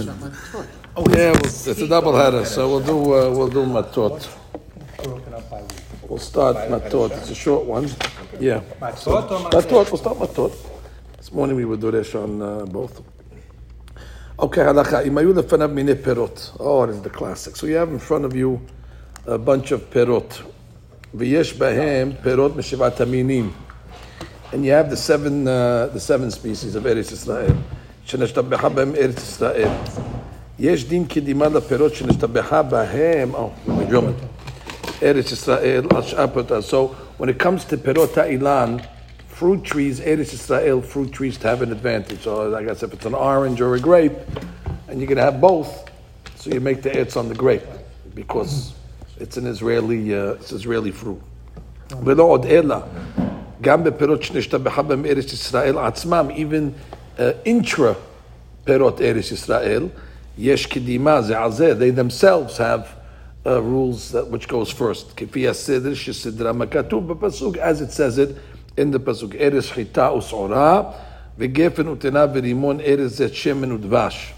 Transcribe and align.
Oh, 0.00 1.04
yeah, 1.10 1.32
we'll, 1.32 1.44
it's 1.44 1.66
a 1.66 1.88
double 1.88 2.14
header, 2.16 2.44
so 2.44 2.68
we'll 2.68 2.80
do 2.80 2.98
uh, 3.14 3.30
we'll 3.30 3.48
do 3.48 3.64
matot. 3.66 4.28
Broken 5.02 5.34
up 5.34 5.50
by 5.50 5.60
week. 5.62 5.72
We'll 6.08 6.18
start 6.20 6.56
matot. 6.70 7.10
It's 7.18 7.30
a 7.30 7.34
short 7.34 7.64
one. 7.66 7.90
Yeah. 8.38 8.60
Matot 8.80 9.30
or 9.30 9.50
Matot. 9.50 9.90
We'll 9.90 9.96
start 9.96 10.18
matot. 10.18 10.54
This 11.16 11.32
morning 11.32 11.56
we 11.56 11.64
would 11.64 11.80
do 11.80 11.90
this 11.90 12.14
on 12.14 12.40
uh, 12.40 12.64
both. 12.66 13.02
Okay, 14.38 14.60
halakha. 14.60 15.04
Im 15.04 15.14
hayu 15.14 15.32
lefanav 15.32 15.72
mine 15.72 15.96
perot. 15.96 16.56
Oh, 16.60 16.84
it 16.84 16.90
is 16.90 17.02
the 17.02 17.10
classic. 17.10 17.56
So 17.56 17.66
you 17.66 17.74
have 17.74 17.88
in 17.88 17.98
front 17.98 18.24
of 18.24 18.36
you 18.36 18.60
a 19.26 19.36
bunch 19.38 19.72
of 19.72 19.90
perot. 19.90 20.42
V'yesh 21.16 21.54
bahem 21.54 22.22
perot 22.22 22.52
mishivat 22.52 22.96
haminim. 22.98 23.52
And 24.52 24.64
you 24.64 24.70
have 24.70 24.90
the 24.90 24.96
seven 24.96 25.48
uh, 25.48 25.88
the 25.88 26.00
seven 26.00 26.30
species 26.30 26.76
of 26.76 26.84
Eretz 26.84 27.10
Israel. 27.10 27.56
שנשתבחה 28.07 28.69
בהם 28.69 28.95
ארץ 28.95 29.17
ישראל. 29.17 29.69
יש 30.59 30.85
דין 30.85 31.05
קדימה 31.05 31.47
לפירות 31.47 31.95
שנשתבחה 31.95 32.61
בהם, 32.61 33.35
oh, 33.35 33.69
my 33.69 33.91
German, 33.91 34.23
ארץ 35.03 35.31
ישראל 35.31 35.85
על 35.95 36.01
שאר 36.01 36.27
פירותיו. 36.27 36.61
So 36.69 36.95
when 37.21 37.25
it 37.25 37.43
comes 37.43 37.65
to 37.69 37.77
פירות 37.83 38.17
האילן, 38.17 38.77
fruit 39.43 39.63
trees, 39.63 39.99
Eretz 39.99 40.33
Israel, 40.33 40.81
fruit 40.81 41.11
trees 41.11 41.37
to 41.37 41.47
have 41.47 41.61
an 41.61 41.71
advantage. 41.71 42.21
So 42.21 42.55
I 42.55 42.63
guess 42.63 42.83
if 42.83 42.93
it's 42.93 43.05
an 43.05 43.15
orange 43.15 43.59
or 43.61 43.75
a 43.75 43.79
grape, 43.79 44.17
and 44.87 44.99
you're 44.99 45.07
going 45.07 45.17
to 45.17 45.23
have 45.23 45.41
both, 45.41 45.89
so 46.35 46.49
you 46.51 46.61
make 46.61 46.81
the 46.83 46.91
etz 46.91 47.17
on 47.17 47.29
the 47.29 47.35
grape 47.35 47.69
because 48.13 48.73
it's 49.19 49.37
an 49.37 49.47
Israeli, 49.47 50.13
uh, 50.13 50.39
it's 50.39 50.51
Israeli 50.51 50.91
fruit. 50.91 51.21
ולא 52.03 52.23
עוד 52.23 52.45
אלא, 52.45 52.77
גם 53.61 53.83
בפירות 53.83 54.23
שנשתבחה 54.23 54.81
בהם 54.81 55.05
ארץ 55.05 55.33
ישראל 55.33 55.77
עצמם, 55.77 56.27
even 56.35 56.71
uh, 57.18 57.32
intra 57.44 57.96
Perot 58.64 59.00
eris 59.00 59.32
Israel, 59.32 59.90
Yesh 60.36 60.68
Kedima 60.68 61.22
Ze'azeh, 61.22 61.78
they 61.78 61.90
themselves 61.90 62.58
have 62.58 62.96
uh, 63.46 63.62
rules 63.62 64.12
that, 64.12 64.28
which 64.28 64.46
goes 64.46 64.70
first. 64.70 65.16
Kifiyah 65.16 65.52
Sidr, 65.52 65.92
Shisidra 65.92 66.54
Makatub, 66.54 67.18
Pasuk, 67.18 67.56
as 67.56 67.80
it 67.80 67.90
says 67.90 68.18
it 68.18 68.36
in 68.76 68.90
the 68.90 69.00
Pasuk, 69.00 69.34
eris 69.38 69.70
Chita 69.70 70.00
Us'ora, 70.00 70.94
V'gefen 71.38 71.96
Utena 71.96 72.32
V'rimon 72.32 72.80
eris 72.86 73.18
Zet 73.18 73.30
Shemen 73.30 73.78
Udvash. 73.78 74.32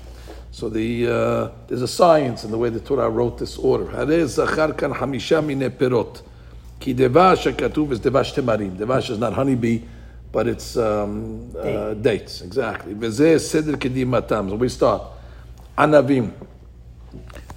So 0.52 0.68
the, 0.68 1.06
uh, 1.06 1.50
there's 1.68 1.82
a 1.82 1.88
science 1.88 2.44
in 2.44 2.50
the 2.50 2.58
way 2.58 2.70
the 2.70 2.80
Torah 2.80 3.08
wrote 3.08 3.38
this 3.38 3.56
order. 3.56 3.90
Hare 3.90 4.26
Zachar 4.26 4.72
Kan 4.74 4.92
Hamisha 4.92 5.44
Mine 5.44 5.70
Perot. 5.70 6.22
Ki 6.78 6.94
Devash 6.94 7.52
HaKatuv 7.52 7.92
is 7.92 8.00
Devash 8.00 8.34
Temarim. 8.34 8.76
Devash 8.76 9.10
is 9.10 9.18
not 9.18 9.32
honeybee, 9.32 9.82
but 10.32 10.46
it's 10.46 10.76
um, 10.76 11.54
uh, 11.58 11.94
dates 11.94 12.40
exactly. 12.40 12.92
So 13.10 14.56
we 14.56 14.68
start 14.68 15.02
anavim. 15.76 16.32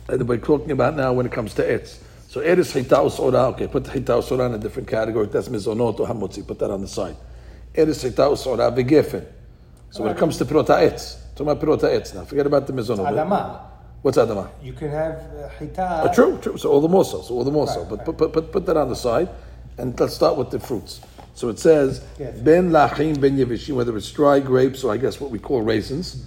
And 0.10 0.28
we're 0.28 0.38
talking 0.38 0.72
about 0.72 0.96
now 0.96 1.14
when 1.14 1.26
it 1.26 1.32
comes 1.32 1.54
to 1.54 1.64
etz. 1.64 2.00
So 2.28 2.42
eretz 2.42 2.74
chita 2.74 2.96
usora. 2.96 3.52
Okay, 3.54 3.68
put 3.68 3.86
chita 3.86 4.14
usora 4.14 4.48
in 4.48 4.56
a 4.56 4.58
different 4.58 4.88
category. 4.88 5.28
That's 5.28 5.48
mizonot 5.48 6.00
or 6.00 6.08
hamotzi. 6.08 6.46
Put 6.46 6.60
that 6.60 6.72
on 6.72 6.82
the 6.82 6.88
side. 6.88 7.16
Eretz 7.74 8.02
chita 8.02 8.24
usora 8.24 8.76
v'gefen. 8.76 9.26
So 9.92 10.04
when 10.04 10.12
it 10.14 10.18
comes 10.18 10.38
to 10.38 10.46
pirota 10.46 10.82
etz, 10.82 11.36
talk 11.36 11.48
about 11.48 11.62
pirota 11.62 11.84
etz 11.84 12.14
now. 12.16 12.26
Forget 12.26 12.48
about 12.48 12.68
the 12.68 12.74
mizonot. 12.74 13.12
Adama. 13.12 13.62
What's 14.02 14.18
adama? 14.18 14.50
You 14.62 14.74
can 14.74 14.90
have 14.90 15.16
hita. 15.58 15.80
Uh, 15.80 16.10
oh, 16.10 16.14
true, 16.14 16.38
true. 16.42 16.58
So 16.58 16.70
all 16.70 16.82
the 16.82 16.90
more 16.90 17.06
so. 17.06 17.22
So 17.22 17.36
all 17.36 17.44
the 17.46 17.52
more 17.52 17.68
so. 17.68 17.82
Right, 17.82 17.90
but 17.90 17.98
right. 18.00 18.18
Put, 18.18 18.34
put, 18.34 18.52
put 18.52 18.66
that 18.66 18.76
on 18.76 18.90
the 18.90 18.96
side, 18.96 19.30
and 19.78 19.98
let's 19.98 20.16
start 20.16 20.36
with 20.36 20.50
the 20.50 20.60
fruits. 20.60 21.00
So 21.36 21.50
it 21.50 21.60
says 21.60 22.00
ben 22.20 22.70
lachim 22.70 23.20
ben 23.20 23.38
yevishim, 23.38 23.76
whether 23.76 23.96
it's 23.98 24.12
dry 24.12 24.40
grapes 24.40 24.84
or 24.84 24.94
I 24.94 24.98
guess 24.98 25.20
what 25.20 25.32
we 25.32 25.40
call 25.40 25.62
raisins. 25.62 26.26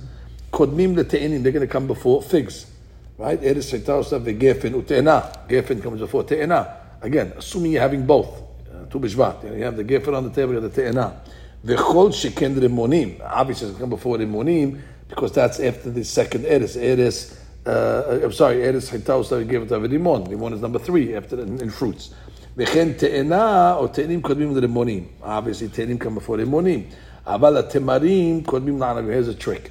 Kodmim 0.52 0.96
lete'enim, 0.96 1.42
they're 1.42 1.52
going 1.52 1.66
to 1.66 1.72
come 1.72 1.86
before 1.86 2.22
figs, 2.22 2.70
right? 3.18 3.42
Eres 3.42 3.70
shetaosav 3.70 4.24
vegefen 4.24 4.72
ute'ena. 4.82 5.48
Gefen 5.48 5.82
comes 5.82 6.00
before 6.00 6.24
te'ena. 6.24 6.76
Again, 7.02 7.32
assuming 7.36 7.72
you're 7.72 7.82
having 7.82 8.06
both. 8.06 8.42
Uh, 8.72 8.86
Tu 8.86 8.98
b'shvat. 8.98 9.44
You, 9.56 9.64
have 9.64 9.76
the 9.76 9.84
gefen 9.84 10.16
on 10.16 10.24
the 10.24 10.30
table, 10.30 10.54
you 10.54 10.60
have 10.60 10.74
the 10.74 10.82
te'ena. 10.82 11.20
V'chol 11.64 12.08
sheken 12.08 12.56
rimonim. 12.56 13.20
Obviously, 13.22 13.68
it's 13.68 13.76
going 13.78 13.78
to 13.78 13.80
come 13.80 13.90
before 13.90 14.18
rimonim 14.18 14.80
because 15.08 15.32
that's 15.32 15.60
after 15.60 15.90
the 15.90 16.04
second 16.04 16.46
eres. 16.46 16.76
Eres, 16.76 17.38
uh, 17.66 18.20
I'm 18.24 18.32
sorry, 18.32 18.62
eres 18.64 18.90
shetaosav 18.90 19.46
vegefen 19.46 19.68
rimon. 19.68 20.26
Rimon 20.28 20.54
is 20.54 20.60
number 20.62 20.78
three 20.78 21.14
after 21.14 21.38
in, 21.40 21.60
in 21.60 21.70
fruits. 21.70 22.14
וכן 22.57 22.93
תאנה 22.97 23.75
או 23.75 23.87
תאנים 23.87 24.21
קודמים 24.21 24.55
לרימונים. 24.55 25.03
Obviously, 25.23 25.75
תאנים 25.75 25.97
come 26.01 26.19
before 26.19 26.35
רימונים. 26.37 26.83
אבל 27.25 27.57
התמרים 27.57 28.43
קודמים 28.43 28.79
לענבים. 28.79 29.19
Here's 29.19 29.41
a 29.41 29.43
trick. 29.43 29.69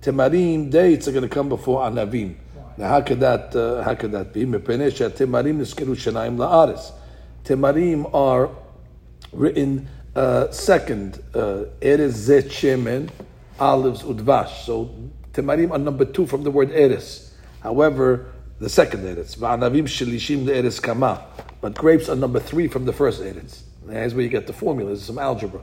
תמרים, 0.00 0.70
dates 0.70 1.08
are 1.08 1.12
going 1.12 1.28
to 1.28 1.34
come 1.34 1.48
before 1.48 1.86
ענבים. 1.86 2.32
Now, 2.78 2.88
how 2.88 3.00
could 3.00 3.20
that, 3.20 3.54
uh, 3.54 3.82
how 3.82 3.94
could 3.94 4.12
that 4.12 4.32
be? 4.32 4.44
מפני 4.46 4.90
שהתמרים 4.90 5.60
נזכרו 5.60 5.94
שניים 5.94 6.38
לארץ. 6.38 6.92
תמרים 7.42 8.06
are 8.06 8.48
written 9.34 9.86
uh, 10.14 10.50
second, 10.50 11.18
uh, 11.34 11.64
eres 11.80 12.14
zet 12.14 12.50
shemen, 12.50 13.08
olives 13.58 14.02
udvash. 14.02 14.64
So 14.66 14.90
temarim 15.32 15.70
are 15.72 15.78
number 15.78 16.04
two 16.04 16.26
from 16.26 16.42
the 16.42 16.50
word 16.50 16.70
eres. 16.72 17.32
However, 17.60 18.26
the 18.59 18.69
second 18.69 19.03
kama. 20.81 21.25
But 21.61 21.75
grapes 21.75 22.09
are 22.09 22.15
number 22.15 22.39
three 22.39 22.67
from 22.67 22.85
the 22.85 22.93
first 22.93 23.21
eres. 23.21 23.63
That's 23.85 24.13
where 24.13 24.23
you 24.23 24.29
get 24.29 24.47
the 24.47 24.53
formula. 24.53 24.89
There's 24.89 25.03
some 25.03 25.17
algebra, 25.17 25.61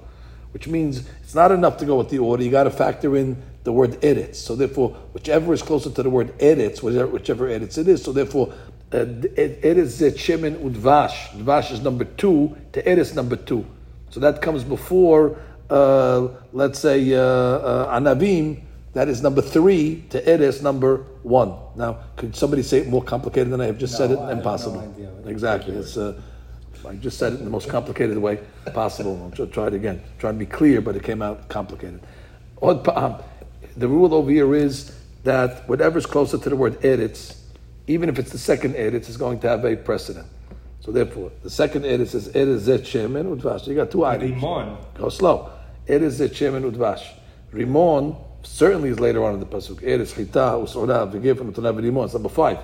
which 0.52 0.66
means 0.66 1.08
it's 1.22 1.34
not 1.34 1.52
enough 1.52 1.76
to 1.78 1.84
go 1.84 1.96
with 1.96 2.08
the 2.08 2.18
order. 2.18 2.42
You 2.42 2.50
got 2.50 2.64
to 2.64 2.70
factor 2.70 3.16
in 3.16 3.40
the 3.64 3.72
word 3.72 3.92
eretz. 4.00 4.36
So 4.36 4.56
therefore, 4.56 4.90
whichever 5.12 5.52
is 5.52 5.62
closer 5.62 5.90
to 5.90 6.02
the 6.02 6.10
word 6.10 6.36
eretz, 6.38 6.82
whichever, 6.82 7.48
eretz 7.48 7.78
it 7.78 7.88
is. 7.88 8.02
So 8.02 8.12
therefore, 8.12 8.52
uh, 8.92 9.04
eretz 9.04 10.00
zet 10.00 10.14
shemen 10.14 10.56
udvash. 10.56 11.30
Dvash 11.38 11.72
is 11.72 11.80
number 11.80 12.04
two 12.04 12.56
to 12.72 12.82
eretz 12.82 13.14
number 13.14 13.36
two. 13.36 13.66
So 14.10 14.20
that 14.20 14.40
comes 14.40 14.64
before, 14.64 15.38
uh, 15.68 16.28
let's 16.52 16.78
say, 16.78 17.12
uh, 17.14 17.20
uh, 17.20 17.98
Anavim, 18.00 18.62
that 18.94 19.08
is 19.08 19.22
number 19.22 19.42
three, 19.42 20.04
to 20.10 20.28
Eres, 20.28 20.62
number 20.62 20.98
one. 21.22 21.54
Now, 21.74 21.98
could 22.16 22.34
somebody 22.34 22.62
say 22.62 22.78
it 22.78 22.88
more 22.88 23.02
complicated 23.02 23.52
than 23.52 23.60
I 23.60 23.66
have 23.66 23.78
just 23.78 23.96
said 23.96 24.10
it? 24.12 24.18
I 24.18 24.26
no 24.26 24.38
Impossible. 24.38 24.80
idea. 24.80 25.10
Exactly. 25.26 25.74
It's, 25.74 25.96
uh, 25.96 26.20
I 26.86 26.94
just 26.94 27.18
said 27.18 27.32
it 27.32 27.38
in 27.40 27.44
the 27.44 27.50
most 27.50 27.68
complicated 27.68 28.16
way 28.18 28.38
possible. 28.72 29.20
I'll 29.38 29.46
try- 29.46 29.66
it 29.66 29.74
again. 29.74 30.00
Try 30.18 30.30
to 30.32 30.38
be 30.38 30.46
clear, 30.46 30.80
but 30.80 30.94
it 30.96 31.02
came 31.02 31.22
out 31.22 31.48
complicated. 31.48 32.00
Od. 32.62 32.84
The 33.76 33.88
rule 33.88 34.14
over 34.14 34.30
here 34.30 34.54
is 34.54 34.94
that 35.24 35.68
whatever's 35.68 36.06
closer 36.06 36.38
to 36.38 36.48
the 36.48 36.54
word 36.54 36.80
Eretz, 36.82 37.38
even 37.88 38.08
if 38.08 38.18
it's 38.20 38.30
the 38.30 38.38
second 38.38 38.74
Eretz, 38.74 39.08
is 39.08 39.16
going 39.16 39.40
to 39.40 39.48
have 39.48 39.64
a 39.64 39.74
precedent. 39.76 40.26
So 40.80 40.92
therefore, 40.92 41.32
the 41.42 41.50
second 41.50 41.82
Eretz 41.82 42.14
is 42.14 42.28
Eretz 42.28 42.60
Zet 42.60 42.82
Udvash. 42.84 43.66
You 43.66 43.74
got 43.74 43.90
two 43.90 44.04
items. 44.04 44.40
Rimon. 44.40 44.76
Go 44.94 45.08
slow. 45.08 45.50
Eretz 45.88 46.20
Zet 46.20 46.30
Udvash. 46.32 47.02
Rimon 47.52 48.16
certainly 48.43 48.89
is 48.89 48.99
later 48.99 49.23
on 49.23 49.33
in 49.33 49.39
the 49.39 49.45
pasuk. 49.45 49.81
Eretz 49.81 50.15
Chita 50.15 50.39
Usora 50.39 51.11
V'Gefen 51.11 51.51
Utonav 51.51 51.81
Rimon. 51.81 52.05
It's 52.05 52.13
number 52.13 52.29
five. 52.29 52.57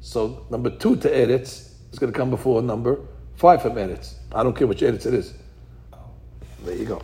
So 0.00 0.46
number 0.50 0.70
two 0.70 0.96
to 0.96 1.08
Eretz 1.08 1.70
is 1.92 1.98
going 1.98 2.12
to 2.12 2.18
come 2.18 2.30
before 2.30 2.62
number 2.62 2.98
five 3.36 3.62
from 3.62 3.72
Eretz. 3.74 4.14
I 4.32 4.42
don't 4.42 4.56
care 4.56 4.66
which 4.66 4.80
Eretz 4.80 5.06
it 5.06 5.14
is. 5.14 5.34
There 6.64 6.76
you 6.76 6.86
go. 6.86 7.02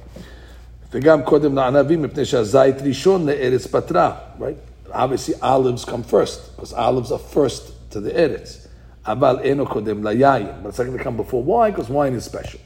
וגם 0.93 1.23
קודם 1.23 1.55
לענבים 1.55 2.03
מפני 2.03 2.25
שהזית 2.25 2.83
ראשון 2.83 3.27
לארץ 3.27 3.67
פטרה, 3.67 4.17
right? 4.39 4.91
Obviously 4.93 5.35
olives 5.43 5.85
come 5.85 6.03
first, 6.03 6.57
because 6.57 6.73
olives 6.73 7.13
are 7.13 7.19
first 7.19 7.73
to 7.91 8.01
the 8.01 8.11
ארץ. 8.11 8.69
אבל 9.07 9.39
אינו 9.43 9.67
קודם 9.67 10.05
ליין, 10.05 10.47
but 10.63 10.69
it's 10.69 10.79
not 10.79 10.85
going 10.87 10.99
to 10.99 11.05
come 11.05 11.17
before 11.17 11.43
wine, 11.43 11.73
because 11.73 11.91
wine 11.91 12.15
is 12.15 12.25
special. 12.25 12.59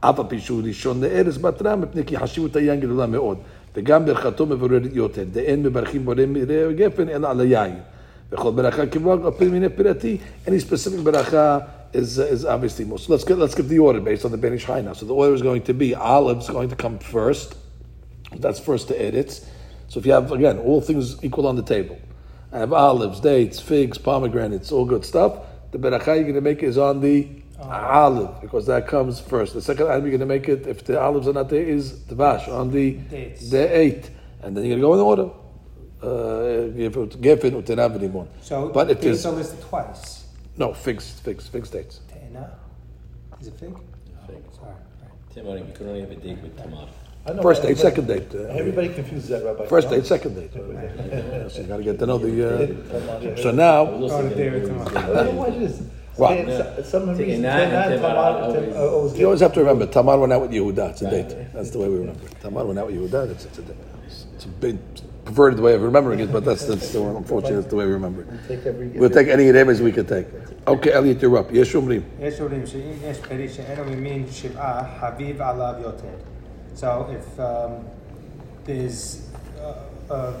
אף 0.00 0.18
על 0.18 0.24
פי 0.28 0.40
שהוא 0.40 0.62
ראשון 0.64 1.00
לארץ 1.00 1.36
פטרה, 1.36 1.76
מפני 1.76 2.04
כי 2.04 2.18
חשיבות 2.18 2.56
היין 2.56 2.80
גדולה 2.80 3.06
מאוד. 3.06 3.38
וגם 3.75 4.05
ברכתו 4.05 4.45
מבררת 4.45 4.81
יותר, 4.93 5.23
דאין 5.31 5.63
מברכים 5.63 6.05
בורא 6.05 6.25
מרעה 6.27 6.73
גפן 6.73 7.09
אלא 7.09 7.29
על 7.29 7.39
היין. 7.39 7.75
וכל 8.31 8.51
ברכה 8.51 8.83
beracha 8.83 9.25
על 9.25 9.31
פי 9.37 9.47
מיני 9.47 9.67
pirati 9.77 10.47
any 10.47 10.59
specific 10.59 11.03
beracha 11.03 11.61
is, 11.93 12.17
is 12.17 12.45
obviously 12.45 12.85
most. 12.85 13.05
So 13.05 13.13
let's, 13.13 13.23
get, 13.23 13.37
let's 13.37 13.55
give 13.55 13.69
the 13.69 13.79
order 13.79 13.99
based 13.99 14.25
on 14.25 14.31
the 14.31 14.37
Ben 14.37 14.53
Ish 14.53 14.65
Hai 14.65 14.81
now. 14.81 14.93
So 14.93 15.05
the 15.05 15.13
order 15.13 15.33
is 15.33 15.43
going 15.43 15.61
to 15.63 15.73
be 15.73 15.93
olives 15.93 16.49
going 16.49 16.69
to 16.69 16.75
come 16.75 16.97
first. 16.97 17.55
That's 18.35 18.59
first 18.59 18.87
to 18.87 18.99
edits. 18.99 19.45
So 19.89 19.99
if 19.99 20.05
you 20.07 20.13
have, 20.13 20.31
again, 20.31 20.57
all 20.57 20.81
things 20.81 21.23
equal 21.23 21.45
on 21.45 21.55
the 21.55 21.61
table. 21.61 21.99
I 22.51 22.59
have 22.59 22.73
olives, 22.73 23.19
dates, 23.19 23.59
figs, 23.59 23.99
pomegranates, 23.99 24.71
all 24.71 24.85
good 24.85 25.05
stuff. 25.05 25.37
The 25.71 25.77
beracha 25.77 26.15
you're 26.15 26.23
going 26.23 26.33
to 26.33 26.41
make 26.41 26.63
is 26.63 26.79
on 26.79 27.01
the 27.01 27.27
olive 27.69 28.41
because 28.41 28.65
that 28.67 28.87
comes 28.87 29.19
first. 29.19 29.53
The 29.53 29.61
second 29.61 29.87
item 29.87 30.01
you're 30.03 30.17
going 30.17 30.19
to 30.19 30.25
make 30.25 30.47
it, 30.49 30.67
if 30.67 30.83
the 30.83 30.99
olives 30.99 31.27
are 31.27 31.33
not 31.33 31.49
there, 31.49 31.63
is 31.63 32.03
the 32.05 32.15
vash 32.15 32.47
on 32.47 32.71
the 32.71 32.91
Dates. 32.93 33.49
the 33.49 33.77
eight, 33.77 34.09
and 34.41 34.55
then 34.55 34.65
you're 34.65 34.79
going 34.79 34.81
to 34.81 34.87
go 34.87 34.93
in 34.93 34.99
order. 35.21 35.29
Uh, 36.01 36.67
Gefen 36.73 37.51
utenav 37.63 37.97
limon. 37.99 38.27
So 38.41 38.69
but 38.69 38.89
if 38.91 38.97
dates 38.99 39.23
there's 39.23 39.25
are 39.25 39.31
listed 39.31 39.61
twice. 39.61 40.25
no 40.57 40.73
figs, 40.73 41.19
figs, 41.21 41.47
figs 41.47 41.69
dates. 41.69 42.01
Te'ena. 42.11 42.51
Is 43.39 43.47
it 43.47 43.53
fig? 43.57 43.73
Fig. 44.27 44.43
Sorry. 44.53 45.45
Right. 45.47 45.65
You 45.65 45.73
can 45.73 45.87
only 45.87 46.01
have 46.01 46.11
a 46.11 46.15
date 46.15 46.39
with 46.41 46.57
tamar. 46.57 46.87
Know 47.25 47.41
First 47.41 47.61
date, 47.63 47.77
second 47.77 48.07
date. 48.07 48.35
uh, 48.35 48.39
Everybody 48.49 48.89
confuses 48.89 49.29
that, 49.29 49.45
Rabbi. 49.45 49.65
First 49.67 49.89
date, 49.89 50.05
second 50.05 50.35
date. 50.35 50.51
So 50.51 51.61
you 51.61 51.67
got 51.67 51.77
to 51.77 51.83
get 51.83 51.97
to 51.99 52.05
know 52.05 52.17
the. 52.17 52.33
Uh, 53.31 53.35
so 53.37 53.51
now, 53.51 53.85
Oh, 56.20 56.28
the 56.28 56.34
David 56.34 56.46
tomorrow. 56.46 56.48
don't 56.48 56.48
know 56.48 56.48
why 56.48 56.48
it 56.48 56.48
is. 56.48 56.58
What? 56.58 56.74
Ten- 56.76 56.84
so- 56.84 56.90
Some 56.90 57.06
Taking 57.16 57.26
reason, 57.26 57.42
nine 57.42 57.58
ten, 57.58 57.72
nine, 57.72 57.92
and 57.92 58.00
ten 58.00 58.10
Tamar, 58.10 58.18
out, 58.18 58.54
ten- 58.54 58.64
always- 58.64 58.76
uh, 58.76 58.92
always 58.96 59.18
you 59.18 59.24
always 59.26 59.40
get- 59.40 59.44
have 59.46 59.52
to 59.54 59.60
remember, 59.60 59.86
Tamar 59.86 60.18
went 60.18 60.32
out 60.32 60.42
with 60.42 60.50
Yehuda. 60.50 60.90
It's 60.90 61.02
a 61.02 61.04
Right. 61.04 61.28
date. 61.28 61.36
That's 61.54 61.70
the 61.70 61.78
way 61.78 61.88
we 61.88 61.96
remember 61.98 62.24
it. 62.26 62.40
Tamar 62.42 62.64
went 62.66 62.78
out 62.80 62.86
with 62.88 62.96
Yehuda. 62.96 63.30
It's, 63.30 63.44
it's 63.44 63.58
a 63.58 63.62
date. 63.62 63.76
It's 64.34 64.44
a 64.44 64.48
big 64.48 64.76
perverted 65.24 65.60
way 65.60 65.74
of 65.74 65.82
remembering 65.82 66.20
it, 66.20 66.32
but 66.32 66.44
that's, 66.44 66.64
that's 66.64 66.90
the 66.92 67.02
one, 67.02 67.14
unfortunately, 67.16 67.56
that's 67.60 67.68
the 67.70 67.76
way 67.76 67.86
we 67.86 67.92
remember 67.92 68.22
it. 68.22 68.28
Take 68.48 68.66
every. 68.66 68.88
We'll 68.88 69.10
take 69.10 69.28
any 69.28 69.50
rebes 69.50 69.80
we 69.80 69.92
can 69.92 70.06
take. 70.06 70.26
Okay, 70.66 70.90
Elliot, 70.92 71.20
you're 71.22 71.36
up. 71.38 71.48
Yes, 71.52 71.68
Shumri. 71.68 72.02
יש 72.20 72.40
אומרים 72.40 72.66
שאם 72.66 72.80
יש 73.10 73.18
פרי 73.18 73.48
שאינו 73.48 73.84
ממין 73.84 74.24
שבעה, 74.32 74.84
חביב 75.00 75.42
עליו 75.42 75.74
יותר. 75.82 76.14
So 76.76 77.06
if 77.10 77.40
um, 77.40 77.70
there's 78.66 79.22
uh, 79.60 80.12
a, 80.12 80.32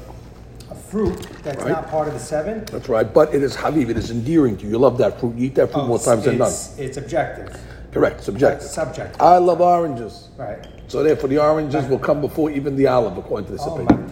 a 0.73 0.75
fruit 0.75 1.15
that's 1.43 1.63
right. 1.63 1.71
not 1.71 1.89
part 1.89 2.07
of 2.07 2.13
the 2.13 2.19
seven. 2.19 2.65
That's 2.65 2.89
right. 2.89 3.11
But 3.11 3.33
it 3.33 3.43
is 3.43 3.55
Haviv. 3.55 3.89
It 3.89 3.97
is 3.97 4.11
endearing 4.11 4.57
to 4.57 4.63
you. 4.65 4.71
You 4.71 4.77
love 4.79 4.97
that 4.97 5.19
fruit. 5.19 5.35
You 5.35 5.47
eat 5.47 5.55
that 5.55 5.71
fruit 5.71 5.83
oh, 5.83 5.87
more 5.87 5.99
times 5.99 6.25
than 6.25 6.37
none. 6.39 6.51
It's 6.77 6.97
objective. 6.97 7.59
Correct. 7.91 8.23
Subjective. 8.23 8.61
That's 8.61 8.73
subjective. 8.73 9.21
I 9.21 9.37
love 9.37 9.61
oranges. 9.61 10.29
Right. 10.35 10.65
So 10.87 11.03
therefore, 11.03 11.29
the 11.29 11.37
oranges 11.39 11.85
will 11.85 11.99
come 11.99 12.21
before 12.21 12.51
even 12.51 12.75
the 12.75 12.87
olive, 12.87 13.17
according 13.17 13.47
to 13.47 13.51
this 13.53 13.61
oh, 13.65 13.75
opinion. 13.75 14.09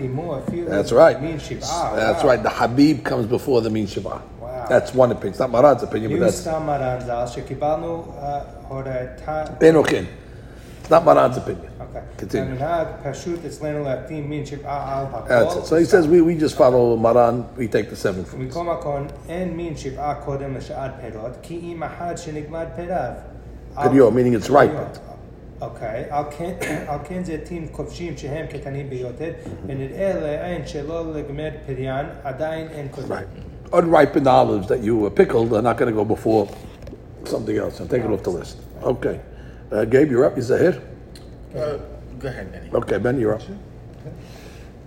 That's 0.70 0.92
right. 0.92 1.22
Mean 1.22 1.40
shiva. 1.40 1.62
Ah, 1.66 1.96
that's 1.96 2.24
wow. 2.24 2.30
right. 2.30 2.44
The 2.44 2.50
Habib 2.50 3.04
comes 3.04 3.26
before 3.26 3.62
the 3.62 3.70
mean 3.70 3.88
shiva. 3.88 4.22
Wow. 4.40 4.68
That's 4.70 4.94
one 4.94 5.12
opinion. 5.12 5.32
It's 5.32 5.40
not 5.40 5.52
Maran's 5.52 5.84
opinion, 5.84 6.12
but 6.12 6.20
that's 6.20 6.46
not 10.91 11.05
Marad's 11.05 11.37
opinion. 11.37 11.71
אוקיי. 11.81 12.01
Continue. 12.19 12.37
המנהג 12.39 12.87
פשוט 13.11 13.45
אצלנו 13.47 13.85
להקדים 13.85 14.31
מין 14.31 14.47
שבעה 14.47 15.01
על 15.01 15.07
הכל. 15.13 15.29
That's 15.29 15.57
it. 15.57 15.67
So 15.67 15.77
he 15.77 15.85
says 15.85 16.07
we, 16.07 16.21
we 16.21 16.35
just 16.45 16.57
follow 16.57 16.97
Maran. 16.97 17.45
We 17.59 17.67
take 17.69 17.91
the 17.91 17.97
seven 17.97 18.25
fruits. 18.25 18.37
מכל 18.39 18.65
מקום, 18.65 19.07
אין 19.29 19.57
מין 19.57 19.77
שבעה 19.77 20.15
קודם 20.15 20.55
לשאר 20.57 20.89
פירות, 21.01 21.33
כי 21.43 21.61
אם 21.63 21.83
אחד 21.83 22.19
שנגמד 22.19 22.67
פיריו. 22.77 23.11
פריו, 23.75 24.11
meaning 24.11 24.45
it's 24.45 24.51
ripened. 24.51 24.99
אוקיי, 25.61 26.05
על 26.11 26.25
כן- 26.31 26.53
על 26.89 26.99
כן 27.05 27.25
זיתים 27.25 27.69
כובשים 27.73 28.17
שהם 28.17 28.47
קטנים 28.47 28.91
ביותר, 28.91 29.31
ונראה 29.67 30.13
לעין 30.21 30.67
שלא 30.67 31.05
לגמד 31.15 31.51
פריין, 31.67 32.07
עדיין 32.25 32.69
אין 32.69 32.89
קודם. 32.91 33.09
Right. 33.09 33.73
Unripened 33.73 34.27
olives 34.29 34.67
that 34.69 34.81
you 34.85 35.07
uh, 35.07 35.11
pickled 35.11 35.53
are 35.53 35.63
not 35.63 35.77
going 35.79 35.91
to 35.93 35.97
go 36.01 36.05
before 36.05 36.47
something 37.25 37.57
else. 37.57 37.81
And 37.81 37.91
take 37.91 38.03
it 38.05 38.11
off 38.11 38.23
the 38.23 38.31
list. 38.31 38.57
Okay. 38.83 39.17
Uh, 39.72 39.86
Gabe, 39.86 40.12
you're 40.12 40.26
up. 40.26 40.36
Yizahir? 40.36 40.82
Uh, 41.56 41.78
go 42.20 42.28
ahead, 42.28 42.52
Benny. 42.52 42.70
Okay, 42.74 42.98
Ben, 42.98 43.18
you're 43.18 43.36
up. 43.36 43.42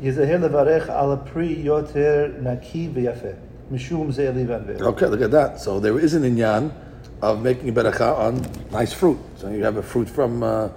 Yizahir 0.03 0.39
levarech 0.47 0.89
ala 0.89 1.17
pri 1.17 1.57
yoter 1.57 2.39
naki 2.43 2.89
v'yafeh. 2.89 3.35
Mishum 3.73 4.13
ze'eli 4.13 4.47
v'anveh. 4.47 4.83
Okay, 4.83 5.07
look 5.07 5.23
at 5.23 5.31
that. 5.31 5.59
So 5.59 5.81
there 5.81 5.99
is 5.99 6.13
an 6.13 6.23
inyan 6.25 6.71
of 7.23 7.43
making 7.43 7.71
a 7.71 7.73
beracha 7.73 8.19
on 8.19 8.47
nice 8.71 8.93
fruit. 8.93 9.19
So 9.37 9.49
you 9.49 9.65
have 9.65 9.79
a 9.79 9.83
fruit 9.83 10.07
from, 10.09 10.43
uh, 10.43 10.69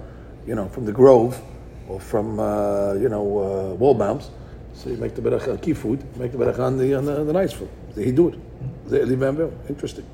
you 0.46 0.54
know, 0.54 0.68
from 0.68 0.86
the 0.86 0.92
grove 0.92 1.38
or 1.86 2.00
from, 2.00 2.40
uh, 2.40 2.94
you 2.94 3.10
know, 3.10 3.22
uh, 3.22 3.74
wall 3.74 3.92
mounts. 3.92 4.30
So 4.72 4.88
you 4.88 4.96
make 4.96 5.16
the 5.16 5.20
beracha, 5.20 5.60
key 5.60 5.74
food, 5.74 6.02
make 6.16 6.32
the 6.32 6.38
beracha 6.38 6.60
on 6.60 6.78
the, 6.78 6.94
on 6.94 7.04
the, 7.04 7.20
on 7.20 7.26
the 7.26 7.32
nice 7.34 7.52
fruit. 7.52 7.70
They 7.94 8.10
do 8.10 8.28
it. 8.28 8.88
Ze'eli 8.88 9.16
v'anveh. 9.18 9.68
Interesting. 9.68 10.06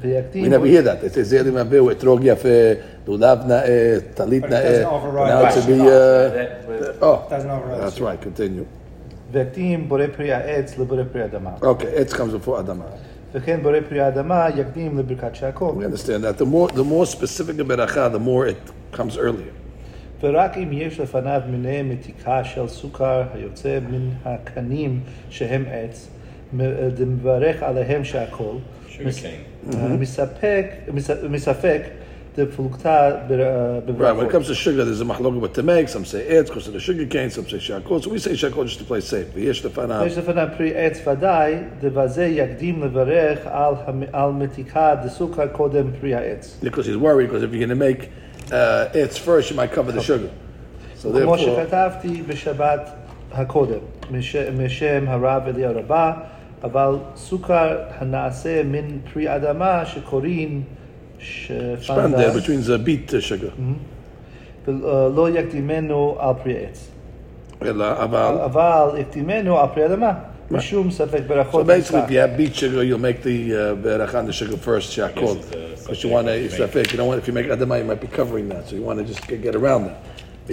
ויקדים 0.00 0.44
We 0.44 0.48
never 0.48 0.66
hear 0.66 0.82
that. 0.82 1.04
It 1.04 1.12
says 1.14 1.30
ze'eli 1.32 1.50
vanvil, 1.52 1.84
etrog 1.94 2.20
yafe, 2.22 2.80
lulav 3.06 3.38
na'eh, 3.46 4.14
talit 4.18 4.40
But 4.42 4.50
it 4.50 4.50
doesn't 4.50 4.84
na'eh. 4.84 4.92
override 4.96 5.28
Now 5.34 5.46
it 5.46 5.52
should 5.54 5.66
be, 5.66 5.80
uh, 5.80 5.86
That 5.86 6.68
was- 6.68 7.02
oh, 7.02 7.18
Doesn't 7.30 7.50
override 7.50 7.82
that's 7.82 8.00
right. 8.00 8.20
Continue. 8.28 8.64
ויקדים 9.32 9.88
בורא 9.88 10.02
פרי 10.16 10.32
העץ 10.32 10.78
לבורא 10.78 11.02
פרי 11.12 11.24
אדמה. 11.24 11.50
Okay, 11.62 12.08
it 12.08 12.12
comes 12.12 12.32
before 12.46 12.58
Adama. 12.58 12.84
וכן 13.34 13.60
בורא 13.62 13.78
פרי 13.88 14.00
האדמה 14.00 14.46
יקדים 14.56 14.98
לברכת 14.98 15.34
שהכל. 15.34 15.72
We 15.76 15.84
understand 15.84 16.24
that. 16.24 16.38
The 16.42 16.46
more, 16.46 16.68
the 16.68 16.84
more 16.84 17.06
specific 17.06 17.58
a 17.60 17.64
beracha, 17.64 18.08
the 18.12 18.18
more 18.18 18.46
it 18.46 18.96
comes 18.96 19.16
earlier. 19.16 19.52
ורק 20.22 20.56
אם 20.56 20.68
יש 20.72 21.00
לפניו 21.00 21.40
מיני 21.50 21.82
מתיקה 21.82 22.44
של 22.44 22.68
סוכר 22.68 23.22
היוצא 23.34 23.78
מן 23.90 24.08
הקנים 24.24 25.00
שהם 25.30 25.64
עץ, 25.72 26.08
מ- 26.52 26.88
דמברך 26.94 27.62
עליהם 27.62 28.04
שהכל, 28.04 28.44
מס- 28.44 28.73
Sugarcane. 28.96 29.74
אה, 29.76 29.88
מספק, 29.88 30.64
מס- 30.94 31.10
מספק 31.30 31.82
דפלוגתא 32.36 33.10
בר- 33.28 33.40
אה, 33.40 33.78
Right, 33.78 33.88
when 33.88 33.90
it 33.90 33.92
בברכות. 33.92 34.30
comes 34.32 34.46
to 34.48 34.54
sugar, 34.54 34.84
there's 34.84 35.00
a 35.00 35.04
mahloga 35.04 35.40
what 35.40 35.54
to 35.54 35.62
make. 35.62 35.88
Some 35.88 36.04
say 36.04 36.20
it's 36.28 36.50
because 36.50 36.68
of 36.68 36.74
the 36.74 36.80
sugar 36.80 37.04
cane, 37.06 37.30
some 37.30 37.48
say 37.48 37.58
shakol. 37.58 38.00
So 38.02 38.08
we 38.10 38.18
say 38.18 38.32
shakol 38.34 38.64
just 38.66 38.78
to 38.78 38.84
play 38.84 39.00
safe. 39.00 39.26
V'yesh 39.36 39.62
lefanav. 39.64 40.06
יש 40.06 40.18
לפניו 40.18 40.48
פרי 40.56 40.72
עץ 40.76 41.00
ודאי, 41.06 41.54
דבזה 41.80 42.24
יקדים 42.26 42.82
לברך 42.84 43.38
על, 43.44 43.74
המ- 43.86 44.02
על 44.12 44.30
מתיקה 44.30 44.94
דסוכר 45.04 45.46
קודם 45.46 45.90
פרי 46.00 46.14
העץ. 46.14 46.58
Because 46.64 46.66
he's 46.86 46.96
worried, 47.02 47.28
because 47.30 47.42
if 47.42 47.52
you're 47.52 47.66
going 47.66 47.78
to 47.78 47.84
make 47.88 48.08
uh, 48.50 48.52
it's 48.94 49.18
first, 49.18 49.50
you 49.50 49.56
might 49.56 49.72
cover 49.74 49.92
the 49.92 50.00
sugar. 50.02 50.30
So 51.02 51.08
כמו 51.08 51.36
therefore, 51.36 51.38
שכתבתי 51.38 52.22
בשבת 52.26 52.90
הקודם, 53.32 53.78
מש- 54.10 54.36
משם 54.36 55.04
הרב 55.08 55.42
אליהו 55.46 55.74
רבה, 55.76 56.12
אבל 56.64 56.94
סוכר 57.16 57.78
הנעשה 57.98 58.62
מן 58.64 58.98
פרי 59.12 59.36
אדמה 59.36 59.86
שקוראים 59.86 60.62
span 61.18 61.22
there 61.22 61.82
שפנדה, 61.82 62.32
between 62.34 62.66
the 62.66 62.78
beet 62.86 63.10
uh, 63.10 63.20
sugar. 63.30 63.52
ולא 64.68 65.28
יקדימנו 65.38 66.16
על 66.18 66.34
פרי 66.42 66.54
עץ. 66.66 66.88
אלא, 67.62 68.04
אבל- 68.04 68.38
אבל 68.44 68.88
יקדימנו 68.98 69.58
על 69.60 69.66
פרי 69.74 69.86
אדמה, 69.86 70.12
משום 70.50 70.90
ספק 70.90 71.18
So 71.18 71.28
ברכות 71.28 71.66
basically, 71.66 71.70
if 71.70 71.78
יצחק. 71.78 72.08
you 72.08 72.12
have 72.12 72.40
beet 72.40 72.54
sugar, 72.56 72.82
you'll 72.84 72.98
make 72.98 73.22
the 73.22 73.54
uh, 73.54 73.84
berach 73.84 74.14
on 74.14 74.26
the 74.26 74.32
sugar 74.32 74.56
first, 74.56 74.96
shakol. 74.96 75.36
it's, 75.36 75.52
uh, 75.52 75.88
Because 75.88 76.04
you 76.04 76.10
want 76.10 76.26
to, 76.26 76.32
safek, 76.32 76.44
it's 76.44 76.58
right. 76.60 76.70
safek. 76.72 76.92
You 76.92 76.98
don't 76.98 77.08
want, 77.10 77.18
if 77.22 77.26
you 77.28 77.34
make 77.38 77.46
adama, 77.46 77.78
you 77.78 77.84
might 77.92 78.00
be 78.00 78.06
covering 78.20 78.46
that. 78.52 78.62
So 78.68 78.72
you 78.76 78.82
want 78.82 78.98
to 79.00 79.04
just 79.12 79.22
get, 79.28 79.38
get 79.42 79.54
around 79.60 79.80
that. 79.88 79.98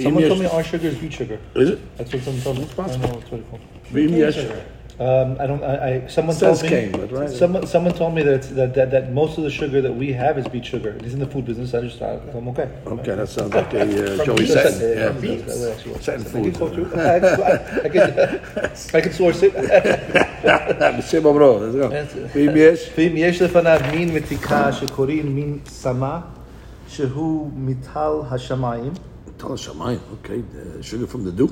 Someone 0.04 0.24
V'im 0.24 0.28
told 0.28 0.40
me 0.40 0.46
yesh- 0.46 0.54
our 0.58 0.64
sugar 0.72 0.88
is 0.94 0.96
beet 1.04 1.14
sugar. 1.20 1.38
Is 1.56 1.70
it? 1.74 1.80
That's 1.98 2.12
what 2.14 2.22
someone 2.24 2.42
told 2.48 2.58
me. 2.60 2.66
I 2.66 2.88
don't 2.88 3.02
know 3.02 3.08
what's 3.16 3.32
what 3.32 3.40
it's 3.42 3.50
called. 3.50 3.64
V'im 3.94 4.12
yesh- 4.24 4.46
Um, 5.02 5.38
I 5.40 5.46
don't. 5.46 5.64
I, 5.64 5.76
I 6.04 6.08
someone 6.08 6.36
Says 6.36 6.60
told 6.60 6.64
me. 6.64 6.70
cane, 6.70 6.92
but 6.92 7.12
right. 7.12 7.30
Someone 7.30 7.68
someone 7.68 7.94
told 7.94 8.16
me 8.16 8.24
that, 8.24 8.34
it's, 8.34 8.48
that 8.48 8.74
that 8.74 8.90
that 8.90 9.14
most 9.14 9.38
of 9.38 9.44
the 9.44 9.52
sugar 9.52 9.80
that 9.80 9.94
we 9.94 10.12
have 10.12 10.40
is 10.40 10.48
beet 10.48 10.66
sugar. 10.66 10.98
He's 11.04 11.14
in 11.14 11.20
the 11.20 11.28
food 11.28 11.46
business. 11.46 11.76
I 11.76 11.82
just 11.82 12.00
thought 12.00 12.20
I'm 12.34 12.48
okay. 12.48 12.68
Okay, 12.88 13.14
that 13.14 13.30
sounds 13.30 13.54
like 13.54 13.72
a 13.76 13.82
uh, 13.84 14.26
Joey 14.26 14.38
beets. 14.38 14.56
Setton. 14.56 14.82
Yeah, 14.82 15.04
Yeah. 15.04 15.12
beets. 15.22 15.44
That's 15.46 15.60
what 15.60 15.68
it 15.68 15.74
actually 15.76 15.92
was. 15.94 16.02
Setton 16.02 16.26
I 16.26 16.32
can 16.32 16.44
food. 16.44 16.56
quote 16.58 16.76
you. 16.78 16.86
I, 16.96 17.18
I, 17.18 17.84
I 17.86 17.90
can 17.90 18.08
I 18.98 19.02
can 19.02 19.14
source 19.14 19.40
it. 19.44 19.54
Shema 21.04 21.32
bro, 21.34 21.58
let's 21.58 21.76
go. 21.76 21.90
That's 21.90 22.16
it. 22.16 22.28
V'im 22.34 22.56
yesh- 22.56 22.90
ואם 22.98 23.14
יש 23.18 23.42
לפניו 23.42 23.80
מין 23.92 24.14
מתיקה 24.16 24.72
שקוראים 24.74 25.36
מין 25.36 25.60
סמה, 25.68 26.20
שהוא 26.88 27.52
מטל 27.56 28.12
השמיים, 28.32 28.94
Tell 29.40 29.50
Shamayim, 29.56 30.00
okay, 30.16 30.42
uh, 30.42 30.82
sugar 30.82 31.06
from 31.06 31.24
the 31.24 31.32
dew. 31.32 31.48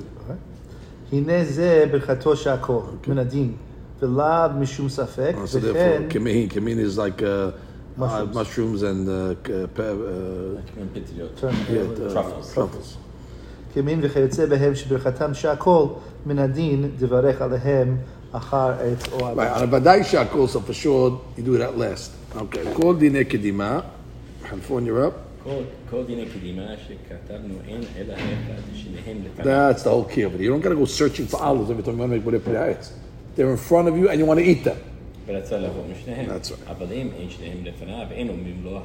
הנה 1.13 1.45
זה 1.45 1.85
ברכתו 1.91 2.37
שהכל, 2.37 2.73
אוקיי. 2.73 3.13
מן 3.13 3.19
הדין, 3.19 3.53
ולאו 4.03 4.51
משום 4.59 4.89
ספק, 4.89 5.35
אה, 5.37 5.45
oh, 5.45 5.47
so 5.47 5.59
וכן... 5.63 6.03
כמין, 6.11 6.49
כמין 6.49 6.89
זה 6.89 7.03
כמו... 7.97 8.07
A... 8.07 8.09
mushrooms, 8.33 8.85
כמין 13.75 14.01
וכיוצא 14.03 14.47
בהם 14.47 14.75
שברכתם 14.75 15.35
שהכל 15.35 15.87
מן 16.27 16.39
הדין 16.39 16.91
דברך 16.99 17.43
עליהם 17.43 17.97
אחר 18.33 18.71
עת 18.71 19.13
או 19.13 19.21
אוהב. 19.21 19.73
ודאי 19.73 20.05
שהכל 20.05 20.47
סוף 20.47 20.71
השוד, 20.71 21.19
את 21.39 21.45
זה 21.45 21.69
that 21.69 21.81
last. 21.81 22.37
כל 22.73 22.97
דיני 22.97 23.25
קדימה. 23.25 23.81
שכתבנו 26.88 27.54
אין 27.68 27.82
אלא 27.98 28.14
אחד 28.14 28.62
שניהם 28.74 29.18
לפניו. 29.26 29.72
That's 29.72 29.84
the 29.84 29.90
whole 29.90 30.06
key 30.06 30.24
of 30.24 30.36
it. 30.36 30.42
You 30.42 30.50
don't 30.50 30.62
gotta 30.62 30.76
go 30.76 30.86
searching 30.86 31.28
for 31.28 31.42
olives 31.42 31.70
every 31.70 31.84
time 31.84 31.94
you 31.94 32.00
want 32.00 32.12
to 32.12 32.18
make 32.18 32.26
whatever 32.26 32.70
it 32.70 32.92
They're 33.36 33.52
in 33.52 33.58
front 33.58 33.88
of 33.90 33.98
you 33.98 34.10
and 34.10 34.20
you 34.20 34.26
want 34.26 34.40
to 34.40 34.46
eat 34.46 34.64
them. 34.64 34.78
ורצה 35.26 35.58
לבוא 35.58 35.84
משניהם. 35.92 36.30
That's 36.30 36.52
right. 36.52 36.70
אבל 36.70 36.94
אם 36.94 37.10
אין 37.20 37.30
שניהם 37.30 37.58
לפניו, 37.64 38.06
אין 38.12 38.30
אומרים 38.30 38.62
לו, 38.64 38.80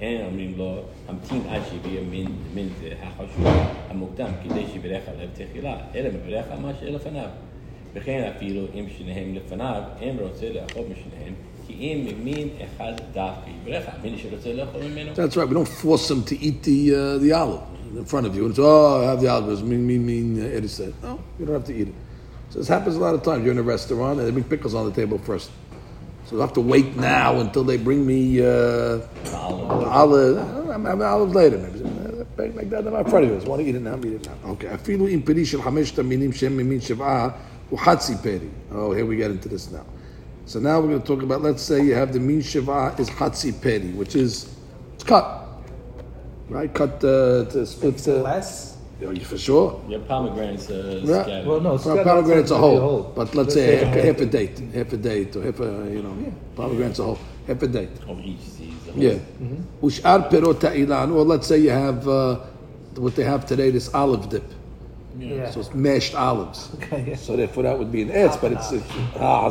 אין 0.00 0.26
אומרים 0.26 0.54
לו, 0.56 0.82
המתין 1.08 1.42
עד 1.48 1.62
שיביא 1.70 2.00
מן, 2.10 2.32
מן 2.54 2.68
זה 2.80 2.88
החשוב 3.02 3.46
המוקדם, 3.88 4.30
כדי 4.44 4.64
שיברך 4.72 5.02
עליו 5.08 5.28
תחילה, 5.34 5.76
אלא 5.94 6.08
מברך 6.08 6.44
על 6.50 6.58
מה 6.58 6.72
שלפניו. 6.80 7.28
וכן 7.94 8.30
אפילו 8.36 8.62
אם 8.74 8.84
שניהם 8.98 9.34
לפניו, 9.34 9.82
אין 10.00 10.16
רוצה 10.20 10.48
לאכול 10.48 10.82
משניהם, 10.82 11.34
כי 11.66 11.72
אם 11.72 12.06
ממין 12.06 12.48
אחד 12.64 12.92
דווקא 13.12 13.50
יברך, 13.62 13.84
מי 14.02 14.18
שרוצה 14.18 14.52
לאכול 14.52 14.80
ממנו, 14.82 15.12
That's 15.14 15.36
right. 15.36 15.48
We 15.48 15.54
don't 15.54 15.68
force 15.68 16.08
them 16.08 16.22
to 16.24 16.34
eat 16.40 16.62
the 16.62 16.94
uh, 16.94 17.18
the 17.18 17.32
olive 17.32 17.62
in 17.96 18.04
front 18.04 18.26
of 18.26 18.34
you. 18.36 18.42
And 18.44 18.50
it's 18.50 18.58
oh, 18.58 19.02
I 19.02 19.04
have 19.10 19.20
the 19.20 19.28
olive. 19.28 19.50
It's 19.50 19.62
mean, 19.62 19.86
mean, 19.86 20.04
mean. 20.06 20.28
Uh, 20.40 20.56
Eddie 20.56 20.68
said, 20.68 20.92
no, 21.02 21.20
you 21.38 21.44
don't 21.46 21.54
have 21.54 21.66
to 21.66 21.74
eat 21.74 21.88
it. 21.88 21.94
So 22.50 22.58
this 22.60 22.68
happens 22.68 22.94
a 22.96 23.00
lot 23.00 23.14
of 23.14 23.22
times. 23.22 23.42
You're 23.44 23.52
in 23.52 23.58
a 23.58 23.70
restaurant 23.76 24.18
and 24.18 24.26
they 24.26 24.32
bring 24.32 24.44
pickles 24.44 24.74
on 24.74 24.84
the 24.88 24.92
table 25.00 25.18
first. 25.18 25.50
So 26.26 26.36
you 26.36 26.40
have 26.40 26.52
to 26.54 26.60
wait 26.60 26.96
now 26.96 27.40
until 27.44 27.64
they 27.64 27.76
bring 27.76 28.06
me 28.06 28.20
uh, 28.40 29.00
olive. 29.32 29.88
olive. 30.02 30.70
I'm 30.74 30.84
having 30.84 31.02
olives 31.02 31.34
later. 31.34 31.58
Maybe. 31.58 31.80
Uh, 31.84 32.06
Right? 32.36 32.54
Like 32.54 32.68
that, 32.70 32.86
I'm 32.86 32.94
in 32.94 33.04
front 33.06 33.24
of 33.24 33.30
you. 33.30 33.36
Just 33.36 33.48
want 33.48 33.62
to 33.62 33.68
eat 33.68 33.74
it 33.74 33.80
now, 33.80 33.96
eat 33.96 34.12
it 34.12 34.28
now. 34.28 34.50
Okay. 34.50 34.66
אפילו 34.74 35.08
אם 35.08 35.20
פרי 35.24 35.44
של 35.44 35.62
חמשת 35.62 35.98
המינים 35.98 36.32
שהם 36.32 36.56
ממין 36.56 36.80
שבעה, 36.80 37.28
הוא 37.70 37.78
חצי 37.78 38.14
פרי. 38.22 38.38
Oh, 38.72 38.92
here 38.92 39.06
we 39.06 39.16
get 39.16 39.30
into 39.30 39.48
this 39.48 39.72
now. 39.72 39.84
So 40.45 40.59
now 40.59 40.79
we're 40.79 40.89
going 40.89 41.01
to 41.01 41.07
talk 41.07 41.23
about, 41.23 41.41
let's 41.41 41.61
say 41.61 41.83
you 41.83 41.93
have 41.95 42.11
the 42.13 42.19
min 42.19 42.41
shiva 42.41 42.95
is 42.97 43.09
hatsi 43.09 43.51
peri, 43.61 43.91
which 43.91 44.15
is, 44.15 44.53
it's 44.95 45.03
cut. 45.03 45.47
Right? 46.49 46.73
Cut 46.73 46.95
uh, 47.03 47.45
to 47.45 47.65
split 47.65 47.93
It's 47.95 48.05
the, 48.05 48.15
less. 48.21 48.77
Yeah, 48.99 49.13
for 49.23 49.37
sure. 49.37 49.81
Your 49.87 49.99
pomegranates 50.01 50.69
uh, 50.69 51.01
Yeah. 51.03 51.23
scattered. 51.23 51.47
Well, 51.47 51.59
no, 51.61 51.75
Well, 51.75 52.03
pomegranate's 52.03 52.51
a 52.51 52.57
whole, 52.57 52.79
whole. 52.79 53.13
but 53.15 53.33
let's 53.33 53.53
say 53.55 53.83
half, 53.83 53.95
half 53.95 54.19
a 54.19 54.25
date, 54.27 54.59
half 54.75 54.93
a 54.93 54.97
date, 54.97 55.35
or 55.35 55.41
half 55.43 55.59
a, 55.59 55.63
you 55.89 56.03
know, 56.03 56.33
pomegranate's 56.55 56.99
a 56.99 57.05
whole, 57.05 57.19
half 57.47 57.61
a 57.63 57.67
date. 57.67 57.89
of 58.07 58.19
each 58.19 58.39
season. 58.41 58.93
Yeah. 58.95 59.17
Ushar 59.81 60.29
perot 60.29 60.55
ta'ilan, 60.59 61.15
or 61.15 61.23
let's 61.23 61.47
say 61.47 61.57
you 61.57 61.71
have 61.71 62.07
uh, 62.07 62.41
what 62.95 63.15
they 63.15 63.23
have 63.23 63.45
today, 63.47 63.71
this 63.71 63.91
olive 63.93 64.29
dip. 64.29 64.43
Yeah. 65.17 65.49
So 65.51 65.59
it's 65.59 65.73
mashed 65.73 66.15
olives. 66.15 66.69
Okay, 66.75 67.09
yeah. 67.09 67.15
So 67.15 67.35
therefore 67.35 67.63
that 67.63 67.77
would 67.77 67.91
be 67.91 68.01
an 68.01 68.09
etz, 68.09 68.39
but 68.39 68.51
it's, 68.53 68.71
it's 68.71 68.85
ah, 69.17 69.49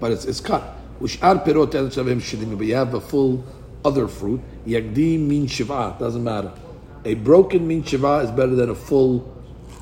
but 0.00 0.12
it's 0.12 0.24
it's 0.24 0.40
cut. 0.40 0.62
Ushar 1.00 1.44
pirot 1.44 1.70
shidim, 1.70 2.58
but 2.58 2.66
you 2.66 2.74
have 2.74 2.94
a 2.94 3.00
full 3.00 3.44
other 3.84 4.08
fruit. 4.08 4.40
Yagdim 4.66 5.20
min 5.20 5.46
shiva, 5.46 5.96
doesn't 5.98 6.22
matter. 6.22 6.52
A 7.04 7.14
broken 7.14 7.66
min 7.66 7.82
shiva 7.82 8.18
is 8.18 8.30
better 8.30 8.54
than 8.54 8.70
a 8.70 8.74
full 8.74 9.34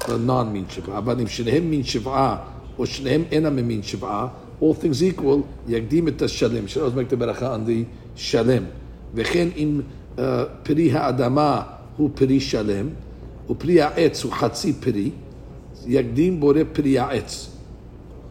uh, 0.07 0.17
non 0.17 0.53
min 0.53 0.69
shiva. 0.69 1.03
But 1.03 1.21
if 1.21 1.29
shnehem 1.29 1.65
min 1.65 1.83
shiva 1.83 2.47
or 2.77 2.87
shnehem 2.87 3.25
enam 3.27 3.65
min 3.65 3.83
shiva, 3.83 4.33
all 4.61 4.75
things 4.75 5.03
equal, 5.03 5.49
yagdim 5.67 6.09
et 6.09 6.19
shalim. 6.19 6.69
Should 6.69 6.83
always 6.83 6.95
make 6.95 7.09
the 7.09 7.17
beracha 7.17 7.51
on 7.51 7.65
the 7.65 7.87
shalim. 8.17 8.71
V'chen 9.15 9.57
im 9.57 9.91
uh, 10.17 10.45
piri 10.63 10.91
adamah 10.91 11.79
hu 11.97 12.11
piri 12.11 12.39
shalim. 12.39 12.95
ופרי 13.50 13.82
העץ 13.82 14.24
הוא 14.24 14.32
חצי 14.32 14.74
פרי, 14.74 15.12
יקדים 15.86 16.40
בורא 16.40 16.60
פרי 16.74 17.00
העץ. 17.00 17.50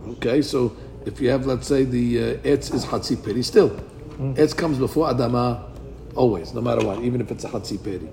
Okay, 0.06 0.42
so 0.42 0.72
if 1.06 1.20
you 1.20 1.28
have, 1.30 1.46
let's 1.46 1.66
say, 1.68 1.84
the 1.84 2.18
uh, 2.18 2.52
etz 2.52 2.75
is 2.75 2.84
hatzi 2.84 3.16
peri, 3.25 3.42
still, 3.42 3.70
etz 4.37 4.52
comes 4.56 4.78
before 4.78 5.08
adama, 5.08 5.62
always, 6.16 6.52
no 6.54 6.61
matter 6.61 6.84
what, 6.84 6.99
even 7.02 7.20
if 7.20 7.30
it's 7.30 7.44
a 7.44 7.49
hatzi 7.49 7.78
peri. 7.78 8.08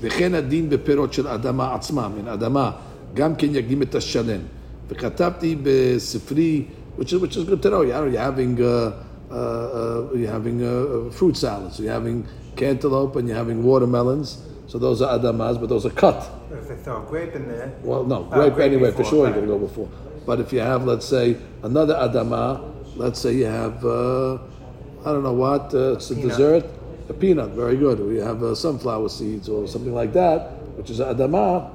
וכן 0.00 0.34
הדין 0.34 0.68
בפירות 0.70 1.12
של 1.12 1.28
אדמה 1.28 1.74
עצמם, 1.74 2.12
מן 2.18 2.28
אדמה, 2.28 2.70
גם 3.14 3.34
כן 3.34 3.54
יקדים 3.54 3.82
את 3.82 3.94
השלם. 3.94 4.40
וכתבתי 4.88 5.56
בספרי, 5.62 6.64
which 6.98 7.12
is, 7.12 7.20
which 7.20 7.36
is 7.36 7.44
good 7.44 7.62
to 7.62 7.70
know, 7.70 7.82
you're 7.82 8.18
having, 8.18 8.60
uh, 8.60 8.92
uh, 9.30 9.34
uh, 9.34 10.14
you're 10.14 10.30
having 10.30 10.62
uh, 10.62 11.10
fruit 11.10 11.36
salads, 11.36 11.78
you're 11.80 11.92
having 11.92 12.26
cantaloupe 12.56 13.16
and 13.16 13.28
you're 13.28 13.36
having 13.36 13.62
watermelons, 13.62 14.38
so 14.68 14.78
those 14.78 15.02
are 15.02 15.18
adamas, 15.18 15.58
but 15.60 15.68
those 15.68 15.84
are 15.86 15.90
cut. 15.90 16.20
If 16.52 16.68
they 16.68 16.76
throw 16.76 17.02
a 17.02 17.06
grape 17.06 17.34
in 17.34 17.48
there. 17.48 17.72
Well, 17.82 18.04
no, 18.04 18.28
Oh, 18.30 18.34
grape 18.34 18.54
grape 18.54 18.72
anyway, 18.72 18.90
for 18.90 18.98
before, 18.98 19.10
sure 19.10 19.18
you're 19.18 19.26
right. 19.26 19.34
going 19.34 19.48
to 19.48 19.52
go 19.54 19.58
before. 19.58 19.88
But 20.26 20.40
if 20.40 20.52
you 20.52 20.60
have, 20.60 20.84
let's 20.84 21.06
say, 21.06 21.36
another 21.62 21.94
adama, 21.94 22.72
let's 22.96 23.20
say 23.20 23.32
you 23.34 23.44
have, 23.46 23.84
uh, 23.84 24.34
I 25.04 25.12
don't 25.12 25.22
know 25.22 25.34
what, 25.34 25.74
uh, 25.74 25.92
it's 25.94 26.10
a 26.10 26.14
Peanut. 26.14 26.28
dessert, 26.30 26.64
a 27.08 27.12
peanut, 27.12 27.50
very 27.50 27.76
good. 27.76 28.00
Or 28.00 28.10
you 28.12 28.22
have 28.22 28.42
uh, 28.42 28.54
sunflower 28.54 29.08
seeds 29.10 29.48
or 29.48 29.66
something 29.68 29.94
like 29.94 30.12
that, 30.14 30.38
which 30.78 30.88
is 30.90 31.00
adama, 31.00 31.70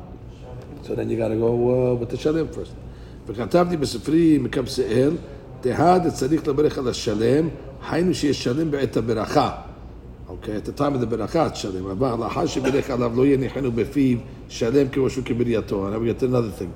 so 0.81 0.95
then 0.95 1.09
you 1.09 1.17
got 1.17 1.27
to 1.27 1.35
go 1.35 1.91
uh, 1.91 1.93
with 1.95 2.09
the 2.09 2.17
shalim 2.17 2.47
first. 2.53 2.71
וכתבתי 3.27 3.77
בספרי 3.77 4.37
מקב 4.37 4.65
שאל, 4.65 5.11
דהד 5.61 6.07
צריך 6.13 6.47
לברך 6.47 6.77
על 6.77 6.87
השלם, 6.87 7.49
היינו 7.89 8.13
שיש 8.13 8.43
שלם 8.43 8.71
בעת 8.71 8.97
הברכה. 8.97 9.51
אוקיי, 10.33 10.57
את 10.57 10.67
הטעם 10.67 10.93
הזה 10.93 11.05
ברכה 11.05 11.47
את 11.47 11.55
שלם, 11.55 11.87
אבל 11.87 12.23
לאחר 12.23 12.45
שבירך 12.45 12.89
עליו 12.89 13.11
לא 13.15 13.25
יניחנו 13.25 13.71
בפיו 13.71 14.17
שלם 14.49 14.89
כמו 14.89 15.09
שהוא 15.09 15.23
כברייתו. 15.25 15.87
And 15.87 16.01
we 16.01 16.05
get 16.05 16.19
to 16.19 16.25
another 16.25 16.51
thing. 16.51 16.71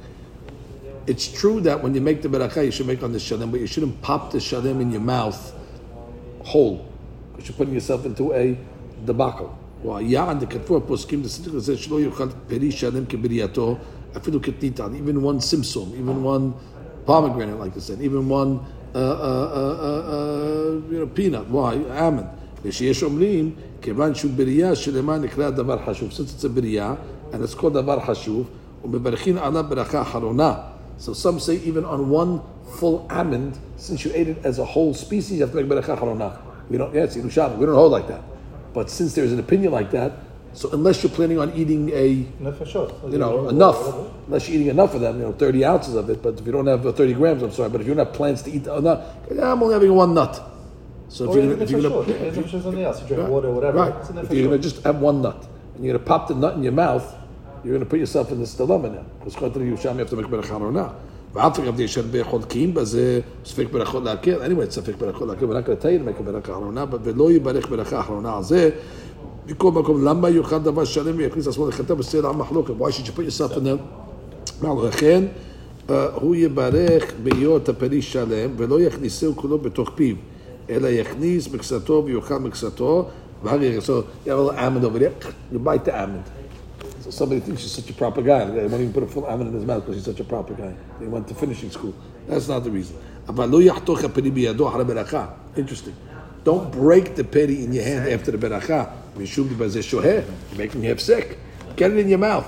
It's 1.06 1.28
true 1.28 1.60
that 1.62 1.84
when 1.84 1.94
you 1.94 2.02
make 2.02 2.22
the 2.22 2.30
beracha, 2.30 2.64
you 2.66 2.72
should 2.72 2.88
make 2.88 3.04
on 3.04 3.12
the 3.12 3.20
shalem, 3.20 3.52
but 3.52 3.60
you 3.60 3.68
shouldn't 3.68 4.02
pop 4.02 4.32
the 4.32 4.40
shalem 4.40 4.80
in 4.80 4.90
your 4.92 5.02
mouth 5.02 5.54
whole, 6.44 6.86
because 7.32 7.50
you're 7.50 7.58
putting 7.58 7.74
yourself 7.74 8.06
into 8.06 8.34
a 8.34 8.58
debacle. 9.06 9.50
והיען 9.86 10.40
דכתבו 10.40 10.78
הפוסקים 10.78 11.22
לסדר 11.24 11.56
הזה 11.56 11.78
שלא 11.78 12.00
יאכל 12.02 12.28
פרי 12.48 12.72
שלם 12.72 13.06
כברייתו, 13.06 13.76
אפילו 14.18 14.40
קטניתן, 14.42 14.94
even 14.96 15.22
one 15.22 15.40
simsum, 15.42 15.94
even 15.94 16.24
one 16.24 16.54
pomegranate, 17.06 17.60
like 17.60 17.76
I 17.76 17.80
said, 17.80 18.02
even 18.02 18.30
one 18.30 18.60
uh, 18.96 18.98
uh, 18.98 19.02
uh, 19.02 19.76
uh, 19.90 20.14
uh, 20.16 20.92
you 20.92 21.00
know, 21.00 21.08
peanut, 21.08 21.48
why? 21.50 21.76
almond. 22.00 22.28
ושיש 22.66 23.04
אומרים, 23.04 23.52
כיוון 23.82 24.16
שהוא 24.16 24.32
בריאה 24.36 24.76
שלמה 24.76 25.18
נקרא 25.18 25.50
דבר 25.50 25.78
חשוב. 25.86 26.10
Since 26.12 26.42
it's 26.42 26.46
a 26.46 26.50
בריאה, 26.50 26.94
and 27.34 27.36
it's 27.36 27.56
called 27.60 27.74
דבר 27.74 28.00
חשוב, 28.00 28.46
ומברכים 28.86 29.38
עליו 29.38 29.66
ברכה 29.70 30.02
אחרונה. 30.02 30.54
So 31.00 31.14
some 31.14 31.40
say 31.40 31.56
even 31.66 31.84
on 31.86 32.10
one 32.10 32.40
full 32.80 33.08
almond, 33.10 33.58
since 33.78 34.06
you 34.06 34.12
ate 34.14 34.28
it 34.30 34.38
as 34.46 34.60
a 34.60 34.66
whole 34.66 34.94
species, 34.94 35.32
you 35.38 35.42
have 35.42 35.52
to 35.52 35.58
make 35.58 35.68
berachah 35.68 35.98
harona. 36.00 36.38
We 36.70 36.78
don't, 36.78 36.94
yeah, 36.94 37.04
it's 37.04 37.18
Yerushalmi. 37.18 37.58
We 37.58 37.66
don't 37.66 37.76
hold 37.76 37.92
like 37.92 38.08
that. 38.08 38.22
But 38.74 38.90
since 38.90 39.14
there's 39.16 39.34
an 39.34 39.40
opinion 39.40 39.72
like 39.74 39.92
that, 39.92 40.14
so 40.54 40.70
unless 40.72 41.02
you're 41.04 41.12
planning 41.12 41.40
on 41.40 41.52
eating 41.56 41.90
a, 41.90 42.26
No, 42.40 42.52
for 42.52 42.66
sure. 42.66 42.92
you 43.10 43.18
know, 43.18 43.50
enough, 43.50 43.80
unless 44.28 44.48
you're 44.48 44.56
eating 44.58 44.70
enough 44.70 44.94
of 44.94 45.02
them, 45.02 45.18
you 45.20 45.24
know, 45.24 45.34
30 45.34 45.66
ounces 45.66 45.96
of 45.96 46.10
it, 46.10 46.22
but 46.22 46.40
if 46.40 46.46
you 46.46 46.52
don't 46.52 46.68
have 46.68 46.86
uh, 46.86 46.92
30 46.92 47.14
grams, 47.16 47.44
I'm 47.44 47.52
sorry, 47.52 47.70
but 47.70 47.82
if 47.82 47.88
you 47.88 47.94
don't 47.96 48.06
have 48.06 48.16
plans 48.16 48.44
to 48.44 48.52
eat 48.52 48.68
enough, 48.68 49.04
yeah, 49.34 49.52
I'm 49.52 49.62
only 49.64 49.74
having 49.74 49.94
one 49.94 50.14
nut. 50.14 50.42
So 51.09 51.25
if 51.25 51.31
Or 51.31 51.39
you're 51.39 51.51
gonna, 51.53 51.65
if 51.65 51.71
you're 51.71 51.81
gonna, 51.81 52.01
if 52.01 52.39
it's 52.39 52.51
something 52.51 52.83
else, 52.83 53.01
you 53.01 53.07
drink 53.09 53.23
Right. 53.23 53.31
water, 53.31 53.51
whatever. 53.51 53.79
Right. 53.79 54.25
If 54.25 54.33
you're 54.33 54.51
to 54.51 54.59
just 54.59 54.83
have 54.85 55.01
one 55.01 55.23
nut 55.23 55.47
and 55.75 55.85
you're 55.85 55.95
going 55.95 56.05
to 56.05 56.09
pop 56.09 56.29
the 56.29 56.35
nut 56.35 56.55
in 56.57 56.63
your 56.63 56.73
mouth, 56.73 57.07
you're 57.65 57.75
going 57.77 57.85
to 57.85 57.91
put 57.91 57.99
yourself 57.99 58.31
in 58.31 58.39
this 58.41 58.55
dilemma 58.55 58.89
now. 58.91 59.05
Because 59.19 59.35
according 59.35 59.55
to 59.65 59.77
Yerushalmi, 59.77 59.95
you 59.95 59.99
have 60.01 60.11
to 60.11 60.17
make 60.17 60.27
ברכה 60.27 60.57
אחרונה. 60.57 60.89
ואף 61.35 61.59
אגב 61.61 61.81
יש 61.81 61.99
הרבה 61.99 62.25
חולקים 62.25 62.75
בזה 62.75 63.21
ספק 63.45 63.67
ברכות 63.73 64.05
להקל. 64.05 64.43
anyway, 64.43 64.69
it's 64.69 64.71
ספק 64.71 64.95
ברכות 64.99 65.29
להקל. 65.29 65.47
We're 65.47 65.55
not 65.55 65.67
going 65.67 65.77
to 65.77 65.83
tell 65.83 65.91
you 65.91 65.99
to 65.99 66.05
make 66.05 66.21
a 66.21 66.23
ברכה 66.23 66.53
אחרונה, 66.53 66.85
but 66.93 66.97
ולא 67.03 67.33
יברך 67.33 67.69
ברכה 67.71 68.01
אחרונה 68.01 68.37
על 68.37 68.43
זה. 68.43 68.71
מכל 69.47 69.73
מקום, 69.73 70.05
למה 70.05 70.31
יאכל 70.31 70.59
דבר 70.59 70.85
שלם 70.85 71.17
ויכניס 71.17 71.49
עצמו 71.49 71.69
לחטא 71.69 71.95
בסלע 71.95 72.29
המחלוקת? 72.29 72.75
Why 72.79 72.91
should 72.91 73.07
you 73.07 73.13
put 73.19 73.25
yourself 73.25 73.57
in 73.57 73.61
the... 74.65 74.67
לכן, 74.87 75.25
אה, 75.91 76.07
הוא 76.15 76.37
יברך 76.37 77.13
בהיות 77.23 77.69
הפרי 77.69 78.03
שלם, 78.03 78.51
ולא 78.57 78.81
יכניסהו 78.81 79.37
כולו 79.37 79.59
בתוך 79.59 79.91
פיו, 79.95 80.17
אלא 80.70 80.88
יכניס 80.88 81.54
מקצתו 81.54 82.04
ויאכל 82.06 82.40
מקצתו, 82.40 83.10
ואחר 83.44 83.58
כך, 83.58 83.86
so 83.86 84.04
you 84.26 84.30
have 84.30 84.38
a 84.38 84.42
little 84.42 84.58
almond 84.58 84.86
over 84.86 85.00
there, 85.00 85.12
you 85.52 85.60
bite 85.60 85.86
the 85.86 85.94
almond. 86.02 86.24
So 87.04 87.10
somebody 87.10 87.42
thinks 87.42 87.62
you're 87.64 87.70
such 87.82 87.90
a 87.90 87.94
proper 87.94 88.22
guy. 88.22 88.46
They 88.46 88.66
won't 88.68 88.82
even 88.82 88.94
put 88.94 89.04
a 89.04 89.08
full 89.08 89.26
almond 89.26 89.50
in 89.50 89.56
his 89.56 89.66
mouth 89.66 89.82
because 89.82 89.96
he's 89.98 90.06
such 90.06 90.22
a 90.22 90.24
proper 90.24 90.54
guy. 90.54 90.74
He 91.00 91.08
went 91.08 91.28
to 91.28 91.36
finishing 91.36 91.70
school. 91.70 91.94
That's 92.30 92.48
not 92.48 92.64
the 92.64 92.72
reason. 92.72 92.96
אבל 93.28 93.50
לא 93.50 93.62
יחתוך 93.62 94.04
הפרי 94.04 94.32
בידו 94.32 94.68
אחרי 94.68 94.84
ברכה. 94.84 95.26
Interesting. 95.58 95.96
Don't 96.46 96.72
break 96.72 97.16
the 97.16 97.24
peri 97.24 97.64
in 97.66 97.74
your 97.74 97.84
hand 97.84 98.08
after 98.08 98.32
the 98.32 98.38
ברכה. 98.38 98.86
משום 99.18 99.48
בזה 99.58 99.84
שוהה. 99.84 100.22
You're 100.52 100.58
making 100.58 100.82
him 100.82 100.98
sick. 100.98 101.38
Get 101.76 101.92
it 101.92 101.98
in 101.98 102.08
your 102.08 102.20
mouth. 102.20 102.46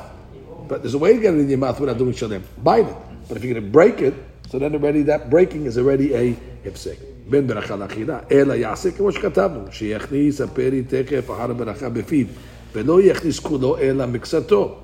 But 0.70 0.82
there's 0.82 0.94
a 0.94 0.98
way 0.98 1.14
to 1.14 1.20
get 1.20 1.34
it 1.34 1.40
in 1.40 1.50
your 1.50 1.60
mouth 1.60 1.80
without 1.80 1.98
doing 1.98 2.14
shalem. 2.14 2.44
Bite 2.64 2.88
it. 2.88 2.96
But 3.28 3.38
if 3.38 3.44
you're 3.44 3.54
going 3.54 3.66
to 3.66 3.72
break 3.72 4.02
it, 4.02 4.14
so 4.50 4.60
then 4.60 4.74
already 4.74 5.02
that 5.04 5.30
breaking 5.30 5.66
is 5.66 5.78
already 5.78 6.14
a 6.14 6.36
הפסק. 6.66 7.09
בין 7.31 7.47
ברכה 7.47 7.77
לאכילה, 7.77 8.19
אלא 8.33 8.55
יעשה 8.55 8.91
כמו 8.91 9.13
שכתבנו, 9.13 9.61
שיכניס 9.71 10.41
הפרי 10.41 10.83
תכף 10.83 11.31
אחר 11.31 11.51
הברכה 11.51 11.89
בפיו, 11.89 12.27
ולא 12.75 13.03
יכניס 13.03 13.39
כולו 13.39 13.79
אלא 13.79 14.07
מקצתו. 14.07 14.75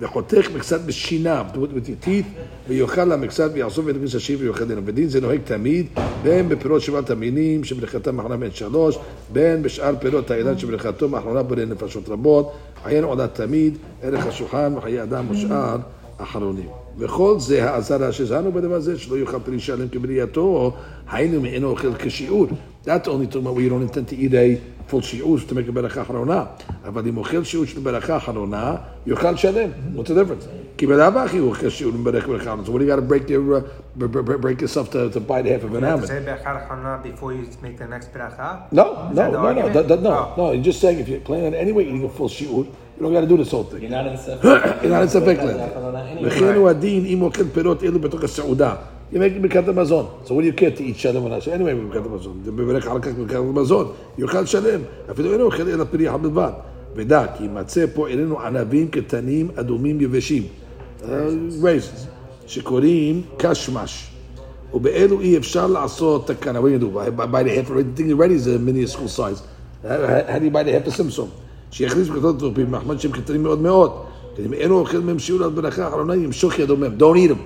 וחותך 0.00 0.50
מקצת 0.54 0.80
בשיניו, 0.80 1.46
your 1.54 2.06
teeth, 2.06 2.26
ויאכל 2.68 3.04
למקצת 3.04 3.50
ויעזוב 3.54 3.88
את 3.88 3.96
הכניס 3.96 4.14
השיב 4.14 4.40
ויאכל 4.42 4.64
דינם. 4.64 4.82
ודין 4.84 5.08
זה 5.08 5.20
נוהג 5.20 5.40
תמיד, 5.44 5.86
בין 6.22 6.48
בפירות 6.48 6.82
שבעת 6.82 7.10
המינים, 7.10 7.64
שברכתם 7.64 8.16
האחרונה 8.16 8.36
בין 8.36 8.50
שלוש, 8.50 8.98
בין 9.32 9.62
בשאר 9.62 9.94
פירות 10.00 10.30
האילן 10.30 10.58
שברכתו 10.58 11.16
האחרונה 11.16 11.42
בונה 11.42 11.64
נפשות 11.64 12.08
רבות, 12.08 12.52
עיין 12.84 13.04
עולה 13.04 13.26
תמיד, 13.26 13.78
ערך 14.02 14.26
השולחן 14.26 14.72
וחיי 14.76 15.02
אדם 15.02 15.30
ושאר 15.30 15.76
אחרונים. 16.19 16.67
וכל 16.97 17.35
זה 17.39 17.69
האזהרה 17.71 18.11
שהזהרנו 18.11 18.51
בדבר 18.51 18.79
זה, 18.79 18.99
שלא 18.99 19.17
יאכל 19.17 19.39
פרי 19.45 19.59
שלם 19.59 19.87
כברייתו, 19.87 20.71
היינו 21.11 21.41
מאינו 21.41 21.69
אוכל 21.69 21.93
כשיעור. 21.99 22.45
That's 22.85 22.87
only 23.07 23.27
talking 23.33 23.41
about 23.43 23.55
where 23.55 23.61
you 23.61 23.69
don't 23.69 23.81
intend 23.81 24.07
to 24.09 24.15
eat 24.15 24.33
a 24.33 24.59
full 24.91 25.01
שיעור 25.01 25.37
to 25.49 25.53
make 25.53 25.69
a 25.69 25.71
ברכה 25.71 26.01
אחרונה. 26.01 26.43
אבל 26.87 27.07
אם 27.07 27.17
אוכל 27.17 27.43
שיעור 27.43 27.65
של 27.65 27.79
ברכה 27.79 28.17
אחרונה, 28.17 28.75
יאכל 29.07 29.35
שלם. 29.35 29.69
What's 29.95 29.99
the 29.99 30.11
difference? 30.11 30.45
כי 30.77 30.87
בלאו 30.87 31.19
הכי 31.19 31.37
הוא 31.37 31.49
אוכל 31.49 31.69
שיעור 31.69 31.93
ברכה 32.03 32.27
ברכה 32.27 32.43
אחרונה. 32.53 32.63
So 32.63 32.69
what 32.69 32.79
do 32.79 32.85
you 32.85 32.95
got 32.95 32.99
to 32.99 33.11
break 33.11 33.29
your, 33.29 33.55
uh, 33.55 33.61
b- 33.99 34.07
b- 34.07 34.21
b- 34.21 34.37
break 34.41 34.61
yourself 34.61 34.91
to, 34.91 35.09
to 35.15 35.19
bite 35.19 35.45
half 35.45 35.63
of 35.63 35.73
an 35.75 35.83
almond? 35.83 36.07
Say 36.07 36.21
berachah 36.25 36.69
achana 36.69 37.03
before 37.03 37.33
you 37.33 37.43
make 37.63 37.77
the 37.77 37.87
next 37.87 38.13
bracha. 38.13 38.49
No, 38.71 38.85
Is 39.09 39.15
no, 39.15 39.15
that 39.15 39.31
the 39.31 39.37
no, 39.37 39.41
no, 39.41 39.47
argument? 39.47 39.73
that- 39.73 39.87
that- 39.87 40.03
no, 40.03 40.11
Oh. 40.11 40.33
no. 40.37 40.51
You're 40.53 40.63
just 40.71 40.79
saying 40.83 40.97
if 40.99 41.07
you're 41.09 41.25
planning 41.29 41.47
on 41.47 41.53
anyway 41.65 41.83
eating 41.89 42.05
a 42.05 42.09
full 42.17 42.29
shiur, 42.37 42.65
you 43.00 43.06
don't 43.06 43.14
got 43.14 43.20
to 43.22 43.26
do 43.26 43.36
this 43.38 43.50
whole 43.50 43.64
thing. 43.64 43.80
You're 43.80 43.90
not 43.90 44.06
in 44.06 44.12
Sefik. 44.18 44.42
You're 44.82 44.92
not 44.92 45.02
in 45.02 45.08
Sefik 45.08 45.38
land. 45.38 46.20
V'chinu 46.20 46.70
adin 46.70 47.06
imokel 47.06 47.44
perot 47.44 47.82
ilu 47.82 47.98
betoch. 47.98 48.86
You're 49.10 49.20
making 49.20 49.42
Birkat 49.42 49.64
Hamazon. 49.64 50.26
So 50.26 50.34
what 50.34 50.42
do 50.42 50.46
you 50.46 50.52
care 50.52 50.70
to 50.70 50.84
eat 50.84 50.96
Shalem 50.96 51.24
on 51.24 51.30
Hashem? 51.32 51.54
Anyway, 51.54 51.72
Birkat 51.72 52.04
Hamazon. 52.04 52.44
זה 52.44 52.52
מברך 52.52 52.86
על 52.86 53.00
כך 53.00 53.12
ברכת 53.14 53.34
המזון. 53.34 53.92
יאכל 54.18 54.46
שלם. 54.46 54.80
אפילו 55.10 55.32
אינו 55.32 55.44
אוכל 55.44 55.68
אלא 55.68 55.84
פרי 55.84 56.10
חם 56.10 56.22
בלבד. 56.22 56.52
ודע 56.96 57.26
כי 57.36 57.42
יימצא 57.42 57.84
פה 57.94 58.08
אלינו 58.08 58.40
ענבים 58.40 58.88
קטנים 58.88 59.48
אדומים 59.56 60.00
יבשים. 60.00 60.42
רייזס. 61.62 62.06
שקוראים 62.46 63.22
קשמש. 63.36 64.10
ובאלו 64.74 65.20
אי 65.20 65.36
אפשר 65.36 65.66
לעשות 65.66 66.26
תקנה. 66.26 66.58
What 66.58 66.62
do 66.62 66.68
you 66.68 66.78
do? 66.78 66.90
By 67.16 67.42
the 67.42 67.54
half, 67.56 67.70
I 67.70 67.82
think 67.96 68.10
already 68.10 68.34
is 68.34 68.46
a 68.46 68.58
mini 68.58 68.86
school 68.86 69.08
size. 69.08 69.42
How 69.82 70.38
do 70.38 70.44
you 70.44 70.50
buy 70.50 70.62
the 70.62 70.72
half 70.72 70.86
a 70.86 70.90
Simpson? 70.90 71.30
שיכניס 71.71 72.07
בכתות 72.07 72.39
טרופים, 72.39 72.71
מחמד 72.71 72.99
שהם 72.99 73.11
קטנים 73.11 73.43
מאוד 73.43 73.59
מאוד. 73.61 73.91
כי 74.35 74.45
אם 74.45 74.53
אינו 74.53 74.79
אוכל 74.79 74.97
מהם 74.99 75.19
שיעור 75.19 75.43
על 75.43 75.49
ברכה 75.49 75.87
אחרונה, 75.87 76.15
ימשוך 76.15 76.59
ידו 76.59 76.77
מהם. 76.77 76.95
Don't 76.99 77.15
eat 77.15 77.31
them. 77.31 77.39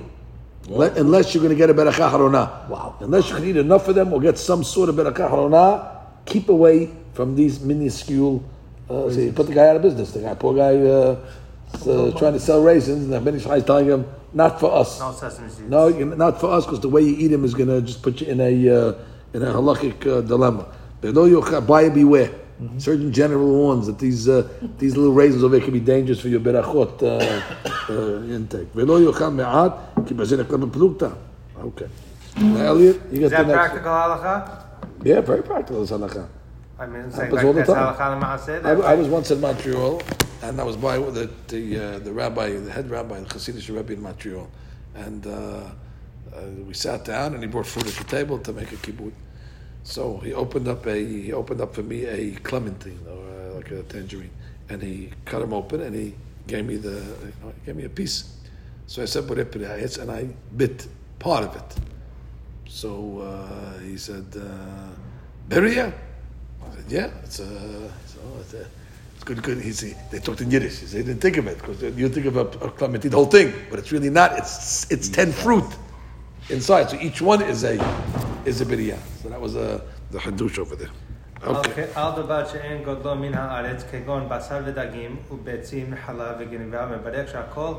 Let- 0.70 0.98
Unless 0.98 1.34
you're 1.34 1.42
going 1.42 1.56
to 1.58 1.60
get 1.60 1.70
a 1.70 1.74
ברכה 1.74 2.08
אחרונה. 2.08 2.46
Wow. 2.70 2.74
Unless 3.02 3.30
you 3.30 3.36
can 3.36 3.44
eat 3.44 3.58
enough 3.58 3.88
of 3.90 3.96
them 3.96 4.14
or 4.14 4.20
get 4.20 4.38
some 4.38 4.64
sort 4.64 4.90
of 4.90 4.96
ברכה 4.96 5.28
אחרונה, 5.28 5.78
keep 6.26 6.50
away 6.50 6.88
from 7.16 7.36
these 7.36 7.60
minuscule, 7.66 8.40
uh, 8.90 9.10
see, 9.10 9.32
put 9.36 9.48
the 9.48 9.54
guy 9.54 9.68
out 9.70 9.76
of 9.76 9.82
business. 9.82 10.12
The 10.14 10.20
guy, 10.20 10.36
poor 10.44 10.54
guy, 10.56 10.74
uh, 10.76 11.16
is, 11.76 11.88
uh, 11.88 12.12
trying 12.20 12.34
to 12.34 12.40
sell 12.40 12.62
raisins, 12.62 13.02
and 13.06 13.14
the 13.14 13.20
Benish 13.32 13.46
is 13.58 13.64
telling 13.64 13.88
him, 13.88 14.06
not 14.34 14.60
for 14.60 14.70
us. 14.82 15.00
No 15.00 15.12
sesame 15.12 15.50
seeds. 15.50 15.70
No, 15.70 15.88
you- 15.88 16.06
not 16.26 16.40
for 16.42 16.50
us, 16.58 16.66
because 16.66 16.82
the 16.88 16.90
way 16.96 17.02
you 17.02 17.16
eat 17.24 17.30
them 17.36 17.44
is 17.46 17.54
going 17.60 17.72
to 17.76 17.82
just 17.82 18.02
put 18.06 18.22
you 18.22 18.28
in 18.34 18.40
a 18.50 18.54
uh, 18.78 18.94
in 19.36 19.42
a 19.44 19.52
halachic 19.58 19.98
uh, 20.08 20.22
dilemma. 20.22 20.66
But 21.02 21.14
no, 21.14 21.24
Mm-hmm. 22.63 22.79
Certain 22.79 23.13
general 23.13 23.49
warns 23.49 23.87
that 23.89 23.99
these 23.99 24.29
uh, 24.29 24.49
these 24.79 24.97
little 24.97 25.13
raisins 25.13 25.43
over 25.43 25.57
here 25.57 25.65
can 25.65 25.73
be 25.73 25.81
dangerous 25.81 26.21
for 26.21 26.29
your 26.29 26.39
berachot 26.39 27.03
uh, 27.03 27.19
uh, 27.93 28.33
intake. 28.33 28.69
Okay. 31.57 31.89
Now, 32.37 32.57
Elliot, 32.65 33.01
you 33.11 33.21
got 33.21 33.25
Is 33.25 33.31
that 33.31 33.47
practical 33.47 33.91
halacha? 33.91 34.65
Yeah, 35.03 35.21
very 35.21 35.43
practical 35.43 35.83
is 35.83 35.91
halacha. 35.91 36.29
I 36.79 36.87
mean, 36.87 37.03
it's 37.03 37.17
happens 37.17 37.35
like, 37.35 37.45
all 37.45 37.53
the 37.53 37.65
time. 37.65 38.25
I, 38.65 38.71
I, 38.71 38.95
was 38.95 39.09
once 39.09 39.31
in 39.31 39.41
Montreal, 39.41 40.03
and 40.43 40.61
I 40.61 40.65
was 40.65 40.77
by 40.77 40.99
the 40.99 41.31
the, 41.49 41.79
uh, 41.79 41.99
the 42.01 42.13
rabbi, 42.13 42.51
the 42.53 42.71
head 42.71 42.91
rabbi, 42.91 43.21
the 43.21 43.27
Hasidic 43.27 43.75
rabbi 43.75 43.95
in 43.95 44.03
Montreal, 44.03 44.49
and 44.95 45.27
uh, 45.27 45.31
uh, 45.31 45.71
we 46.67 46.75
sat 46.75 47.05
down, 47.05 47.35
and 47.35 47.43
he 47.43 47.49
brought 47.49 47.67
food 47.67 47.87
at 47.87 47.95
the 47.95 48.05
table 48.05 48.39
to 48.39 48.53
make 48.53 48.73
a 48.73 48.77
kibbutz. 48.77 49.13
So 49.85 50.17
he 50.19 50.33
opened 50.33 50.67
up 50.67 50.87
a 50.87 50.97
he 50.97 51.33
opened 51.33 51.61
up 51.61 51.75
for 51.75 51.83
me 51.83 52.07
a 52.07 52.33
clementine 52.37 52.99
or 53.07 53.53
uh, 53.53 53.55
like 53.55 53.71
a 53.71 53.83
tangerine, 53.83 54.31
and 54.71 54.83
he 54.83 55.11
cut 55.27 55.41
them 55.41 55.53
open, 55.53 55.83
and 55.83 55.95
he 55.95 56.15
gave 56.47 56.65
me 56.65 56.77
the 56.77 56.89
you 56.91 57.33
know, 57.43 57.53
gave 57.67 57.77
me 57.77 57.85
a 57.85 57.91
piece. 57.91 58.39
So 58.87 59.03
I 59.03 59.05
said, 59.05 59.29
"What 59.29 59.39
it 59.39 59.99
and 59.99 60.11
I 60.11 60.29
bit 60.57 60.89
part 61.19 61.45
of 61.45 61.55
it. 61.55 61.77
So 62.67 63.21
uh, 63.21 63.79
he 63.81 63.99
said, 63.99 64.25
uh, 64.35 65.51
"Beria." 65.51 65.93
I 66.63 66.77
said, 66.77 66.85
"Yeah, 66.89 67.11
it's 67.23 67.41
a, 67.41 67.91
it's, 68.05 68.17
oh, 68.25 68.41
it's, 68.41 68.55
a, 68.55 68.67
it's 69.15 69.25
good, 69.25 69.43
good." 69.43 69.61
He 69.61 69.73
said, 69.73 69.97
"They 70.11 70.19
talked 70.19 70.41
in 70.41 70.51
Yiddish." 70.51 70.79
He 70.79 70.87
said, 70.87 71.01
"They 71.01 71.09
didn't 71.09 71.21
think 71.21 71.37
of 71.37 71.47
it 71.47 71.59
because 71.59 71.83
you 71.83 72.09
think 72.09 72.25
of 72.25 72.39
a, 72.39 72.47
a 72.67 72.71
clementine, 72.71 73.11
the 73.11 73.19
whole 73.19 73.27
thing, 73.27 73.53
but 73.69 73.79
it's 73.79 73.93
really 73.93 74.11
not. 74.11 74.39
It's 74.39 74.91
it's 74.91 75.11
ten 75.11 75.31
fruit 75.31 75.71
inside. 76.50 76.90
So 76.90 76.98
each 77.00 77.22
one 77.22 77.42
is 77.42 77.64
a 77.64 77.76
is 78.46 78.62
a 78.62 78.66
biriyah. 78.66 79.00
So 79.22 79.30
that 79.30 79.42
was 79.42 79.56
a 79.56 79.82
the 80.12 80.20
hadush 80.20 80.58
over 80.60 80.76
there. 80.76 80.92
Okay. 81.42 81.88
על 81.96 82.12
דבר 82.16 82.48
שאין 82.48 82.84
גודלו 82.84 83.16
מן 83.16 83.34
הארץ, 83.34 83.84
כגון 83.92 84.30
בשר 84.30 84.60
ודגים 84.66 85.16
וביצים, 85.32 85.94
חלב 86.06 86.36
וגניבה, 86.40 86.86
מברך 86.86 87.32
שהכל, 87.32 87.74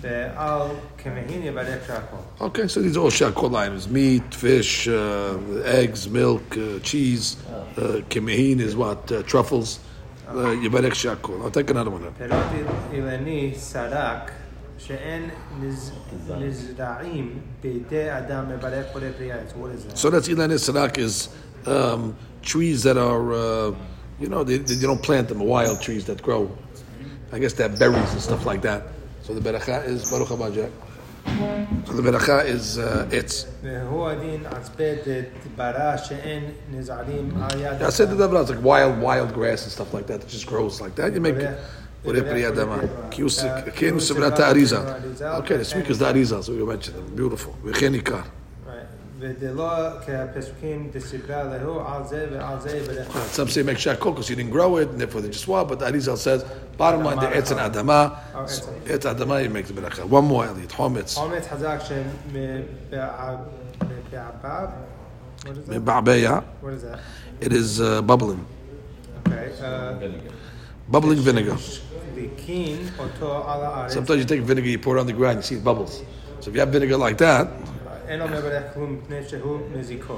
ועל 0.00 0.62
כמהין 0.98 1.42
יברך 1.42 1.86
שהכל. 1.86 2.44
Okay, 2.44 2.68
so 2.68 2.82
these 2.82 2.96
are 2.96 3.00
all 3.00 3.10
shakol 3.10 3.56
items: 3.56 3.88
meat, 3.88 4.34
fish, 4.34 4.86
uh, 4.88 5.38
eggs, 5.64 6.10
milk, 6.10 6.56
uh, 6.56 6.78
cheese. 6.82 7.36
Uh, 7.48 8.02
Kemehin 8.10 8.60
is 8.60 8.76
what 8.76 9.10
uh, 9.10 9.22
truffles. 9.22 9.80
Uh, 10.28 10.52
Yibarek 10.62 10.92
shakol. 10.92 11.42
I'll 11.42 11.50
take 11.50 11.70
another 11.70 11.90
one. 11.90 12.02
Then. 12.02 12.12
פירות 12.18 12.68
אילני 12.92 13.54
סרק, 13.56 14.30
שאין 14.80 15.30
נז- 15.60 15.90
נזרעים 16.38 17.28
בידי 17.62 18.18
אדם 18.18 18.44
מברך 18.48 18.86
בורא 18.92 19.04
פרי 19.16 19.32
העץ. 19.32 19.50
What 19.52 19.70
is 19.78 19.92
that? 19.92 19.98
So 19.98 20.10
that's 20.10 20.28
Ilan 20.28 20.50
Sarak 20.68 20.98
is 20.98 21.28
um, 21.66 22.14
trees 22.42 22.82
that 22.82 22.96
are, 22.96 23.32
uh, 23.32 23.74
you 24.20 24.28
know, 24.28 24.44
they, 24.44 24.58
they 24.58 24.86
don't 24.90 25.02
plant 25.02 25.28
them, 25.28 25.40
wild 25.40 25.80
trees 25.80 26.04
that 26.06 26.22
grow. 26.22 26.50
I 27.32 27.38
guess 27.40 27.52
they 27.54 27.64
have 27.64 27.78
berries 27.78 28.12
and 28.12 28.20
stuff 28.28 28.44
like 28.46 28.62
that. 28.62 28.82
So 29.24 29.34
the 29.34 29.40
beracha 29.40 29.84
is 29.92 30.10
Baruch 30.10 30.28
haba, 30.28 30.48
Jack. 30.54 30.70
So 31.86 31.92
the 31.98 32.02
beracha 32.08 32.44
is 32.46 32.78
uh, 32.78 33.08
it's. 33.18 33.46
והוא 33.62 34.08
הדין 34.08 34.46
עצבי 34.46 34.92
דברה 35.54 35.98
שאין 35.98 36.44
נזערים 36.70 37.30
על 37.42 37.60
יד 37.60 37.82
I 37.82 37.90
said 37.90 38.10
the 38.10 38.16
devil, 38.16 38.36
it's 38.36 38.50
like 38.50 38.62
wild, 38.62 39.00
wild 39.00 39.32
grass 39.34 39.64
and 39.64 39.72
stuff 39.72 39.92
like 39.92 40.06
that. 40.06 40.20
It 40.22 40.28
just 40.28 40.46
grows 40.46 40.80
like 40.80 40.94
that. 40.96 41.12
You 41.14 41.20
make 41.20 41.38
Ure 42.03 42.21
Priyadama. 42.21 43.09
Kenu 43.11 43.99
Sevrata 43.99 44.51
Arizal. 44.51 44.85
Okay, 45.39 45.57
the 45.57 45.65
speakers 45.65 45.91
is 45.91 45.99
the 45.99 46.05
Arizal, 46.05 46.43
so 46.43 46.53
you 46.53 46.65
mentioned 46.65 46.97
them. 46.97 47.15
Beautiful. 47.15 47.55
V'chen 47.63 47.99
Ikar. 47.99 48.25
Some 49.21 49.37
say 53.49 53.61
make 53.61 53.77
shakol 53.77 54.15
because 54.15 54.31
you 54.31 54.35
didn't 54.35 54.49
grow 54.49 54.77
it, 54.77 54.89
and 54.89 54.99
therefore 54.99 55.21
they 55.21 55.29
just 55.29 55.43
swab. 55.43 55.69
But 55.69 55.77
Arizal 55.79 56.17
says, 56.17 56.43
bottom 56.75 57.03
line, 57.03 57.17
the 57.17 57.27
etz 57.27 57.51
and 57.51 57.59
adama, 57.59 58.17
etz 58.85 59.13
adama, 59.13 59.43
you 59.43 59.51
make 59.51 59.67
the 59.67 59.73
beracha. 59.73 60.05
One 60.05 60.25
more, 60.25 60.47
Elliot. 60.47 60.69
Hometz. 60.69 61.19
Hometz 61.19 61.45
hazak 61.45 61.87
shem 61.87 62.09
What 66.61 66.73
is 66.73 66.81
that? 66.81 66.99
It 67.41 67.53
is 67.53 67.79
uh, 67.79 68.01
bubbling. 68.01 68.43
Okay. 69.27 69.53
Uh, 69.61 69.99
bubbling 70.89 71.19
vinegar. 71.19 71.57
Sometimes 73.89 74.19
you 74.19 74.25
take 74.25 74.41
vinegar, 74.41 74.67
you 74.67 74.79
pour 74.79 74.97
it 74.97 74.99
on 74.99 75.07
the 75.07 75.13
ground, 75.13 75.37
you 75.37 75.43
see 75.43 75.55
it 75.55 75.63
bubbles. 75.63 76.03
So 76.39 76.49
if 76.49 76.55
you 76.55 76.59
have 76.59 76.69
vinegar 76.69 76.97
like 76.97 77.17
that, 77.19 77.47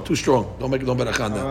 too 0.04 0.16
strong. 0.16 0.56
Don't 0.58 0.70
make 0.70 0.82
it, 0.82 0.86
don't 0.86 0.96
berach 0.96 1.20
on 1.20 1.32
that. 1.32 1.44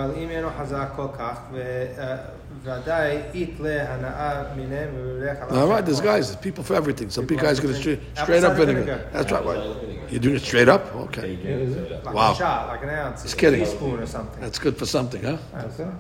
All 5.52 5.68
right, 5.68 5.86
there's 5.86 6.02
guys, 6.02 6.36
people 6.38 6.64
for 6.64 6.76
everything. 6.76 7.10
Some 7.10 7.28
people 7.28 7.46
guys 7.46 7.60
going 7.60 7.74
to 7.74 7.80
straight, 7.80 8.00
straight 8.16 8.44
up 8.44 8.58
vinegar. 8.58 9.10
That's 9.14 9.32
right. 9.32 9.46
right. 9.46 10.12
You're 10.12 10.20
doing 10.20 10.36
it 10.36 10.42
straight 10.42 10.68
up? 10.70 10.94
Okay. 10.96 12.02
Like 12.04 12.14
wow. 12.14 12.34
Shot, 12.34 12.68
like 12.68 12.84
an 12.84 12.90
ounce. 12.90 13.24
Just 13.24 13.38
kidding. 13.38 13.62
teaspoon 13.62 14.00
or 14.00 14.06
something. 14.06 14.42
That's 14.42 14.60
good 14.60 14.78
for 14.78 14.86
something, 14.86 15.24
huh? 15.24 15.38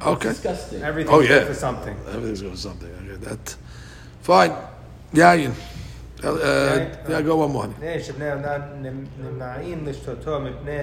Okay. 0.05 0.29
Disgusting. 0.29 0.83
Everything's 0.83 1.15
oh, 1.15 1.21
yeah. 1.21 1.27
good 1.27 1.47
for 1.47 1.53
something. 1.53 1.97
Everything's 2.07 2.41
good 2.41 2.51
for 2.51 2.57
something. 2.57 2.91
Okay, 2.91 3.15
that. 3.25 3.55
Fine. 4.22 4.52
Yeah, 5.14 5.32
you. 5.34 5.50
Uh, 6.22 6.28
yeah, 7.08 7.22
go 7.22 7.36
one 7.36 7.52
more. 7.52 7.66
מפני 7.66 8.00
שבני 8.02 8.32
אדם 8.32 8.60
נמנעים 9.22 9.86
לשתותו 9.86 10.40
מפני 10.40 10.78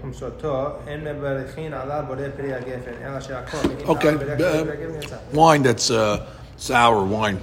חומסותו, 0.00 0.66
אין 0.86 1.04
מברכים 1.04 1.74
עליו 1.74 2.04
בורא 2.06 2.20
פרי 2.36 2.54
הגפן, 2.54 2.90
אלא 3.04 3.20
שהכל. 3.20 3.56
Okay. 3.84 4.06
מברך 4.10 4.38
פרי 4.38 4.70
uh, 4.70 4.72
הגפן 4.72 5.02
יצא. 5.04 5.16
wine 5.32 5.62
that's 5.62 5.90
uh, 5.90 6.20
sour 6.58 7.04
wine. 7.04 7.38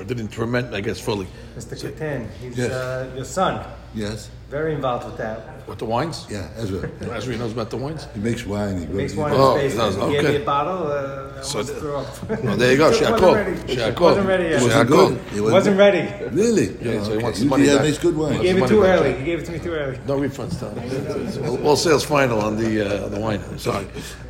It 0.00 0.08
didn't 0.08 0.28
ferment, 0.34 0.72
I 0.74 0.80
guess, 0.80 0.98
fully. 1.00 1.26
Mr. 1.58 1.74
Katan, 1.76 2.20
he's 2.40 2.56
Yes. 2.56 2.70
uh, 2.70 3.10
your 3.16 3.24
son, 3.26 3.54
Yes. 3.94 4.28
very 4.49 4.73
involved 4.73 5.05
with 5.05 5.17
that. 5.17 5.39
What, 5.67 5.79
the 5.79 5.85
wines? 5.85 6.25
Yeah, 6.29 6.47
Ezra. 6.55 6.89
Ezra 7.11 7.35
knows 7.35 7.51
about 7.51 7.69
the 7.69 7.75
wines? 7.75 8.07
He 8.13 8.21
makes 8.21 8.45
wine. 8.45 8.79
He 8.79 8.85
grows. 8.85 8.95
Makes 8.97 9.15
one 9.15 9.31
Oh, 9.33 9.55
in 9.57 9.61
his 9.65 9.73
it 9.73 9.77
does, 9.77 9.95
basement. 9.95 10.09
He 10.11 10.15
gave 10.17 10.25
okay. 10.25 10.37
me 10.37 10.43
a 10.43 10.45
bottle. 10.45 10.87
Uh, 10.87 10.93
I 11.37 11.41
So 11.41 11.59
almost 11.59 11.73
the- 11.73 11.79
threw 11.81 11.95
up. 11.97 12.29
Well, 12.45 12.55
there 12.57 12.71
you 12.71 12.77
go. 12.77 12.89
Wasn't 12.89 13.05
Shakol. 13.17 13.99
Wasn't 13.99 14.27
ready 14.27 14.43
yet. 14.43 14.51
It 14.53 14.63
wasn't 14.63 14.89
Shakol. 14.89 15.29
good. 15.29 15.37
It 15.37 15.41
Wasn't 15.41 15.77
ready. 15.77 16.25
Really? 16.35 16.67
Yeah, 16.81 17.03
so 17.03 17.17
he 17.17 17.23
wants 17.23 17.39
his 17.39 17.47
money 17.49 17.65
that 17.65 17.75
back. 17.75 17.83
makes 17.83 17.97
good 17.97 18.15
wine. 18.15 18.33
He 18.37 18.43
gave 18.43 18.55
it 18.55 18.59
money 18.61 18.69
too 18.71 18.81
back. 18.83 18.99
early. 19.01 19.13
He 19.19 19.25
gave 19.25 19.39
it 19.39 19.45
to 19.47 19.51
me 19.51 19.59
too 19.59 19.71
early. 19.73 19.99
No 20.07 20.17
refunds, 20.17 20.57
Tom. 20.57 21.65
All 21.65 21.75
sales 21.75 22.05
final 22.05 22.39
on 22.39 22.55
the 22.55 23.03
uh, 23.05 23.07
the 23.09 23.19
wine. 23.19 23.41
Sorry. 23.59 23.85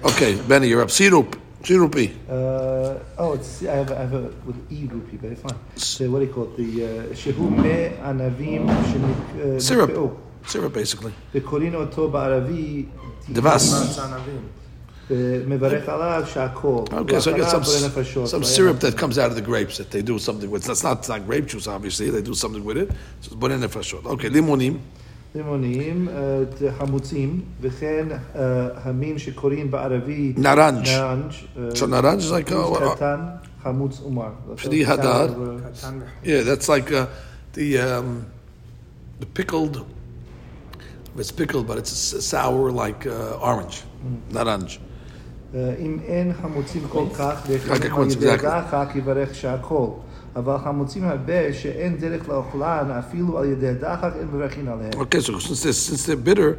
Okay, 0.06 0.42
Benny, 0.48 0.68
you're 0.70 0.82
up. 0.82 0.90
Sirup. 0.90 1.38
G 1.64 1.76
rupee. 1.76 2.14
Uh, 2.30 3.00
oh, 3.18 3.34
it's 3.34 3.64
I 3.66 3.76
have, 3.76 3.92
I 3.92 3.96
have 3.96 4.14
a 4.14 4.32
with 4.46 4.72
E 4.72 4.86
rupee, 4.86 5.20
it's 5.28 5.42
fine. 5.42 5.58
So 5.76 6.10
what 6.12 6.20
do 6.20 6.26
you 6.26 6.32
call 6.32 6.44
it? 6.46 6.58
The 6.58 6.86
uh, 6.86 7.14
shehu 7.14 7.50
me 7.50 7.98
anavim 8.02 8.68
shenik 8.86 9.56
uh, 9.58 9.60
syrup. 9.60 10.18
Syrup, 10.46 10.74
basically. 10.74 11.14
The 11.34 11.42
korino 11.42 11.94
to 11.94 12.02
ba'aravi 12.10 12.88
devas. 13.34 14.00
Okay, 15.10 15.50
so 17.20 17.34
I 17.34 17.38
get 17.38 17.50
some 17.50 17.64
some 18.28 18.44
syrup 18.44 18.82
that 18.82 18.98
comes 18.98 19.18
out 19.18 19.30
of 19.30 19.36
the 19.36 19.42
grapes 19.42 19.78
that 19.78 19.90
they 19.90 20.02
do 20.02 20.20
something 20.20 20.52
with. 20.52 20.66
That's 20.66 20.84
not, 20.84 21.08
not 21.08 21.26
grape 21.26 21.46
juice, 21.46 21.66
obviously. 21.68 22.10
They 22.10 22.22
do 22.22 22.34
something 22.34 22.62
with 22.66 22.78
it. 22.78 22.92
So 23.22 23.38
it's 23.42 23.94
Okay, 24.06 24.30
limonim. 24.30 24.82
לימונים, 25.37 26.09
אה, 26.09 26.43
חמוצים, 26.79 27.41
וכן 27.61 28.07
אה, 28.11 28.41
המין 28.85 29.19
שקוראים 29.19 29.71
בערבית 29.71 30.39
נרנג'. 30.39 30.89
נרנג'. 30.89 31.33
אה, 31.59 31.69
So 31.75 31.87
naranj 31.87 32.21
is 32.21 32.51
like, 32.51 32.55
אחוז 32.55 32.79
uh, 32.79 32.95
קטן, 32.97 33.21
חמוץ 33.63 34.01
ומר. 34.01 34.29
פרי 34.63 34.87
הדר. 34.87 35.23
אה, 35.23 35.71
קטן 35.73 35.99
yeah, 36.25 36.27
that's 36.27 36.69
like 36.69 36.91
uh, 36.91 36.95
the 37.55 37.79
um, 37.79 38.25
the 39.23 39.27
pickled. 39.41 39.77
It's 41.19 41.31
pickled, 41.31 41.67
but 41.67 41.77
it's 41.79 41.93
s- 41.93 42.25
sour 42.33 42.71
like 42.71 43.07
uh, 43.07 43.47
orange, 43.51 43.77
naranj. 44.35 44.79
אה, 45.55 45.75
אם 45.79 45.99
אין 46.07 46.33
חמוצים 46.43 46.83
כל 46.89 47.05
כך, 47.19 47.47
רק 47.69 47.83
על 47.83 47.91
החמוץ, 47.93 48.13
ידי 48.13 48.35
exactly. 48.35 48.43
דחק 48.47 48.89
יברך 48.95 49.35
שהכל. 49.35 49.87
אבל 50.37 50.59
חמוצים 50.65 51.05
הרבה 51.05 51.53
שאין 51.53 51.97
דרך 51.97 52.29
לאוכלן, 52.29 52.91
אפילו 52.99 53.39
על 53.39 53.45
ידי 53.45 53.75
דחק 53.75 54.11
אין 54.19 54.27
מברכין 54.27 54.69
עליהם. 54.69 54.91
Okay, 54.93 55.21
so 55.21 55.39
since 55.39 55.63
they're, 55.63 55.73
since 55.73 56.07
they're 56.07 56.17
bitter, 56.17 56.57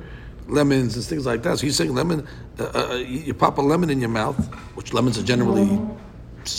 lemons 0.48 0.96
and 0.98 1.04
things 1.06 1.26
like 1.26 1.42
that, 1.44 1.58
so 1.58 1.66
he's 1.66 1.76
saying 1.78 1.94
lemon, 1.96 2.20
uh, 2.60 2.64
uh, 2.64 2.94
you 2.96 3.20
you 3.28 3.34
pop 3.34 3.58
a 3.58 3.62
lemon 3.62 3.90
in 3.90 4.00
your 4.06 4.14
mouth, 4.22 4.40
which 4.78 4.90
lemons 4.98 5.16
are 5.20 5.28
generally 5.34 5.70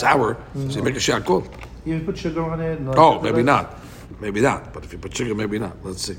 sour, 0.00 0.36
so 0.70 0.76
you 0.78 0.82
make 0.82 0.96
a 0.96 1.04
shakol. 1.08 1.42
אם 1.86 2.00
you 2.00 2.12
put 2.12 2.16
sugar 2.16 2.42
on 2.42 2.60
it, 2.60 2.80
no, 2.80 2.92
Oh, 2.96 3.20
maybe 3.22 3.42
not. 3.42 3.66
Maybe 4.20 4.40
not. 4.40 4.72
But 4.74 4.84
if 4.84 4.92
you 4.92 4.98
put 4.98 5.14
sugar, 5.16 5.34
maybe 5.34 5.58
not. 5.58 5.74
Let's 5.84 6.02
see. 6.08 6.16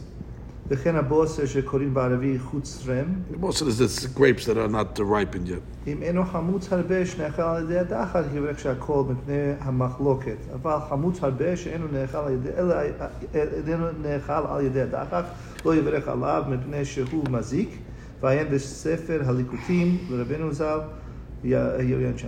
Most 0.70 0.98
of 3.62 3.68
this 3.68 3.80
is 3.80 4.08
grapes 4.08 4.46
that 4.46 4.58
are 4.58 4.68
not 4.68 5.00
uh, 5.00 5.06
ripened 5.06 5.48
yet. 5.48 5.62
אם 5.88 6.02
אינו 6.02 6.26
חמוץ 6.26 6.74
הרבה 6.74 7.06
שנאכל 7.06 7.42
על 7.42 7.64
ידי 7.64 7.80
הדחק, 7.80 8.24
יברך 8.34 8.60
שהכל 8.60 9.04
מפני 9.10 9.54
המחלוקת. 9.60 10.38
אבל 10.54 10.78
חמוץ 10.90 11.24
הרבה 11.24 11.58
שאינו 11.58 11.88
נאכל 11.92 12.18
על 12.18 12.34
ידי, 12.34 12.50
אלא 12.58 12.76
איננו 13.68 13.86
נאכל 14.02 14.46
על 14.50 14.66
ידי 14.66 14.82
הדחק, 14.82 15.24
לא 15.66 15.76
יברך 15.76 16.08
עליו 16.08 16.44
מפני 16.50 16.86
שהוא 16.86 17.24
מזיק. 17.30 17.70
ועיין 18.22 18.48
בספר 18.52 19.22
הליקוטים 19.26 19.98
לרבנו 20.10 20.54
ז"ל, 20.54 20.80
יעיין 21.44 22.18
שם. 22.18 22.28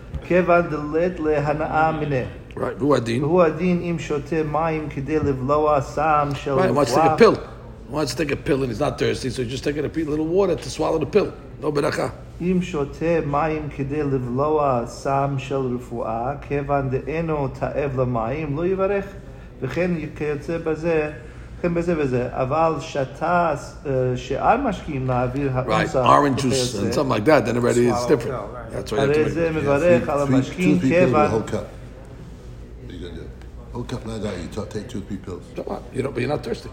כיוון 0.30 0.62
דלת 0.70 1.20
להנאה 1.20 1.92
מיניה. 1.92 2.24
Right. 2.56 2.80
Who 2.80 2.84
adin? 2.96 3.20
והוא 3.20 3.42
הדין 3.42 3.82
אם 3.82 3.98
שותה 3.98 4.42
מים 4.52 4.88
כדי 4.90 5.18
לבלוע 5.18 5.80
סם 5.80 6.28
של 6.34 6.58
Right. 6.58 6.70
He 6.70 6.72
wants 6.72 6.90
to 6.90 6.94
take 6.94 6.98
רפואה, 6.98 7.14
a 7.14 7.18
pill. 7.18 7.36
He 7.90 7.94
wants 7.94 8.14
to 8.14 8.16
take 8.24 8.30
a 8.32 8.48
pill 8.48 8.62
and 8.62 8.70
he's 8.72 8.80
not 8.80 8.98
thirsty, 8.98 9.30
so 9.30 9.42
he's 9.42 9.50
just 9.52 9.64
taking 9.64 9.84
a 9.84 9.88
pe- 9.88 10.04
little 10.04 10.26
water 10.26 10.56
to 10.56 10.70
swallow 10.70 10.98
the 10.98 11.16
pill. 11.16 11.30
No 11.62 11.70
beracha. 11.70 12.08
אם 12.40 12.58
שותה 12.62 13.20
מים 13.26 13.68
כדי 13.76 14.02
לבלוע 14.02 14.82
סם 14.86 15.34
של 15.38 15.56
רפואה, 15.74 16.32
כיוון 16.48 16.90
דאינו 16.90 17.48
תאב 17.48 18.00
למים, 18.00 18.56
לא 18.56 18.66
יברך. 18.66 19.04
וכן 19.62 19.90
כיוצא 20.16 20.58
בזה, 20.58 21.10
כן 21.62 21.74
בזה 21.74 21.94
וזה. 21.98 22.28
אבל 22.30 22.74
שתה 22.80 23.54
אה, 23.86 23.92
שאר 24.16 24.56
משקיעים 24.56 25.06
לאוויר 25.06 25.50
Right. 25.50 25.70
האומסה, 25.70 26.04
Orange 26.06 26.38
juice 26.40 26.42
and 26.42 26.46
וכיוצא, 26.46 26.92
something 27.02 27.08
like 27.10 27.24
that, 27.24 27.46
then 27.46 27.56
already 27.56 27.88
it's 27.88 27.96
Swallow 27.96 28.08
different. 28.08 28.26
it 28.26 28.30
out, 28.34 28.54
right. 28.54 28.72
That's 28.72 28.92
why 28.92 28.96
you 28.98 29.00
have 29.00 29.16
הרי 29.16 29.24
to 29.24 29.28
זה 29.30 29.50
make 29.50 29.56
מברך 29.56 30.08
על 30.08 30.18
Three- 30.18 30.32
המשקיעים 30.34 30.78
two, 30.78 30.80
three 30.80 30.90
pills 30.90 30.92
or 30.92 30.96
a 30.96 31.06
כיוון... 31.06 31.30
whole 31.30 31.50
cup. 31.50 31.66
What 32.84 32.90
are 32.90 32.92
you 32.92 33.08
gonna 33.08 33.20
do? 33.20 33.26
Whole 33.72 33.84
cup 33.84 34.06
like 34.06 34.22
that, 34.22 34.34
you 34.42 34.48
ta- 34.56 34.70
take 34.76 34.88
two, 34.88 35.00
three 35.08 35.20
pills. 35.26 35.42
So 35.56 35.62
what? 35.62 35.80
You 35.94 36.02
know, 36.02 36.10
but 36.12 36.20
you're 36.22 36.34
not 36.36 36.42
thirsty. 36.44 36.70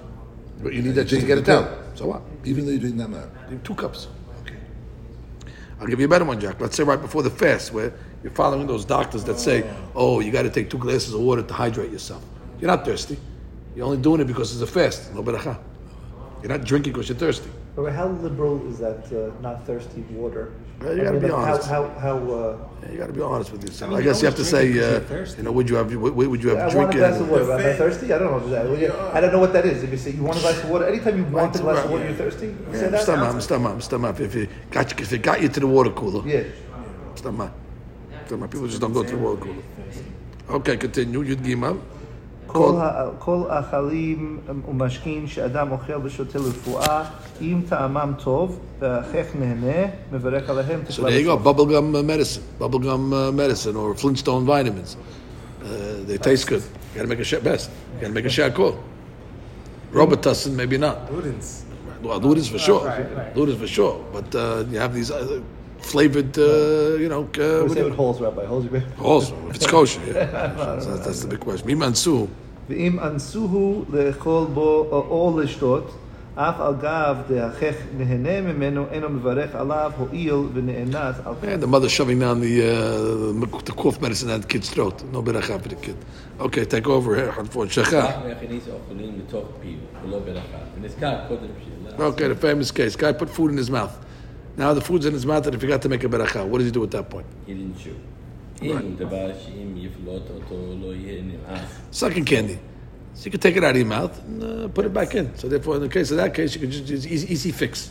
But 0.63 0.73
you 0.73 0.82
need 0.82 0.95
that 0.95 1.06
You 1.12 1.17
just 1.17 1.21
to 1.21 1.28
get 1.28 1.36
drink 1.36 1.47
it 1.47 1.52
the 1.52 1.54
down. 1.54 1.63
pill. 1.63 1.97
So 1.99 2.04
what? 2.12 2.21
Even 2.52 2.62
though 2.65 2.71
you 2.76 2.80
drink 2.86 2.97
that 2.97 3.10
much. 3.10 3.30
You 3.49 3.56
have 3.58 3.63
two 3.69 3.76
cups. 3.84 4.02
Okay. 4.41 4.60
I'll 5.80 5.88
give 5.91 5.99
you 6.02 6.06
a 6.12 6.13
better 6.15 6.26
one, 6.32 6.39
Jack. 6.45 6.56
Let's 6.63 6.76
say 6.78 6.84
right 6.91 7.02
before 7.08 7.23
the 7.30 7.36
fast, 7.43 7.65
where 7.76 7.89
you're 8.23 8.38
following 8.43 8.67
those 8.73 8.86
doctors 8.97 9.23
that 9.30 9.38
say, 9.47 9.58
"Oh, 10.02 10.13
you 10.23 10.30
got 10.38 10.43
to 10.49 10.54
take 10.58 10.67
two 10.73 10.82
glasses 10.86 11.12
of 11.17 11.21
water 11.30 11.41
to 11.52 11.54
hydrate 11.62 11.91
yourself." 11.97 12.23
You're 12.60 12.71
not 12.76 12.82
thirsty. 12.89 13.17
You're 13.79 13.87
only 13.87 13.99
doing 13.99 14.21
it 14.21 14.25
because 14.25 14.53
it's 14.53 14.61
a 14.61 14.67
fast. 14.67 15.14
No 15.14 15.23
beracha. 15.23 15.57
You're 16.43 16.49
not 16.49 16.64
drinking 16.64 16.95
because 16.95 17.09
you're 17.09 17.17
thirsty. 17.17 17.49
But 17.77 17.93
how 17.93 18.09
liberal 18.09 18.69
is 18.69 18.81
that 18.81 19.07
uh, 19.12 19.41
not 19.41 19.64
thirsty 19.67 20.01
water? 20.11 20.53
Well, 20.81 20.97
you 20.97 21.05
got 21.05 21.12
to 21.12 21.21
be 21.21 21.31
honest. 21.31 21.69
How, 21.69 21.85
how, 21.91 21.99
how 22.01 22.17
uh, 22.17 22.59
yeah, 22.83 22.91
you 22.91 22.99
got 22.99 23.07
to 23.07 23.12
be 23.12 23.21
honest 23.21 23.53
with 23.53 23.62
yourself. 23.62 23.93
I, 23.93 23.95
mean, 23.95 24.03
I 24.03 24.05
guess 24.05 24.21
you 24.21 24.27
have 24.27 24.35
to 24.35 24.45
say, 24.45 24.64
uh, 24.81 25.27
you 25.37 25.45
know, 25.45 25.53
would 25.53 25.71
you 25.71 25.77
have, 25.77 25.95
would, 25.95 26.12
would 26.12 26.43
you 26.43 26.49
have 26.49 26.59
yeah, 26.59 26.71
drink? 26.71 26.77
I 26.77 26.85
want 26.87 26.95
a 26.95 26.99
glass 26.99 27.21
of 27.21 27.31
water. 27.31 27.53
Am 27.53 27.59
I 27.61 27.77
thirsty? 27.77 28.12
I 28.12 28.19
don't 28.19 28.51
know. 28.51 28.75
Yeah. 28.75 29.11
I 29.14 29.21
don't 29.21 29.31
know 29.31 29.38
what 29.38 29.53
that 29.53 29.64
is. 29.64 29.85
If 29.85 29.93
you 29.93 29.97
say 29.97 30.11
you 30.11 30.25
want 30.25 30.38
a 30.38 30.41
glass 30.41 30.61
of 30.61 30.71
water, 30.71 30.88
anytime 30.88 31.17
you 31.17 31.25
want 31.27 31.55
a 31.55 31.59
glass 31.61 31.85
of 31.85 31.91
water, 31.93 32.05
you're 32.05 32.14
thirsty. 32.14 32.47
You 32.47 32.67
yeah. 32.73 32.81
Say 32.81 32.88
that. 32.88 33.03
Stomach, 33.03 33.43
stomach, 33.43 33.83
stomach. 33.83 34.19
If 34.19 34.35
it 34.35 34.51
got 34.73 34.91
you, 34.91 35.05
if 35.05 35.12
it 35.12 35.23
got 35.23 35.41
you 35.41 35.49
to 35.51 35.61
the 35.61 35.69
water 35.69 35.91
cooler. 35.91 36.29
Yeah. 36.29 36.43
Stomach. 37.14 37.53
Stomach. 38.27 38.51
People 38.51 38.67
just 38.67 38.81
don't 38.81 38.93
go 38.93 39.05
to 39.05 39.11
the 39.11 39.17
water 39.17 39.41
cooler. 39.41 39.62
Okay, 40.51 40.77
continue. 40.77 41.23
You'd 41.23 41.45
give 41.45 41.62
up. 41.62 41.77
כל 43.19 43.43
האכלים 43.49 44.39
ומשקים 44.69 45.28
שאדם 45.28 45.71
אוכל 45.71 45.93
ושותה 46.04 46.39
לרפואה, 46.39 47.04
אם 47.41 47.62
טעמם 47.69 48.13
טוב 48.23 48.60
והחך 48.80 49.26
נהנה, 49.39 49.88
מברך 50.12 50.49
עליהם. 50.49 50.82
So 50.89 51.02
there 51.02 51.19
you 51.19 51.26
go, 51.26 51.38
bubblegum 51.38 51.95
uh, 51.95 52.04
medicine, 52.04 52.43
bubblegum 52.60 53.13
uh, 53.13 53.32
medicine, 53.32 53.76
or 53.76 53.95
Flintstone 53.95 54.45
vitamins. 54.45 54.97
Uh, 55.63 55.67
they 56.08 56.17
taste 56.17 56.47
good. 56.47 56.62
You 56.62 56.97
gotta 56.97 57.08
make 57.08 57.19
a 57.19 57.23
shot 57.23 57.43
best. 57.43 57.69
You 57.95 58.02
gotta 58.02 58.13
make 58.13 58.26
a 58.26 58.30
shot 58.30 58.54
call. 58.54 58.76
Robitussin, 59.91 60.54
maybe 60.54 60.78
not. 60.78 60.97
Ludens. 61.10 61.63
Well, 62.04 62.19
Ludus 62.19 62.49
for 62.49 62.60
sure. 62.60 62.86
right, 62.86 63.15
right. 63.15 63.36
Ludus 63.36 63.58
for 63.58 63.67
sure. 63.67 63.95
But 64.12 64.36
uh, 64.36 64.65
you 64.69 64.78
have 64.80 64.93
these 64.93 65.10
uh, 65.10 65.41
flavored, 65.91 66.38
uh, 66.38 66.43
you 67.04 67.10
know, 67.13 67.23
uh, 67.23 67.28
We 67.34 67.39
say 67.39 67.63
whatever. 67.67 67.89
with 67.89 67.97
holes, 68.04 68.17
Rabbi. 68.21 68.45
Holes, 68.45 68.63
you 68.65 68.71
mean? 68.71 68.84
Also, 69.02 69.34
if 69.49 69.56
it's 69.58 69.67
kosher, 69.67 70.02
yeah. 70.08 70.80
so 70.86 70.89
that's 71.04 71.21
the 71.23 71.28
big 71.34 71.41
question. 71.47 71.67
Mimansu, 71.67 72.28
ואם 72.69 72.99
אנסוהו 72.99 73.86
לאכול 73.93 74.45
בו 74.54 74.88
או- 74.91 75.06
או 75.10 75.39
לשתות, 75.39 75.91
אף 76.36 76.56
על 76.60 76.73
גב 76.82 77.17
דהחך 77.30 77.73
נהנה 77.97 78.41
ממנו, 78.41 78.86
אינו 78.91 79.10
מברך 79.10 79.56
עליו, 79.56 79.91
הואיל 79.97 80.34
ונאנס 80.54 81.15
על 81.26 81.34
and 81.43 81.62
the 81.63 81.67
mother 81.67 81.89
shoving 81.89 82.19
down 82.19 82.39
the 82.39 82.62
uh, 82.62 83.65
the 83.69 83.73
cough 83.84 84.02
medicine 84.02 84.30
down 84.30 84.41
the 84.41 84.47
kid's 84.47 84.69
throat. 84.69 85.04
No 85.12 85.21
beracha 85.21 85.62
for 85.62 85.69
the 85.69 85.76
kid. 85.76 85.97
Okay, 86.39 86.63
take 86.65 86.88
over 86.88 87.15
here. 87.15 87.34
Unfortunately, 87.38 87.84
Shecha. 87.91 88.06
רק 88.06 88.15
להכניס 88.28 88.63
אוכלים 88.67 89.13
לתוך 89.19 89.45
פיו, 89.62 89.78
ולא 90.06 90.19
ברכה. 90.19 90.58
ונזכר 90.82 91.15
קודם 91.28 91.47
שאלה. 91.63 92.08
Okay, 92.10 92.28
the 92.34 92.41
famous 92.41 92.71
case. 92.71 92.95
Guy 92.95 93.12
put 93.23 93.30
food 93.30 93.52
in 93.52 93.58
his 93.58 93.69
mouth. 93.69 93.93
Now 94.59 94.75
the 94.75 94.81
food's 94.81 95.07
in 95.07 95.14
his 95.14 95.25
mouth 95.25 95.47
and 95.47 95.55
he 95.55 95.61
forgot 95.61 95.81
to 95.83 95.88
make 95.88 96.03
a 96.05 96.09
beracha. 96.09 96.44
What 96.47 96.59
does 96.59 96.66
he 96.66 96.73
do 96.73 96.83
at 96.83 96.90
that 96.90 97.09
point? 97.09 97.27
He 97.47 97.55
didn't 97.55 97.79
chew. 97.79 97.97
Right. 98.75 98.85
Sucking 101.92 102.25
candy. 102.25 102.59
So 103.14 103.25
you 103.27 103.31
could 103.31 103.40
take 103.42 103.57
it 103.57 103.62
out 103.64 103.71
of 103.71 103.77
your 103.77 103.87
mouth 103.87 104.18
and 104.25 104.42
uh, 104.42 104.68
put 104.68 104.85
it 104.85 104.92
back 104.92 105.14
in. 105.14 105.35
So 105.37 105.49
therefore, 105.49 105.77
in 105.77 105.83
the 105.83 105.88
case 105.88 106.11
of 106.11 106.16
that 106.18 106.35
case, 106.35 106.55
you 106.55 106.61
could 106.61 106.71
just 106.73 107.07
easy, 107.07 107.33
easy 107.33 107.53
fix. 107.53 107.90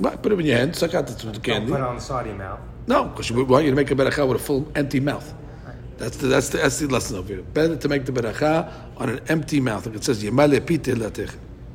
Right. 0.00 0.22
Put 0.22 0.32
it 0.32 0.40
in 0.40 0.46
your 0.46 0.56
hand, 0.56 0.74
suck 0.76 0.94
out 0.94 1.06
the, 1.06 1.14
candy. 1.40 1.50
Don't 1.50 1.68
put 1.68 1.80
it 1.80 1.86
on 1.86 1.96
the 1.96 2.00
side 2.02 2.22
of 2.22 2.26
your 2.28 2.36
mouth. 2.36 2.60
No, 2.86 3.04
because 3.04 3.30
we 3.32 3.42
want 3.42 3.64
you 3.64 3.70
to 3.70 3.76
make 3.76 3.90
a 3.90 3.94
beracha 3.94 4.26
with 4.26 4.40
a 4.40 4.44
full 4.44 4.66
empty 4.74 5.00
mouth. 5.00 5.32
That's 5.98 6.16
the, 6.16 6.26
that's 6.26 6.48
the, 6.48 6.58
that's 6.58 6.78
the 6.80 6.88
lesson 6.88 7.16
over 7.18 7.28
here. 7.34 7.42
Better 7.42 7.76
to 7.76 7.88
make 7.88 8.04
the 8.04 8.12
beracha 8.12 8.70
on 8.96 9.08
an 9.10 9.20
empty 9.28 9.60
mouth. 9.60 9.86
Like 9.86 9.96
it 9.96 10.04
says, 10.04 10.22
Yemale 10.24 10.60
pite 10.66 10.88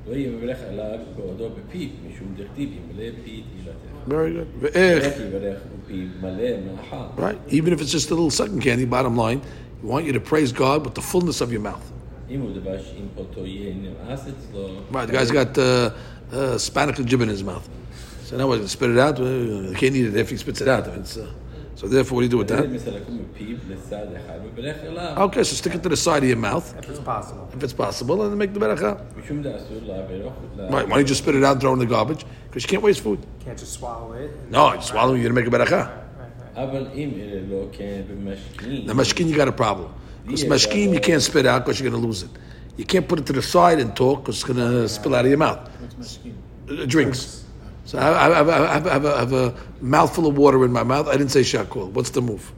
latech. 0.09 0.11
לא 0.11 0.16
יברך 0.16 0.59
עליו 0.68 0.99
בעודו 1.16 1.49
בפיו, 1.51 1.88
משום 2.09 2.35
דכתיב 2.37 2.68
ימלא 2.73 3.11
פי 3.25 3.42
תהילתך. 3.53 4.09
Very 4.09 4.33
good. 4.37 4.66
איך 4.77 5.14
Ve'ech. 5.16 5.20
יברך 5.20 5.59
ופיו 5.85 6.07
מלא 6.20 6.51
מאכל. 6.66 7.20
Right? 7.23 7.53
Even 7.53 7.73
if 7.73 7.81
it's 7.81 7.92
just 7.92 8.11
a 8.11 8.14
little 8.14 8.31
sucking 8.31 8.61
candy, 8.61 8.85
bottom 8.85 9.16
line, 9.16 9.40
we 9.83 9.88
want 9.88 10.05
you 10.07 10.12
to 10.12 10.20
praise 10.20 10.53
God 10.53 10.85
with 10.85 10.94
the 10.94 11.03
fullness 11.03 11.40
of 11.40 11.53
your 11.53 11.61
mouth. 11.61 11.87
אם 12.31 12.40
הוא 12.40 12.51
דבר 12.55 12.83
שאם 12.83 13.07
פוטו 13.14 13.47
יהיה 13.47 13.75
נמאס 13.75 14.20
אצלו. 14.20 14.68
Right, 14.92 15.07
the 15.07 15.12
guy's 15.12 15.31
got 15.31 15.59
uh, 15.59 15.90
uh, 16.33 16.59
Spanic 16.59 16.97
jib 16.97 17.20
in 17.20 17.29
his 17.29 17.42
mouth. 17.44 17.68
So 18.25 18.37
now 18.38 18.47
what, 18.49 18.66
spit 18.68 18.90
it 18.90 18.99
out? 18.99 19.20
Uh, 19.20 19.68
He 19.70 19.75
can't 19.75 19.94
eat 19.94 20.07
it 20.07 20.16
if 20.16 20.31
he 20.31 20.37
spits 20.38 20.61
it 20.62 20.68
out. 20.68 20.87
It's, 20.88 21.16
uh, 21.18 21.29
so 21.80 21.88
therefore, 21.88 22.18
what 22.18 22.22
do 22.22 22.26
you 22.26 22.30
do 22.30 22.39
with 22.39 22.50
that? 22.50 22.65
Okay, 25.18 25.44
so 25.46 25.56
stick 25.56 25.76
it 25.76 25.84
to 25.84 25.88
the 25.88 25.96
side 25.96 26.24
of 26.24 26.28
your 26.28 26.38
mouth. 26.38 26.78
If 26.78 26.89
it's 26.89 27.00
possible. 27.00 27.50
If 27.54 27.63
it's 27.63 27.72
possible, 27.72 28.18
then 28.18 28.38
make 28.38 28.54
the 28.54 28.60
beracha. 28.60 29.00
Right, 30.58 30.86
why 30.86 30.89
don't 30.89 31.00
you 31.00 31.06
just 31.06 31.22
spit 31.24 31.36
it 31.36 31.44
out 31.46 31.54
and 31.54 31.62
throw 31.62 31.70
it 31.70 31.76
in 31.76 31.80
the 31.80 31.86
garbage? 31.86 32.26
Because 32.48 32.63
you 32.63 32.68
can't 32.68 32.84
waste 32.84 33.00
food. 33.00 33.20
You 33.20 33.46
can't 33.46 33.58
just 33.58 33.72
swallow 33.72 34.12
it. 34.12 34.30
No, 34.50 34.74
you 34.74 34.82
swallow 34.82 35.13
it, 35.13 35.22
you're 35.22 35.32
going 35.32 35.46
to 35.46 35.54
make 35.54 35.63
a 35.63 35.65
beracha. 35.74 36.04
The 38.86 38.94
mashkin, 38.94 39.30
you 39.30 39.38
got 39.38 39.48
a 39.48 39.54
problem. 39.54 39.94
Because 40.26 40.44
mashkin, 40.44 40.94
you 40.94 41.00
can't 41.00 41.22
spit 41.22 41.46
out 41.46 41.63
because 41.63 41.80
you're 41.80 41.89
going 41.89 42.02
to 42.02 42.06
lose 42.06 42.24
it. 42.24 42.30
You 42.76 42.84
can't 42.84 43.08
put 43.08 43.20
it 43.20 43.26
to 43.28 43.32
the 43.32 43.42
side 43.42 43.80
and 43.80 43.96
talk 43.96 44.24
because 44.24 44.36
it's 44.36 44.44
going 44.44 44.60
to 44.60 44.89
spill 44.89 45.15
out 45.15 45.24
of 45.24 45.30
your 45.32 45.38
mouth. 45.38 45.70
Uh, 46.70 46.86
drinks. 46.86 47.38
So 47.89 47.97
I, 47.97 48.04
have, 48.04 48.47
I 48.47 48.54
have, 48.54 48.86
I 48.86 48.93
have, 48.93 49.04
have 49.04 49.34
a 49.34 49.56
mouthful 49.82 50.28
of 50.28 50.38
water 50.38 50.63
in 50.63 50.71
my 50.71 50.84
mouth. 50.84 51.08
I 51.08 51.13
didn't 51.13 51.32
say 51.32 51.41
shakul. 51.41 51.89
What's 51.89 52.12
the 52.12 52.21
move? 52.21 52.54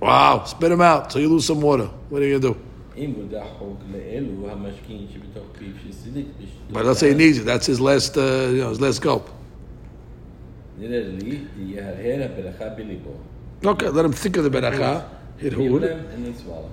Wow, 0.00 0.44
spit 0.44 0.68
them 0.68 0.82
out 0.82 1.10
so 1.10 1.18
you 1.18 1.30
lose 1.30 1.46
some 1.46 1.62
water. 1.62 1.86
What 2.10 2.20
are 2.20 2.26
you 2.26 2.38
going 2.38 2.54
to 2.54 2.60
do? 2.60 2.66
But 6.74 6.84
let's 6.84 7.00
say 7.00 7.08
he 7.08 7.14
needs 7.14 7.38
it. 7.38 7.44
That's 7.46 7.64
his 7.64 7.80
last, 7.80 8.18
uh, 8.18 8.48
you 8.50 8.60
know, 8.60 8.68
his 8.68 8.82
last 8.82 9.00
gulp. 9.00 9.30
Okay, 13.64 13.88
let 13.88 14.04
him 14.04 14.12
think 14.12 14.36
of 14.36 14.44
the 14.44 14.50
beracha. 14.50 15.08
Hit 15.38 15.54
who? 15.54 15.62
And 16.14 16.26
then 16.26 16.36
swallow. 16.36 16.70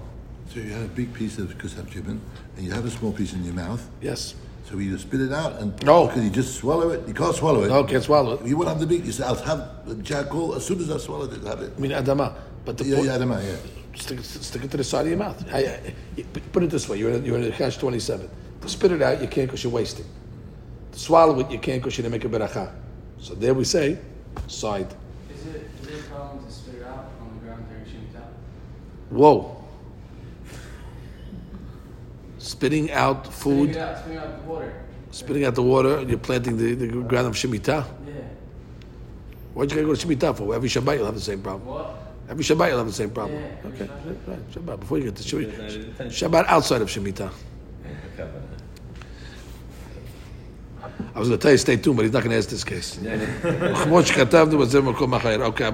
So 0.54 0.60
you 0.60 0.72
have 0.72 0.86
a 0.86 0.88
big 0.88 1.14
piece 1.14 1.38
of 1.38 1.58
kusab 1.58 1.90
chicken, 1.90 2.22
and 2.56 2.66
you 2.66 2.72
have 2.72 2.86
a 2.86 2.90
small 2.92 3.12
piece 3.12 3.34
in 3.34 3.44
your 3.44 3.54
mouth. 3.54 3.88
Yes. 4.02 4.36
So 4.70 4.78
you 4.78 4.98
spit 4.98 5.22
it 5.22 5.32
out, 5.32 5.60
and 5.60 5.82
No. 5.84 6.08
can 6.08 6.24
you 6.24 6.30
just 6.30 6.56
swallow 6.56 6.90
it? 6.90 7.08
You 7.08 7.14
can't 7.14 7.36
swallow 7.36 7.64
it. 7.64 7.70
No, 7.70 7.84
can't 7.84 8.04
swallow 8.04 8.34
it. 8.34 8.46
You 8.48 8.58
won't 8.58 8.70
have 8.70 8.80
the 8.80 8.88
beak. 8.88 9.06
You 9.06 9.12
say, 9.12 9.24
"I'll 9.24 9.36
have 9.36 9.86
the 9.86 9.96
charcoal 10.02 10.56
as 10.56 10.66
soon 10.66 10.80
as 10.80 10.90
I 10.90 10.98
swallowed 10.98 11.34
it. 11.34 11.42
I'll 11.44 11.50
Have 11.58 11.62
it." 11.62 11.74
I 11.78 11.80
mean, 11.80 11.92
adama. 11.92 12.34
But 12.64 12.78
the 12.78 12.86
Yeah, 12.86 12.96
point, 12.96 13.08
yeah, 13.08 13.16
I 13.16 13.18
don't 13.20 13.30
yeah. 13.30 13.56
stick, 13.96 14.20
stick 14.24 14.64
it 14.64 14.72
to 14.72 14.78
the 14.78 14.84
side 14.84 15.02
of 15.02 15.10
your 15.10 15.20
mouth. 15.20 15.44
I, 15.54 15.60
I, 16.18 16.22
put 16.52 16.64
it 16.64 16.72
this 16.72 16.90
way: 16.90 16.98
you're 16.98 17.12
in, 17.12 17.24
a, 17.24 17.26
you're 17.26 17.38
in 17.38 17.44
a 17.44 17.52
catch 17.52 17.78
twenty-seven. 17.78 18.28
To 18.62 18.70
spit 18.70 18.92
it 18.92 19.02
out, 19.04 19.22
you 19.22 19.28
can't 19.28 19.48
because 19.48 19.64
you're 19.64 19.72
wasting. 19.74 20.06
To 20.94 21.00
swallow 21.00 21.40
it, 21.42 21.52
you 21.52 21.60
can't 21.60 21.84
because 21.84 21.96
you 21.98 22.02
didn't 22.02 22.14
make 22.14 22.26
a 22.26 22.30
beracha. 22.30 22.72
So 23.20 23.36
there 23.36 23.54
we 23.54 23.66
say, 23.66 24.00
side. 24.48 24.88
Is 25.32 25.46
it, 25.46 25.70
is 25.84 25.88
it 25.90 26.00
a 26.00 26.04
problem 26.10 26.44
to 26.44 26.52
spit 26.52 26.76
it 26.76 26.84
out 26.88 27.12
on 27.22 27.38
the 27.38 27.46
ground 27.46 27.66
during 27.70 27.86
Shemitah? 27.86 28.26
Whoa 29.12 29.55
spitting 32.46 32.92
out 32.92 33.34
food. 33.34 33.72
Spitting 33.72 33.82
out, 33.82 33.98
spitting 33.98 34.18
out 34.18 34.38
the 34.38 34.44
water. 34.50 34.74
Spitting 35.12 35.46
out 35.46 35.56
the 35.56 35.64
water, 35.64 36.04
you're 36.04 36.18
planting 36.18 36.58
the, 36.58 36.74
the 36.76 36.88
ground 36.88 37.28
of 37.28 37.34
Shemitah? 37.34 37.86
Yeah. 38.08 38.14
Why'd 39.54 39.72
you 39.72 39.78
gotta 39.78 39.88
go 39.88 39.96
to 39.96 40.08
Shemitah 40.08 40.38
for? 40.38 40.54
Every 40.54 40.70
Shabbat 40.70 40.98
you'll 40.98 41.06
have 41.06 41.16
the 41.16 41.22
same 41.22 41.42
problem. 41.42 41.66
What? 41.66 41.96
Every 42.30 42.44
Shabbat 42.44 42.70
you'll 42.70 42.78
have 42.78 42.88
the 42.88 42.94
same 42.94 43.10
problem. 43.10 43.40
Yeah, 43.40 43.70
okay, 43.70 43.86
Shabbat. 43.88 44.40
Shabbat, 44.52 44.80
before 44.80 44.98
you 45.00 45.06
get 45.06 45.16
to 45.16 45.24
Shemitah. 45.24 45.96
Shabbat 46.08 46.46
outside 46.48 46.82
of 46.82 46.90
Shemitah. 46.90 47.32
I 51.14 51.20
was 51.20 51.30
going 51.30 51.40
to 51.40 51.44
tell 51.44 51.52
you, 51.52 51.58
stay 51.58 51.78
tuned, 51.78 51.96
but 51.96 52.04
he's 52.04 52.12
not 52.12 52.24
going 52.24 52.32
to 52.32 52.38
ask 52.38 52.50
this 52.50 52.64
case. 52.64 53.00
okay, 55.42 55.72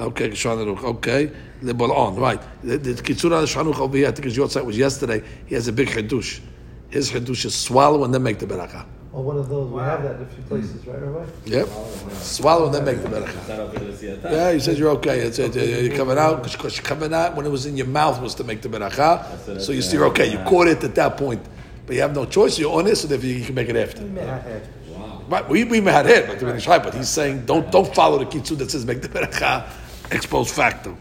Okay, 0.00 0.30
Shanuch. 0.30 0.82
Okay, 0.82 1.30
LeBolan. 1.62 2.18
Right. 2.18 2.40
The, 2.62 2.78
Kitzur 2.78 3.36
on 3.36 3.42
the 3.42 3.46
Shanuch 3.46 3.78
over 3.78 3.96
here, 3.96 4.08
I 4.08 4.12
think 4.12 4.24
his 4.24 4.36
Yortzeit 4.36 4.64
was 4.64 4.78
yesterday. 4.78 5.22
He 5.46 5.54
has 5.54 5.68
a 5.68 5.72
big 5.72 5.88
Hiddush. 5.88 6.40
His 6.88 7.10
Hiddush 7.10 7.44
is 7.44 7.54
swallow 7.54 8.04
and 8.04 8.12
then 8.12 8.22
make 8.22 8.38
the 8.38 8.46
Beracha. 8.46 8.86
Or 9.12 9.18
oh, 9.18 9.22
one 9.22 9.38
of 9.38 9.48
those. 9.48 9.68
We 9.68 9.80
have 9.80 10.04
that 10.04 10.16
in 10.16 10.22
a 10.22 10.26
few 10.26 10.42
places, 10.44 10.86
right, 10.86 11.02
Rabbi? 11.02 11.28
Yep. 11.46 11.68
Swallow 12.12 12.66
and 12.66 12.74
then 12.74 12.84
make 12.84 13.02
the 13.02 13.08
beracha. 13.08 14.30
Yeah, 14.30 14.52
he 14.52 14.60
says 14.60 14.78
you're 14.78 14.90
okay. 14.90 15.18
It's, 15.18 15.40
it's, 15.40 15.56
uh, 15.56 15.60
you're 15.60 15.96
coming 15.96 16.16
out 16.16 16.44
because 16.44 16.76
you're 16.76 16.84
coming 16.84 17.12
out 17.12 17.34
when 17.34 17.44
it 17.44 17.48
was 17.48 17.66
in 17.66 17.76
your 17.76 17.88
mouth 17.88 18.22
was 18.22 18.36
to 18.36 18.44
make 18.44 18.62
the 18.62 18.68
beracha. 18.68 19.60
So 19.60 19.72
you 19.72 19.82
see, 19.82 19.96
you're 19.96 20.06
okay. 20.06 20.30
You 20.30 20.38
caught 20.44 20.68
it 20.68 20.84
at 20.84 20.94
that 20.94 21.16
point, 21.16 21.42
but 21.86 21.96
you 21.96 22.02
have 22.02 22.14
no 22.14 22.24
choice. 22.24 22.56
You're 22.56 22.72
on 22.72 22.86
it, 22.86 22.94
so 22.96 23.08
therefore 23.08 23.26
you 23.26 23.44
can 23.44 23.56
make 23.56 23.68
it 23.68 23.74
after. 23.74 24.04
Wow. 24.04 25.22
Right, 25.28 25.48
we 25.48 25.64
we 25.64 25.80
had 25.80 26.06
it, 26.06 26.40
but 26.40 26.94
he's 26.94 27.08
saying 27.08 27.46
don't 27.46 27.68
don't 27.72 27.92
follow 27.92 28.18
the 28.18 28.26
kitzu 28.26 28.56
that 28.58 28.70
says 28.70 28.86
make 28.86 29.02
the 29.02 29.08
beracha 29.08 29.68
exposed 30.10 30.54
factor. 30.54 30.94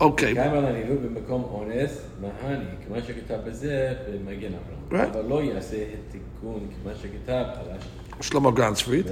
Okay. 0.00 0.34
Right. 4.90 5.12
Shlomo 8.20 8.54
Ganzfried. 8.54 9.06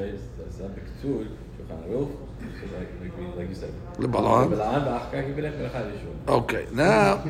Like, 2.74 2.88
like, 3.00 3.36
like 3.36 3.48
you 3.48 3.54
said. 3.54 3.72
Okay, 6.28 6.66
now. 6.72 7.22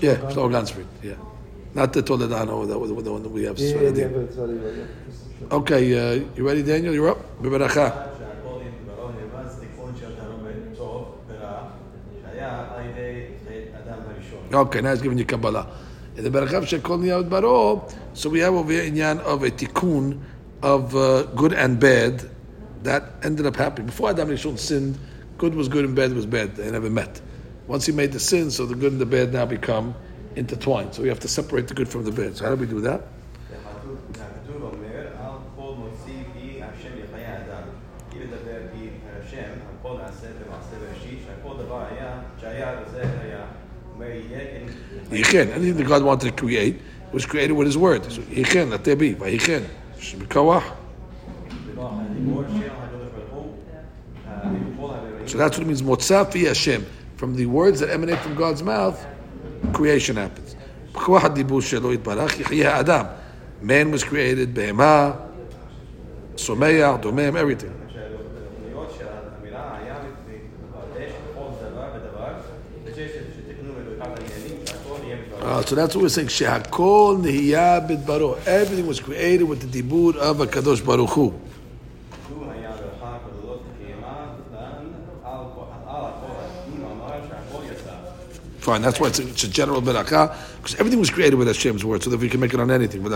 Yeah, 0.00 0.28
so 0.30 0.48
it. 0.48 0.86
Yeah. 1.02 1.14
Not 1.74 1.92
the 1.92 2.02
Toledano, 2.02 2.66
the, 2.66 2.94
the, 2.94 3.02
the 3.02 3.12
one 3.12 3.22
that 3.22 3.28
we 3.28 3.44
have. 3.44 3.58
Yeah, 3.58 3.80
yeah, 3.80 3.90
yeah, 3.90 5.52
okay, 5.52 5.82
uh, 5.98 6.24
you 6.36 6.46
ready, 6.46 6.62
Daniel? 6.62 6.92
You're 6.94 7.10
up. 7.10 7.20
Okay, 14.53 14.81
now 14.81 14.91
he's 14.91 15.01
giving 15.01 15.17
you 15.17 15.25
Kabbalah. 15.25 15.67
In 16.15 16.23
the 16.23 16.29
Berachav 16.29 16.63
Shekol 16.63 16.99
Niyad 17.01 17.29
Baro, 17.29 17.87
so 18.13 18.29
we 18.29 18.39
have 18.39 18.53
over 18.53 18.71
here 18.71 18.89
inyan 18.89 19.19
of 19.19 19.43
a 19.43 19.51
tikkun 19.51 20.21
of 20.61 20.95
uh, 20.95 21.23
good 21.35 21.51
and 21.53 21.79
bad 21.79 22.29
that 22.83 23.13
ended 23.23 23.45
up 23.45 23.55
happening. 23.55 23.87
Before 23.87 24.11
Adam 24.11 24.29
Rishon 24.29 24.57
sinned, 24.57 24.97
good 25.37 25.53
was 25.55 25.67
good 25.67 25.83
and 25.83 25.95
bad 25.95 26.13
was 26.13 26.25
bad. 26.25 26.55
They 26.55 26.71
never 26.71 26.89
met. 26.89 27.21
Once 27.67 27.85
he 27.85 27.91
made 27.91 28.11
the 28.11 28.19
sin, 28.19 28.51
so 28.51 28.65
the 28.65 28.75
good 28.75 28.93
and 28.93 29.01
the 29.01 29.05
bad 29.05 29.33
now 29.33 29.45
become 29.45 29.95
intertwined. 30.35 30.93
So 30.93 31.01
we 31.01 31.09
have 31.09 31.19
to 31.21 31.27
separate 31.27 31.67
the 31.67 31.73
good 31.73 31.89
from 31.89 32.05
the 32.05 32.11
bad. 32.11 32.37
So 32.37 32.45
how 32.45 32.55
do 32.55 32.61
we 32.61 32.67
do 32.67 32.79
that? 32.81 33.01
והכתוב 33.51 33.97
והכתוב 34.13 34.63
אומר, 34.63 35.07
על 35.19 35.37
כל 35.55 35.73
מוציא 35.77 36.23
פי 36.33 36.61
השם 36.61 36.89
יחיה 37.03 37.37
אדם. 37.37 37.67
כי 38.11 38.19
לדבר 38.19 38.59
פי 38.71 38.89
השם, 39.19 39.51
הכל 39.79 39.97
נעשה 39.97 40.27
במעשה 40.27 40.75
בראשית, 40.79 41.19
שהכל 41.25 41.63
דבר 41.63 41.83
היה, 41.91 42.19
שהיה 42.41 42.79
וזה 42.81 43.01
היה. 43.21 43.45
Yichin. 45.10 45.52
Anything 45.52 45.76
that 45.76 45.86
God 45.86 46.02
wanted 46.02 46.30
to 46.30 46.32
create 46.40 46.80
was 47.12 47.26
created 47.26 47.52
with 47.54 47.66
His 47.66 47.76
word. 47.76 48.10
So 48.10 48.22
Yichin, 48.22 48.70
let 48.70 48.84
there 48.84 48.96
be. 48.96 49.14
Vayichin. 49.14 49.66
Shemikawah. 49.98 50.62
So 55.26 55.38
that's 55.38 55.56
what 55.56 55.64
it 55.64 55.66
means. 55.66 55.82
Motzafi 55.82 56.46
Hashem. 56.46 56.86
From 57.16 57.36
the 57.36 57.46
words 57.46 57.80
that 57.80 57.90
emanate 57.90 58.18
from 58.20 58.34
God's 58.34 58.62
mouth, 58.62 59.06
creation 59.72 60.16
happens. 60.16 60.56
Man 63.62 63.90
was 63.90 64.02
created, 64.02 64.54
Behemah, 64.54 65.30
Someya, 66.34 67.00
Domem, 67.02 67.36
everything. 67.36 67.89
Uh, 75.50 75.60
so 75.62 75.74
that's 75.74 75.96
what 75.96 76.02
we're 76.02 76.08
saying. 76.08 76.28
Shehakol 76.28 77.24
nihiyah 77.24 77.88
bit. 77.88 78.46
Everything 78.46 78.86
was 78.86 79.00
created 79.00 79.42
with 79.42 79.68
the 79.68 79.82
dibur 79.82 80.14
of 80.14 80.36
Hakadosh 80.36 80.86
Baruch 80.86 81.10
Hu. 81.10 81.34
Fine, 88.60 88.82
that's 88.82 89.00
why 89.00 89.08
it's 89.08 89.18
a, 89.18 89.26
it's 89.26 89.42
a 89.42 89.48
general 89.48 89.82
beracha 89.82 90.36
because 90.58 90.76
everything 90.76 91.00
was 91.00 91.10
created 91.10 91.34
with 91.34 91.48
Hashem's 91.48 91.84
word. 91.84 92.04
So 92.04 92.10
that 92.10 92.20
we 92.20 92.28
can 92.28 92.38
make 92.38 92.54
it 92.54 92.60
on 92.60 92.70
anything 92.70 93.02
with 93.02 93.12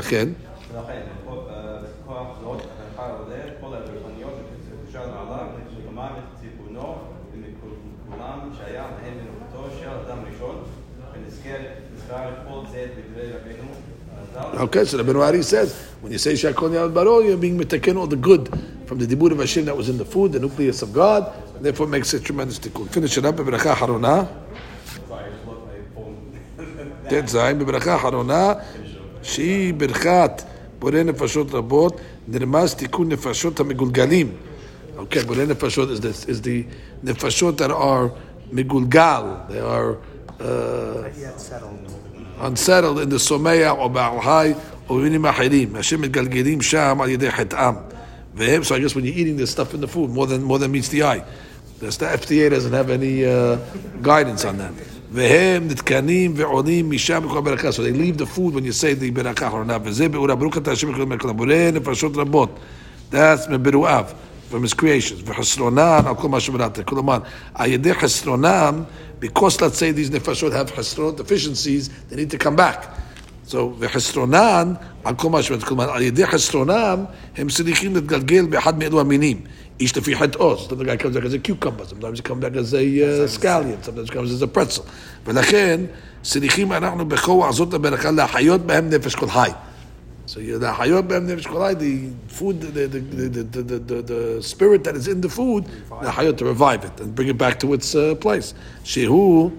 Okay, 14.54 14.86
so 14.86 14.98
the 14.98 15.04
Benwari 15.04 15.44
says, 15.44 15.74
when 16.02 16.12
you 16.12 16.18
say 16.18 16.34
Shakol 16.34 16.70
Yad 16.70 16.94
Baro, 16.94 17.20
you're 17.20 17.38
being 17.38 17.58
metaken 17.58 17.98
all 17.98 18.08
the 18.08 18.16
good 18.16 18.48
from 18.86 18.98
the 19.00 19.06
Dibur 19.06 19.32
of 19.32 19.40
Hashem 19.40 19.66
that 19.66 19.76
was 19.76 19.90
in 19.90 19.98
the 19.98 20.06
food, 20.06 20.32
the 20.34 20.40
nucleus 20.40 20.82
of 20.82 20.94
God, 20.94 21.34
and 21.56 21.66
therefore 21.66 21.88
it 21.88 21.90
makes 21.90 22.14
a 22.14 22.20
tremendous 22.20 22.60
tikkun. 22.60 22.90
Finish 22.90 23.18
it 23.18 23.26
up, 23.26 23.36
Bebracha 23.36 23.74
Harona, 23.74 24.28
sorry, 25.08 25.32
just 25.32 25.46
look 25.46 25.68
my 25.68 25.74
phone. 25.96 26.40
Tet 27.10 27.26
Zayin, 27.26 27.60
Bebracha 27.60 27.98
Harona, 27.98 28.62
שהיא 29.22 29.74
ברכת 29.74 30.44
בורא 30.80 31.04
נפשות 31.04 31.54
רבות, 31.54 32.00
נרמז 32.28 32.74
תיקון 32.76 33.10
נפשות 33.12 33.60
המגולגלים. 33.60 34.32
Okay, 34.98 35.26
בורא 35.26 35.46
נפשות 35.46 35.90
is 35.90 36.00
the, 36.02 36.30
is 36.30 36.42
the 36.42 36.64
נפשות 37.04 37.58
that 37.58 37.72
are 37.72 38.10
מגולגל, 38.52 39.24
they 39.50 39.60
are 39.60 39.98
uh, 40.40 40.44
Yet 41.20 41.40
settled. 41.40 42.03
unsettled 42.42 43.00
in 43.04 43.10
the 43.14 43.18
סומע 43.18 43.70
או 43.70 43.90
בעל 43.90 44.22
חי 44.22 44.54
או 44.90 44.96
במינים 44.96 45.26
אחרים, 45.26 45.76
השם 45.76 46.02
מתגלגלים 46.02 46.62
שם 46.62 46.98
על 47.02 47.10
ידי 47.10 47.32
חטאם. 47.32 47.74
והם, 48.36 48.62
so 48.62 48.66
I 48.66 48.80
guess 48.80 48.96
when 48.96 49.04
you're 49.06 49.18
eating 49.18 49.38
this 49.38 49.52
stuff 49.52 49.74
in 49.74 49.82
the 49.82 49.88
food, 49.88 50.10
more 50.10 50.28
than, 50.28 50.44
more 50.44 50.60
than 50.60 50.72
meets 50.72 50.90
the 50.90 51.04
eye. 51.04 51.22
That's 51.82 51.98
the 51.98 52.06
FDA 52.06 52.50
doesn't 52.50 52.74
have 52.74 52.90
any 52.90 53.26
uh, 53.26 53.58
guidance 54.02 54.46
on 54.46 54.58
that. 54.58 54.74
והם 55.12 55.68
נתקנים 55.68 56.34
ועולים 56.36 56.90
משם 56.92 57.24
בכל 57.26 57.42
ברכה. 57.42 57.70
So 57.70 57.82
they 57.82 57.94
leave 57.94 58.18
the 58.18 58.26
food 58.26 58.54
when 58.54 58.64
you 58.64 58.74
say 58.74 58.94
the 58.94 59.12
ברכה 59.14 59.46
האחרונה. 59.46 59.78
וזה 59.84 60.10
באורה 60.10 60.36
ברוך 60.36 60.58
אתה 60.58 60.72
השם 60.72 60.94
בכל 60.94 61.06
מלכות 61.06 61.38
בורא 61.38 61.54
נפשות 61.74 62.18
רבות. 62.18 62.60
That's 63.12 63.50
מברואיו. 63.50 64.06
From 64.55 64.63
his 64.63 64.75
creations. 64.75 65.23
וחסרונן 65.25 66.03
על 66.07 66.15
כל 66.15 66.29
מה 66.29 66.41
שברת. 66.41 66.79
כלומר, 66.85 67.19
על 67.55 67.71
ידי 67.71 67.95
חסרונם, 67.95 68.83
because 69.21 69.57
let's 69.57 69.79
say 69.79 69.93
these 69.93 70.15
נפשות 70.15 70.53
have 70.53 70.77
חסרונות 70.77 71.21
deficiencies, 71.21 71.89
they 72.11 72.15
need 72.15 72.31
to 72.31 72.45
come 72.45 72.57
back. 72.57 72.87
So, 73.49 73.57
וחסרונן 73.79 74.75
על 75.05 75.15
כל 75.15 75.31
מה 75.31 75.43
שברת. 75.43 75.63
כלומר, 75.63 75.91
על 75.91 76.03
ידי 76.03 76.27
חסרונם, 76.27 77.05
הם 77.37 77.49
צריכים 77.49 77.95
להתגלגל 77.95 78.47
באחד 78.47 78.79
מאלו 78.79 79.01
המינים. 79.01 79.41
איש 79.81 79.97
לפי 79.97 80.17
חטאו, 80.17 80.57
comes 80.57 81.17
back 81.17 81.25
as 81.25 81.35
a 81.35 81.39
cucumber, 81.39 81.85
sometimes 81.85 82.19
he 82.19 82.23
comes 82.23 82.45
back 82.45 82.57
as 82.57 82.75
a 82.75 82.77
uh, 82.77 83.27
scallion, 83.27 83.85
sometimes 83.85 84.09
he 84.09 84.15
comes 84.15 84.33
as 84.33 84.43
a 84.43 84.47
pretzel. 84.47 84.83
ולכן, 85.27 85.81
צריכים 86.23 86.73
אנחנו 86.73 87.09
בכוח 87.09 87.53
זאת 87.53 87.75
הברכה 87.75 88.11
להחיות 88.11 88.61
בהם 88.61 88.91
נפש 88.91 89.15
כל 89.15 89.29
חי. 89.29 89.51
So 90.27 90.41
you're 90.41 90.59
the 90.59 90.73
hayob 90.73 91.09
nefesh 91.09 91.45
kolai, 91.45 91.79
the 91.79 92.11
food, 92.33 92.61
the 92.61 92.87
the, 92.87 92.99
the 92.99 93.29
the, 93.29 93.63
the, 93.63 93.79
the, 93.79 94.03
the, 94.03 94.43
spirit 94.43 94.83
that 94.85 94.97
is 94.97 95.07
in 95.07 95.21
the 95.21 95.29
food, 95.29 95.67
the 95.67 96.09
hayot 96.09 96.39
to 96.39 96.47
revive 96.47 96.83
it 96.85 96.99
and 96.99 97.15
bring 97.15 97.29
it 97.29 97.37
back 97.37 97.61
to 97.61 97.75
its 97.75 97.95
uh, 97.95 98.15
place. 98.15 98.55
Shehu, 98.85 99.53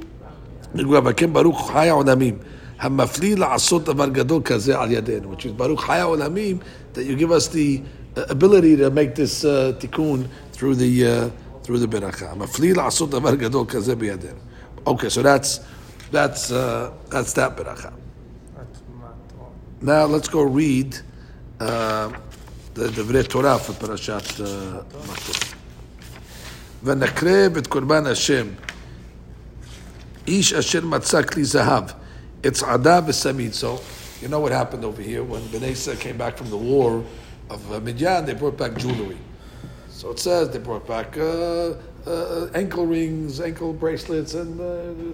Baruch 0.73 1.55
Haya 1.55 1.93
olamim, 1.93 2.43
Hamafli 2.79 3.35
La'asot 3.35 3.87
Avar 3.87 4.09
Gadol 4.09 4.41
kaze 4.41 4.69
Al 4.69 4.87
yaden. 4.87 5.25
which 5.27 5.45
is 5.45 5.51
Baruch 5.53 5.81
Haya 5.81 6.05
olamim 6.05 6.63
that 6.93 7.03
you 7.03 7.15
give 7.15 7.31
us 7.31 7.47
the 7.49 7.83
uh, 8.17 8.25
ability 8.29 8.75
to 8.75 8.89
make 8.89 9.13
this 9.13 9.45
uh, 9.45 9.73
tikkun 9.79 10.27
through 10.51 10.73
the 10.73 11.07
uh, 11.07 11.29
through 11.61 11.77
the 11.77 11.87
beracha. 11.87 12.35
Hamafli 12.35 12.73
La'asot 12.73 13.13
Avar 13.13 13.35
Gadol 13.35 13.67
Kazeh 13.67 13.95
Biyadin. 13.95 14.35
Okay, 14.87 15.09
so 15.09 15.21
that's 15.21 15.59
that's 16.09 16.51
uh, 16.51 16.91
that's 17.11 17.33
that 17.33 17.55
beracha. 17.55 17.93
That's 19.84 19.84
matot. 19.84 19.84
Now 19.84 20.06
let's 20.06 20.28
go 20.28 20.42
read 20.42 20.94
uh, 21.60 22.10
the 22.74 22.88
דברי 22.88 23.22
תורה 23.24 23.58
for 23.58 23.72
פרשת 23.72 24.22
uh, 24.38 24.42
מטות. 25.02 25.54
ונקרב 26.84 27.56
את 27.56 27.66
קורבן 27.66 28.06
השם, 28.06 28.46
איש 30.26 30.52
אשר 30.52 30.86
מצא 30.86 31.22
כלי 31.22 31.44
זהב, 31.44 31.84
אצעדה 32.46 33.00
ושמית. 33.06 33.54
So, 33.54 33.80
you 34.22 34.28
know 34.28 34.40
what 34.40 34.52
happened 34.52 34.84
over 34.84 35.02
here 35.02 35.24
when 35.24 35.40
Bnei 35.42 35.72
Yisrael 35.72 35.98
came 36.00 36.16
back 36.16 36.36
from 36.36 36.50
the 36.50 36.56
war 36.56 37.04
of 37.50 37.72
uh, 37.72 37.80
Midian, 37.80 38.24
they 38.26 38.34
brought 38.34 38.56
back 38.56 38.76
jewelry. 38.76 39.18
So 39.90 40.10
it 40.10 40.18
says 40.18 40.48
they 40.50 40.58
brought 40.58 40.86
back 40.86 41.18
uh, 41.18 41.74
uh, 42.06 42.48
ankle 42.54 42.86
rings, 42.86 43.40
ankle 43.40 43.72
bracelets, 43.72 44.34
and 44.34 44.58
uh, 44.60 44.64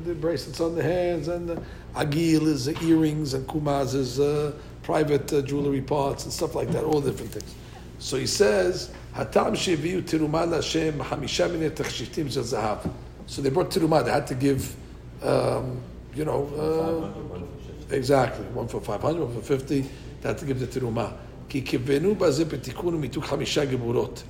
the 0.05 0.14
bracelets 0.14 0.61
on 0.61 0.75
the 0.77 0.83
hands, 0.83 1.29
and 1.29 1.51
uh, 1.51 1.57
agil 1.95 2.47
is 2.47 2.69
uh, 2.69 2.73
earrings, 2.83 3.35
and 3.35 3.47
kumaz 3.47 3.95
is 3.95 4.21
uh, 4.21 4.53
private 4.83 5.33
uh, 5.33 5.42
jewelry 5.42 5.81
parts 5.81 6.25
and 6.25 6.33
stuff 6.33 6.55
like 6.55 6.71
that, 6.71 6.85
all 6.85 7.01
different 7.01 7.33
things. 7.33 7.55
So 7.99 8.16
he 8.16 8.27
says, 8.27 8.90
"Hatam 9.14 9.53
sheviu 9.53 10.03
tiruma 10.03 10.53
Hashem 10.53 10.99
hamisha 10.99 11.49
minei 11.51 11.71
tachshitim 11.71 12.33
shel 12.33 12.45
zahav." 12.45 12.90
So 13.27 13.42
they 13.42 13.51
brought 13.51 13.71
tiruma. 13.71 14.05
They 14.05 14.12
had 14.12 14.27
to 14.29 14.35
give, 14.35 14.75
um, 15.23 15.81
you 16.14 16.25
know, 16.25 16.47
uh, 17.90 17.95
exactly 17.95 18.47
one 18.47 18.69
for 18.69 18.81
five 18.81 19.03
hundred, 19.03 19.25
one 19.25 19.35
for 19.35 19.42
fifty. 19.42 19.81
They 20.21 20.29
had 20.29 20.38
to 20.38 20.45
give 20.45 20.61
the 20.61 20.66
tiruma. 20.66 21.12
כי 21.49 21.64
כיוונו 21.64 22.14
בזה 22.14 22.45
בתיקון 22.45 22.95
ומיתוק 22.95 23.25
חמישה 23.25 23.64
גבורות. 23.64 24.23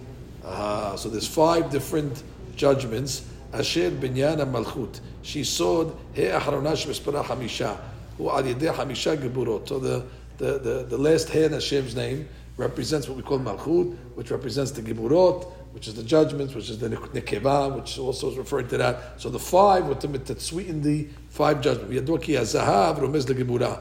Ah, 0.44 0.94
so 0.96 1.08
there's 1.08 1.26
five 1.26 1.70
different 1.70 2.22
judgments. 2.56 3.22
אשר 3.52 3.90
בניין 4.00 4.40
המלכות, 4.40 5.00
שיסוד 5.22 5.92
האחרונה 6.16 6.76
שמספרה 6.76 7.22
חמישה, 7.22 7.74
הוא 8.16 8.32
על 8.32 8.46
ידי 8.46 8.72
חמישה 8.72 9.14
גבורות. 9.14 9.68
So 9.68 9.78
the, 9.78 10.02
the, 10.38 10.58
the, 10.58 10.94
the 10.94 10.98
last 10.98 11.28
hair 11.30 11.46
in 11.46 11.52
Hashem's 11.52 11.94
name 11.94 12.28
represents 12.56 13.08
what 13.08 13.16
we 13.16 13.22
call 13.22 13.38
malchut, 13.38 13.94
which 14.14 14.30
represents 14.30 14.70
the 14.72 14.82
geburot, 14.82 15.44
which 15.72 15.88
is 15.88 15.94
the 15.94 16.02
judgments, 16.02 16.54
which 16.54 16.70
is 16.70 16.78
the 16.78 16.88
nekeva, 16.88 17.74
which 17.76 17.98
also 17.98 18.30
is 18.30 18.36
referring 18.36 18.68
to 18.68 18.78
that. 18.78 19.20
So 19.20 19.28
the 19.28 19.38
five 19.38 19.86
were 19.86 19.94
to, 19.96 20.08
to 20.08 20.40
sweeten 20.40 20.82
the 20.82 21.08
five 21.28 21.60
judgments. 21.60 21.92
ידוע 21.92 22.18
כי 22.18 22.38
הזהב 22.38 22.98
רומז 22.98 23.28
לגבורה. 23.28 23.76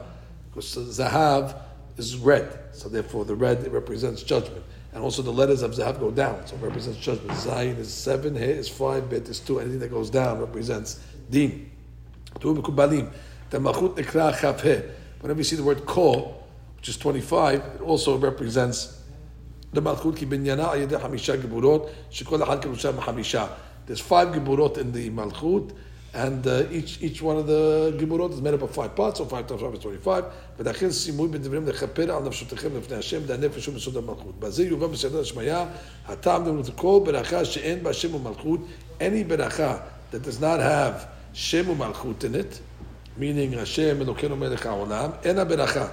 Because 0.54 0.76
zahav 0.98 1.54
is 1.98 2.16
red, 2.16 2.46
so 2.72 2.88
therefore 2.88 3.24
the 3.24 3.34
red 3.34 3.70
represents 3.72 4.22
judgment. 4.22 4.62
And 4.93 5.03
also 5.03 5.21
the 5.21 5.31
letters 5.31 5.61
of 5.61 5.71
zahav 5.71 5.99
go 5.99 6.11
down, 6.11 6.45
so 6.45 6.55
it 6.55 6.61
represents 6.61 6.99
judgment. 6.99 7.31
Zayin 7.31 7.77
is 7.77 7.93
seven, 7.93 8.35
he 8.35 8.43
is 8.43 8.67
five, 8.67 9.09
bet 9.09 9.27
is 9.29 9.39
two. 9.39 9.59
Anything 9.59 9.79
that 9.79 9.91
goes 9.91 10.09
down 10.09 10.39
represents 10.39 10.99
din. 11.29 11.71
Tu 12.39 12.53
mekubalim. 12.53 13.09
The 13.49 13.59
malchut 13.59 13.95
nekra 13.95 14.37
chaf 14.37 14.61
he. 14.61 14.81
Whenever 15.21 15.39
you 15.39 15.43
see 15.45 15.55
the 15.55 15.63
word 15.63 15.85
ko, 15.85 16.35
which 16.77 16.89
is 16.89 16.97
25, 16.97 17.59
it 17.59 17.81
also 17.81 18.17
represents 18.17 19.01
the 19.71 19.81
malchut 19.81 20.17
ki 20.17 20.25
binyana 20.25 20.63
al 20.63 20.75
yedei 20.75 20.99
hamisha 20.99 21.37
geburot, 21.37 21.89
shekol 22.11 22.45
ahad 22.45 22.61
hamisha. 22.61 23.49
There's 23.85 24.01
five 24.01 24.29
geburot 24.29 24.77
in 24.77 24.91
the 24.91 25.09
malchut, 25.09 25.73
and 26.13 26.45
uh, 26.45 26.63
each, 26.71 27.01
each 27.01 27.21
one 27.21 27.37
of 27.37 27.47
the 27.47 27.95
Geburot 27.97 28.33
is 28.33 28.41
made 28.41 28.53
up 28.53 28.61
of 28.61 28.71
five 28.71 28.95
parts, 28.95 29.19
so 29.19 29.25
five 29.25 29.47
times 29.47 29.61
five 29.61 29.73
is 29.73 29.79
25. 29.79 30.23
ונכין 30.59 30.91
סימוי 30.91 31.27
בדברים 31.27 31.67
לכפר 31.67 32.11
על 32.11 32.23
נפשותיכם 32.23 32.69
לפני 32.77 32.97
השם, 32.97 33.21
והנפש 33.27 33.65
הוא 33.65 33.75
מסוד 33.75 33.97
המלכות. 33.97 34.39
בזה 34.39 34.63
יובא 34.63 34.87
בסדר 34.87 35.19
השמיה, 35.19 35.65
הטעם 36.07 36.45
דמות 36.45 36.69
כל 36.75 36.99
ברכה 37.05 37.45
שאין 37.45 37.83
בה 37.83 37.93
שם 37.93 38.15
ומלכות, 38.15 38.59
any 38.99 39.27
ברכה 39.27 39.77
that 40.11 40.15
does 40.15 40.41
not 40.41 40.59
have 40.59 41.05
שם 41.33 41.69
ומלכות 41.69 42.23
in 42.23 42.35
it, 42.35 42.57
meaning 43.19 43.57
השם 43.59 44.01
אלוקינו 44.01 44.35
מלך 44.35 44.65
העולם, 44.65 45.09
אין 45.23 45.39
הברכה. 45.39 45.87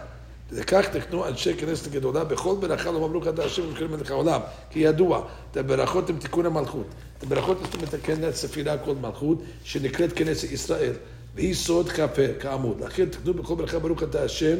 לכך 0.53 0.89
תקנו 0.93 1.27
אנשי 1.29 1.55
כנסת 1.57 1.87
הגדולה, 1.87 2.25
בכל 2.25 2.55
ברכה 2.61 2.91
לא 2.91 3.09
ממלוך 3.09 3.27
עד 3.27 3.41
השם 3.41 3.63
אלוקינו 3.63 3.89
מלך 3.97 4.11
העולם. 4.11 4.41
כי 4.71 4.79
ידוע, 4.79 5.23
את 5.51 5.57
הברכות 5.57 6.11
הם 6.11 6.17
תיקון 6.19 6.47
המלכות. 6.47 6.87
את 7.19 7.23
הברכות 7.23 7.59
יש 7.63 7.83
מתקנת 7.83 8.35
ספירה 8.35 8.79
כל 8.79 8.95
מלכות, 8.95 9.39
שנקראת 9.65 10.13
כנסת 10.13 10.53
ישראל. 10.53 10.93
והיא 11.35 11.55
סוד 11.55 11.89
כפר, 11.89 12.33
כאמור. 12.41 12.75
לכן 12.81 13.05
תקנו 13.09 13.35
בכל 13.35 13.55
ברכה 13.55 13.79
ברוך 13.79 14.03
אתה 14.03 14.23
השם, 14.23 14.57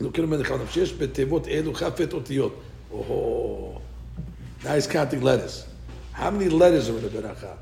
אלוקינו 0.00 0.26
מלך 0.28 0.50
העולם. 0.50 0.64
שיש 0.70 0.94
בתיבות 0.98 1.48
אלו 1.48 1.74
כ"ט 1.74 2.12
אותיות. 2.12 2.60
Now 4.64 4.74
he's 4.74 4.86
counting 4.86 5.22
letters. 5.22 5.64
How 6.12 6.30
many 6.30 6.48
letters 6.48 6.88
are 6.88 6.96
in 6.98 7.02
the 7.02 7.08
beracha? 7.08 7.56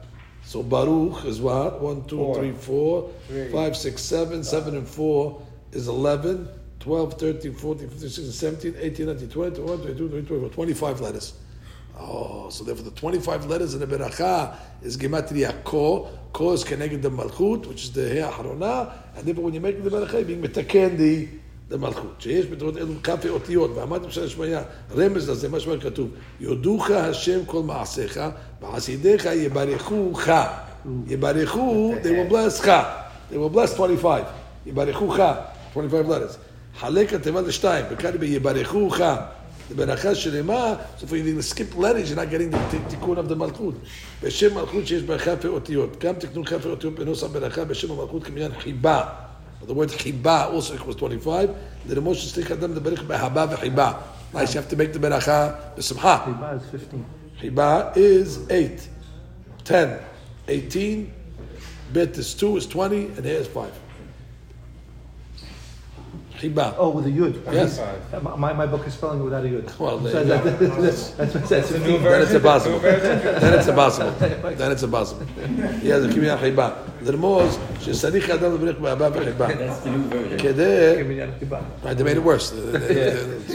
So 0.44 0.62
Baruch 0.62 1.24
is 1.26 1.40
what? 1.40 1.80
One, 1.82 2.04
two, 2.06 2.16
Four. 2.16 2.34
three, 2.36 2.52
four, 2.52 3.10
Three. 3.28 3.48
five, 3.50 3.76
six, 3.76 3.94
seven. 4.02 4.42
Seven 4.44 4.76
and 4.76 4.88
four 4.88 5.42
is 5.72 5.88
11, 5.88 6.48
12, 6.85 7.13
13, 7.13 7.53
14, 7.53 7.89
15, 7.89 8.09
16, 8.09 8.31
17, 8.31 8.75
18, 8.79 9.05
19, 9.05 9.29
20, 9.29 9.55
21, 9.55 9.77
22, 9.77 10.09
23, 10.09 10.37
24, 10.37 10.49
25 10.49 11.01
letters. 11.01 11.33
Oh, 11.99 12.49
so 12.49 12.63
therefore 12.63 12.85
the 12.85 12.91
25 12.91 13.45
letters 13.45 13.73
in 13.73 13.79
the 13.79 13.87
beracha 13.87 14.55
is 14.81 14.97
gematria 14.97 15.63
ko. 15.63 16.07
Ko 16.33 16.53
is 16.53 16.63
connected 16.63 17.01
the 17.01 17.11
malchut, 17.11 17.67
which 17.67 17.83
is 17.83 17.91
the 17.91 18.09
hea 18.09 18.21
harona, 18.21 18.93
and 19.15 19.25
therefore 19.25 19.43
when 19.43 19.53
you're 19.53 19.61
making 19.61 19.83
the 19.83 19.89
beracha, 19.89 20.13
you're 20.13 20.23
being 20.23 20.41
metaken 20.41 20.97
the 20.97 21.27
the 21.71 21.77
מלכות, 21.77 22.15
שיש 22.19 22.45
בתורות 22.45 22.77
אלו 22.77 22.93
כ"פי 23.03 23.29
אותיות, 23.29 23.71
ואמרתם 23.75 24.11
של 24.11 24.23
השמיה, 24.23 24.61
רמז 24.95 25.29
לזה, 25.29 25.49
מה 25.49 25.59
שאומר 25.59 25.79
כתוב, 25.79 26.09
יודוך 26.39 26.89
השם 26.89 27.45
כל 27.45 27.63
מעשיך, 27.63 28.19
ועשידיך 28.61 29.25
יברכוך. 29.25 30.21
יברכו, 31.07 31.93
they 32.03 32.05
will 32.05 32.31
bless 32.31 32.59
לך. 32.59 32.71
They 33.31 33.35
will 33.35 33.55
bless 33.55 33.73
25. 33.73 34.23
יברכוך, 34.65 35.15
25 35.71 36.05
letters. 36.05 36.44
חלק 36.79 37.13
התיבה 37.13 37.41
לשתיים, 37.41 37.85
וכאן 37.91 38.11
ביברכוך. 38.19 38.97
The 38.99 39.73
ברכה 39.75 40.15
שלמה, 40.15 40.75
so 40.99 41.03
if 41.03 41.11
you 41.11 41.41
skip 41.41 41.75
letters, 41.77 42.09
you're 42.09 42.15
not 42.15 42.29
getting 42.29 42.51
the 42.51 42.57
t- 42.71 42.89
תיקון 42.89 43.17
of 43.17 43.31
the 43.31 43.35
מלכות. 43.35 43.75
בשם 44.23 44.55
מלכות 44.55 44.87
שיש 44.87 45.03
בה 45.03 45.17
כ"פי 45.19 45.47
אותיות. 45.47 46.03
גם 46.03 46.13
תקנו 46.13 46.45
כ"פי 46.45 46.67
אותיות 46.67 46.95
בנוסח 46.95 47.27
ברכה 47.27 47.65
בשם 47.65 47.91
המלכות 47.91 48.23
כמניין 48.23 48.51
חיבה. 48.59 49.03
The 49.67 49.71
word 49.71 49.91
חיבה 49.97 50.47
also 50.47 50.81
equals 50.81 50.95
25. 50.97 51.49
לרמוש 51.89 52.25
שצריך 52.25 52.51
אדם 52.51 52.75
לברך 52.75 53.03
באהבה 53.03 53.45
וחיבה. 53.51 53.93
Nice, 54.33 54.37
you 54.37 54.39
have 54.39 54.73
to 54.73 54.75
make 54.75 54.95
the 54.95 54.99
ברכה 54.99 55.49
בשמחה. 55.77 56.25
Riba 56.25 56.57
is 56.57 56.71
15. 56.71 56.99
חיבה 57.39 57.91
is 57.95 58.51
8. 58.51 58.87
10. 59.63 59.89
18. 60.47 61.05
Bet 61.93 62.17
is 62.17 62.33
2 62.33 62.57
is 62.57 62.65
20, 62.65 63.11
and 63.17 63.25
here 63.25 63.41
is 63.41 63.47
5. 63.47 63.69
חיבה. 66.39 66.71
Oh, 66.77 66.89
with 66.89 67.05
a 67.05 67.09
yud. 67.09 67.33
Yes. 67.53 67.79
Uh, 67.79 68.37
My, 68.37 68.51
my 68.53 68.65
book 68.65 68.83
is 68.87 68.93
spelling 68.93 69.19
it 69.19 69.23
without 69.23 69.45
a 69.45 69.47
yud. 69.47 69.65
Well, 69.79 69.97
So 69.99 70.23
there 70.23 70.23
that- 70.23 70.61
you 70.61 70.67
that's, 70.85 71.09
that's 71.17 71.33
what 71.35 71.43
it 71.43 71.47
says. 71.47 71.69
The 71.69 71.79
new 71.79 71.97
Then 71.99 72.21
it's 72.21 72.31
version. 72.31 72.35
impossible. 72.37 72.79
New 72.79 72.89
version. 72.89 73.41
then 73.43 73.53
it's 73.59 73.67
impossible. 73.73 74.11
Then 74.61 74.69
it's 74.75 74.83
impossible. 74.89 75.25
Yeah, 75.83 75.99
זה 75.99 76.07
כמניין 76.13 76.37
חיבה. 76.37 76.69
לרמוז 77.05 77.57
שצריך 77.81 78.29
אדם 78.29 78.53
לברך 78.55 78.75
באהבה 78.79 79.07
וחיבה. 79.13 79.47
That's 79.47 79.51
the 79.85 79.89
new 79.89 80.13
version. 80.13 80.41
כדי 80.43 80.95
כמניין 81.03 81.29
חיבה. 81.39 81.59
Right, 81.83 81.97
they 81.97 82.03
made 82.03 82.17
it 82.17 82.25
worse. 82.25 82.53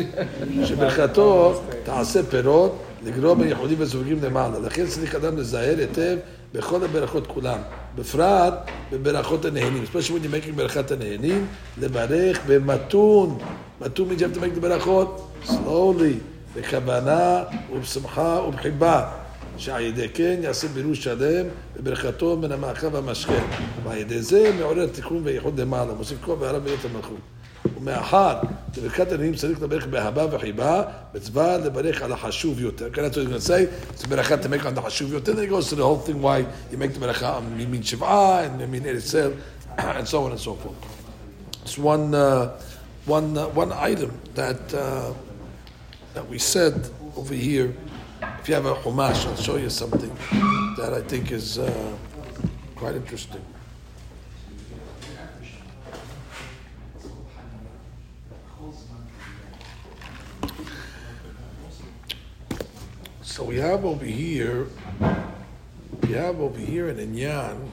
שברכתו 0.65 1.61
תעשה 1.85 2.23
פירות, 2.23 2.77
לגרום 3.05 3.41
הייחודים 3.43 3.77
וזווגים 3.81 4.19
למעלה. 4.23 4.59
לכן 4.59 4.87
צריך 4.87 5.15
אדם 5.15 5.37
לזהר 5.39 5.79
היטב 5.79 6.17
בכל 6.55 6.85
הברכות 6.85 7.27
כולם, 7.27 7.59
בפרט 7.96 8.54
בברכות 8.92 9.46
הנהנים. 9.46 9.84
especially 9.84 10.10
when 10.10 10.24
you're 10.24 10.50
making 10.50 10.56
ברכת 10.56 10.92
הנהנים, 10.92 11.48
לברך 11.82 12.40
במתון. 12.48 13.38
מתון 13.82 14.10
means 14.10 14.22
you 14.22 14.24
have 14.24 14.58
to 14.58 14.60
ברכות 14.60 15.32
slowly, 15.46 16.16
בכוונה 16.56 17.44
ובשמחה 17.74 18.42
ובחיבה. 18.48 19.12
שעל 19.58 19.82
ידי 19.82 20.10
כן 20.14 20.40
יעשה 20.42 20.68
בירוש 20.68 21.04
שלם 21.04 21.46
בברכתו 21.78 22.38
מן 22.38 22.52
המאכל 22.52 22.88
והמשקה. 22.92 23.34
ועל 23.84 23.98
ידי 23.98 24.22
זה 24.22 24.52
מעורר 24.60 24.88
תיקון 24.88 25.22
וייחוד 25.24 25.60
למעלה, 25.60 25.94
מוסיף 25.94 26.18
כוח 26.26 26.42
והרע 26.42 26.60
בית 26.60 26.86
המלכות. 26.86 27.41
ומאחר 27.77 28.39
שברכת 28.77 29.13
הנעים 29.13 29.35
צריך 29.35 29.63
לברך 29.63 29.87
באהבה 29.87 30.27
וחיבה, 30.31 30.83
מצווה 31.15 31.59
לברך 31.59 32.03
על 32.03 32.13
החשוב 32.13 32.61
יותר. 32.61 32.91
כן, 32.93 33.03
that's 33.05 33.15
what 33.15 33.17
he's 33.17 33.29
going 33.29 33.41
to 33.41 33.49
say, 33.49 33.67
it's 33.95 34.09
ברכה 34.09 34.37
to 34.37 34.49
make 34.49 34.63
on 34.63 34.79
the 34.79 34.81
חשוב 34.81 35.13
יותר, 35.13 35.33
then 35.33 35.37
he 35.37 35.47
goes 35.47 35.71
to 35.71 35.77
the 35.77 35.83
whole 35.83 36.09
thing 36.09 36.23
why 36.23 36.45
you 36.73 36.77
make 36.77 36.95
the 36.95 37.01
ברכה 37.01 37.39
on 37.39 37.61
ימין 37.61 37.83
שבעה, 37.83 38.47
and 38.47 38.63
ימין 38.63 38.83
ארץ 38.87 39.15
and 39.79 40.09
so 40.09 40.25
on 40.25 40.33
and 40.33 40.41
so 40.41 40.55
forth. 40.55 40.75
It's 41.65 41.79
one, 41.79 42.15
uh, 42.15 42.61
one 43.07 43.37
uh, 43.37 43.49
one 43.49 43.73
item 43.73 44.11
that 44.35 44.73
uh, 44.75 45.13
that 46.15 46.27
we 46.29 46.39
said 46.39 46.89
over 47.17 47.35
here. 47.35 47.75
If 48.41 48.49
you 48.49 48.55
have 48.55 48.67
a 48.67 48.75
chumash, 48.77 49.27
I'll 49.27 49.37
show 49.37 49.57
you 49.57 49.69
something 49.69 50.17
that 50.79 50.93
I 50.95 51.03
think 51.03 51.33
is 51.33 51.59
uh, 51.59 51.69
quite 52.77 52.95
interesting. 52.95 53.45
So 63.32 63.46
we 63.46 63.56
have 63.60 63.86
over 63.86 64.04
here, 64.04 64.68
we 66.02 66.12
have 66.12 66.42
over 66.42 66.60
here 66.60 66.90
in 66.90 66.98
Inyan. 66.98 67.66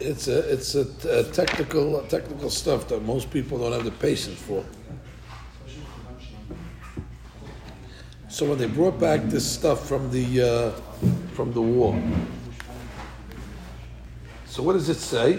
It's 0.00 0.26
a 0.26 0.38
it's 0.52 0.74
a, 0.74 0.88
a 1.08 1.22
technical 1.30 2.02
technical 2.08 2.50
stuff 2.50 2.88
that 2.88 3.00
most 3.04 3.30
people 3.30 3.58
don't 3.58 3.70
have 3.70 3.84
the 3.84 3.92
patience 3.92 4.40
for. 4.40 4.64
So 8.28 8.46
when 8.46 8.58
they 8.58 8.66
brought 8.66 8.98
back 8.98 9.22
this 9.26 9.48
stuff 9.48 9.86
from 9.86 10.10
the 10.10 10.42
uh, 10.42 10.70
from 11.34 11.52
the 11.52 11.62
war, 11.62 11.96
so 14.46 14.64
what 14.64 14.72
does 14.72 14.88
it 14.88 14.98
say? 14.98 15.38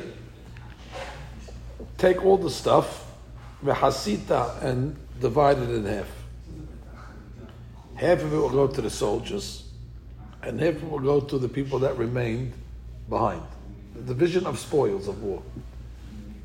Take 1.97 2.23
all 2.23 2.37
the 2.37 2.49
stuff, 2.49 3.11
v'hasita, 3.61 4.63
and 4.63 5.02
divide 5.19 5.57
it 5.57 5.69
in 5.69 5.85
half. 5.85 6.07
Half 7.95 8.21
of 8.23 8.33
it 8.33 8.37
will 8.37 8.49
go 8.49 8.67
to 8.67 8.81
the 8.81 8.89
soldiers, 8.89 9.69
and 10.41 10.59
half 10.59 10.75
of 10.75 10.83
it 10.83 10.89
will 10.89 10.99
go 10.99 11.21
to 11.21 11.37
the 11.37 11.47
people 11.47 11.79
that 11.79 11.97
remained 11.97 12.53
behind. 13.09 13.41
The 13.95 14.01
division 14.01 14.45
of 14.45 14.57
spoils 14.59 15.07
of 15.07 15.21
war. 15.21 15.41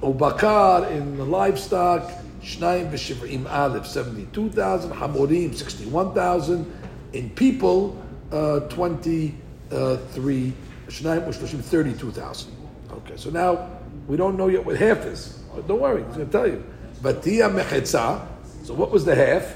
Ubakar 0.00 0.90
in 0.90 1.16
the 1.16 1.24
livestock, 1.24 2.10
Shnaim 2.42 2.90
v'shivrim 2.90 3.50
aleph, 3.50 3.86
72,000, 3.86 4.92
Hamorim, 4.92 5.54
61,000. 5.54 6.72
In 7.12 7.30
people, 7.30 8.00
uh, 8.32 8.60
23, 8.60 10.52
Shnaim 10.88 11.26
v'shloshim, 11.26 11.62
32,000. 11.62 12.52
Okay, 12.92 13.16
so 13.16 13.30
now 13.30 13.68
we 14.06 14.16
don't 14.16 14.36
know 14.36 14.48
yet 14.48 14.64
what 14.64 14.76
half 14.76 15.04
is. 15.04 15.38
But 15.54 15.68
don't 15.68 15.80
worry, 15.80 16.04
he's 16.04 16.14
going 16.14 16.26
to 16.26 16.32
tell 16.32 16.46
you. 16.46 16.64
Batia 17.02 17.50
mechetza, 17.50 18.26
so 18.64 18.74
what 18.74 18.90
was 18.90 19.04
the 19.04 19.14
half? 19.14 19.54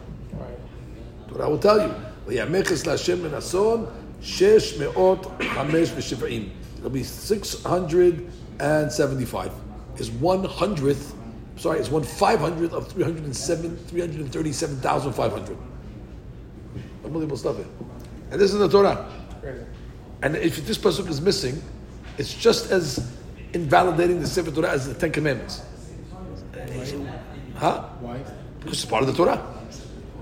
What 1.29 1.41
I 1.41 1.47
will 1.47 1.59
tell 1.59 1.79
you. 1.79 1.93
It'll 6.77 6.89
be 6.89 7.03
675. 7.03 9.51
Is 9.97 10.11
one 10.11 10.43
hundredth, 10.43 11.13
sorry, 11.57 11.79
it's 11.79 11.89
one 11.89 12.03
five 12.03 12.39
hundredth 12.39 12.73
of 12.73 12.91
307, 12.91 13.77
337,500. 13.77 15.57
Unbelievable 17.03 17.37
stuff 17.37 17.57
here. 17.57 17.65
And 18.31 18.41
this 18.41 18.53
is 18.53 18.59
the 18.59 18.67
Torah. 18.67 19.09
And 20.21 20.35
if 20.35 20.65
this 20.65 20.77
pasuk 20.77 21.07
is 21.09 21.21
missing, 21.21 21.61
it's 22.17 22.33
just 22.33 22.71
as 22.71 23.11
invalidating 23.53 24.19
the 24.19 24.27
Sefer 24.27 24.51
Torah 24.51 24.71
as 24.71 24.87
the 24.87 24.93
Ten 24.93 25.11
Commandments. 25.11 25.61
Huh? 27.55 27.83
Why? 28.01 28.19
Because 28.59 28.83
it's 28.83 28.85
part 28.85 29.03
of 29.03 29.07
the 29.07 29.13
Torah. 29.13 29.45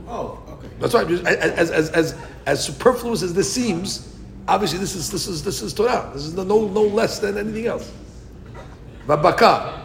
Oh, 0.08 0.42
okay. 0.50 0.70
That's 0.80 0.94
right. 0.94 1.10
As, 1.10 1.72
as, 1.72 1.90
as, 1.90 2.16
as 2.46 2.64
superfluous 2.64 3.24
as 3.24 3.34
this 3.34 3.52
seems, 3.52 4.16
obviously 4.48 4.80
this 4.80 4.96
is 4.96 5.10
this 5.10 5.28
is 5.28 5.44
this 5.44 5.62
is 5.62 5.74
Torah. 5.74 6.12
This 6.14 6.26
is 6.26 6.34
no 6.34 6.44
no 6.44 6.82
less 6.84 7.20
than 7.20 7.38
anything 7.38 7.66
else. 7.66 7.92
But 9.08 9.22
bakar, 9.22 9.84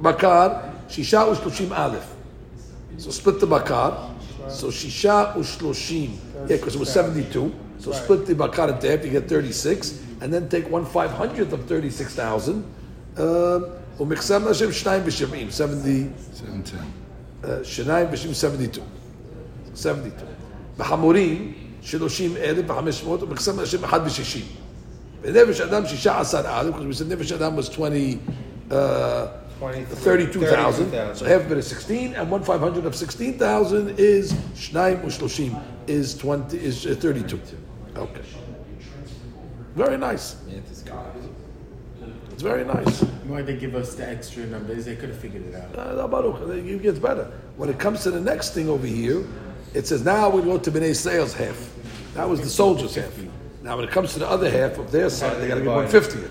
bakar, 0.00 0.74
shisha 0.88 1.34
ushloshim 1.34 1.76
aleph. 1.76 2.14
So 2.96 3.10
split 3.10 3.40
the 3.40 3.46
bakar. 3.46 4.14
So 4.48 4.68
shisha 4.68 5.34
ushloshim. 5.34 6.16
Yeah, 6.48 6.56
because 6.56 6.74
it 6.74 6.78
was 6.78 6.92
seventy-two. 6.92 7.54
So 7.79 7.91
split 7.91 8.25
the 8.25 8.35
bakar 8.35 8.69
into 8.69 8.89
half, 8.89 9.03
you 9.03 9.11
get 9.11 9.27
thirty-six, 9.27 10.01
and 10.21 10.33
then 10.33 10.47
take 10.49 10.69
one 10.69 10.85
five 10.85 11.11
hundredth 11.11 11.53
of 11.53 11.65
thirty-six 11.65 12.15
thousand. 12.15 12.63
Umixam 13.15 14.47
Hashem 14.47 14.69
shnayim 14.69 15.03
v'shevim 15.03 15.51
seventy. 15.51 16.09
710. 16.33 17.03
שניים 17.63 18.07
ושבעים 18.11 18.33
72. 18.33 18.83
72. 19.75 20.27
בחמורים, 20.77 21.53
שלושים 21.81 22.37
אלף 22.37 22.65
וחמש 22.67 23.03
מאות, 23.03 23.23
ובקסם 23.23 23.59
השם 23.59 23.83
אחד 23.83 23.99
ושישים. 24.05 24.45
בנפש 25.21 25.61
אדם 25.61 25.85
שישה 25.85 26.19
עשר 26.19 26.39
אלף, 26.39 26.75
because 26.75 26.79
we 26.79 26.99
said 26.99 27.13
נפש 27.13 27.31
אדם 27.31 27.57
was 27.57 27.69
20, 27.69 28.19
uh, 28.69 28.73
32,000. 30.03 30.91
So 31.13 31.25
half 31.25 31.45
of 31.45 31.51
it 31.51 31.57
is 31.57 31.67
16, 31.67 32.15
and 32.15 32.31
one 32.31 32.43
500 32.43 32.85
of 32.85 32.95
16,000 32.95 33.99
is 33.99 34.33
שניים 34.55 34.97
ושלושים, 35.05 35.53
is 35.87 36.15
20, 36.17 36.57
is 36.57 36.85
uh, 36.85 36.95
32. 36.95 37.37
Okay. 37.97 38.21
Very 39.75 39.97
nice. 39.97 40.35
It's 42.31 42.41
very 42.41 42.65
nice. 42.65 43.01
Why 43.27 43.41
they 43.43 43.55
give 43.55 43.75
us 43.75 43.93
the 43.95 44.07
extra 44.07 44.45
numbers? 44.47 44.85
They 44.85 44.95
could 44.95 45.09
have 45.09 45.19
figured 45.19 45.45
it 45.47 45.55
out. 45.55 45.77
Uh, 45.77 46.07
Baruch, 46.07 46.41
it 46.49 46.81
gets 46.81 46.99
better. 46.99 47.31
When 47.57 47.69
it 47.69 47.77
comes 47.79 48.01
to 48.03 48.11
the 48.11 48.19
next 48.19 48.53
thing 48.53 48.67
over 48.69 48.85
here, 48.87 49.23
it 49.73 49.87
says 49.87 50.03
now 50.03 50.29
we 50.29 50.41
go 50.41 50.57
to 50.57 50.71
Bnei 50.71 50.95
Sales 50.95 51.33
half. 51.33 51.69
That 52.15 52.27
was 52.29 52.41
the 52.41 52.49
soldiers 52.49 52.95
half. 52.95 53.13
Now 53.61 53.75
when 53.77 53.85
it 53.85 53.91
comes 53.91 54.13
to 54.13 54.19
the 54.19 54.27
other 54.29 54.49
half 54.49 54.77
of 54.77 54.91
their 54.91 55.09
side, 55.09 55.37
they 55.39 55.47
got 55.47 55.55
to 55.55 55.61
give 55.61 55.71
one 55.73 55.87
fiftieth. 55.87 56.29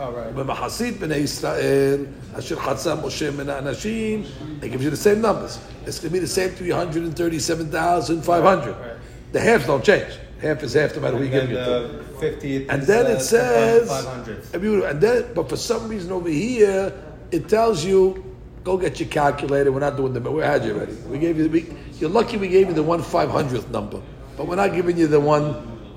All 0.00 0.12
right. 0.12 0.32
במחסית 0.34 0.98
בני 1.00 1.16
ישראל, 1.16 2.04
אשר 2.34 2.56
חצה 2.56 2.94
משה 2.94 3.30
מן 3.30 3.48
האנשים, 3.48 4.22
it 4.62 4.70
gives 4.72 4.82
you 4.82 4.90
the 4.90 4.96
same 4.96 5.20
numbers. 5.20 5.58
It's 5.86 5.98
going 6.00 6.12
to 6.12 6.18
be 6.18 6.18
the 6.18 6.26
same 6.26 6.50
337,500. 6.50 8.74
The 9.32 9.40
halves 9.40 9.66
don't 9.66 9.84
change. 9.84 10.12
Half 10.40 10.62
is 10.64 10.74
half 10.74 10.94
no 10.96 11.02
matter 11.02 11.16
who 11.16 11.24
you 11.24 11.30
give 11.30 11.44
And 11.44 11.52
it 11.52 11.64
to. 11.64 11.70
then 11.70 11.82
the 12.20 12.26
50th 12.26 12.66
And 12.68 12.82
is, 12.82 12.88
then 12.88 13.06
uh, 13.06 13.10
it 13.10 13.20
says, 13.20 13.88
500. 13.88 14.42
and 14.54 14.62
we- 14.62 14.84
and 14.84 15.00
then, 15.00 15.24
but 15.34 15.48
for 15.48 15.56
some 15.56 15.88
reason 15.88 16.10
over 16.12 16.28
here, 16.28 16.92
it 17.30 17.48
tells 17.48 17.84
you, 17.84 18.24
go 18.64 18.76
get 18.76 18.98
your 19.00 19.08
calculator. 19.08 19.70
We're 19.72 19.80
not 19.80 19.96
doing 19.96 20.12
the, 20.12 20.20
we 20.20 20.42
had 20.42 20.64
you 20.64 20.72
already. 20.74 20.94
We 21.10 21.18
gave 21.18 21.38
you, 21.38 21.48
we, 21.48 21.66
you're 21.98 22.10
lucky 22.10 22.36
we 22.36 22.48
gave 22.48 22.68
you 22.68 22.74
the 22.74 22.82
one 22.82 23.02
five 23.02 23.30
hundredth 23.30 23.70
number, 23.70 24.00
but 24.36 24.46
we're 24.46 24.56
not 24.56 24.72
giving 24.74 24.96
you 24.98 25.06
the 25.06 25.20
one 25.20 25.46